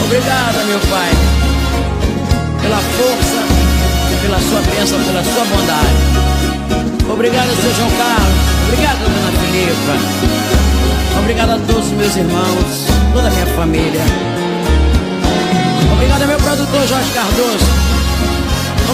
[0.04, 1.12] Obrigada, meu pai,
[2.62, 3.42] pela força,
[4.22, 7.12] pela sua bênção, pela sua bondade.
[7.12, 8.58] Obrigado, seu João Carlos.
[8.68, 11.20] Obrigado, dona Filipa.
[11.20, 14.02] Obrigado a todos os meus irmãos, toda a minha família.
[15.94, 17.87] Obrigado meu produtor Jorge Cardoso.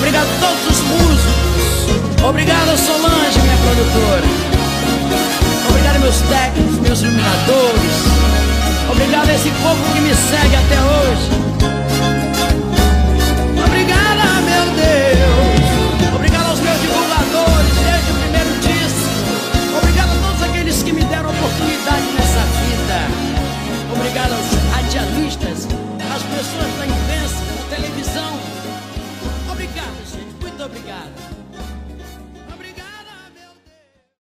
[0.03, 2.25] Obrigado a todos os músicos.
[2.27, 4.21] Obrigado Solange, minha produtora.
[5.69, 7.95] Obrigado meus técnicos, meus iluminadores.
[8.91, 11.72] Obrigado a esse povo que me segue até hoje.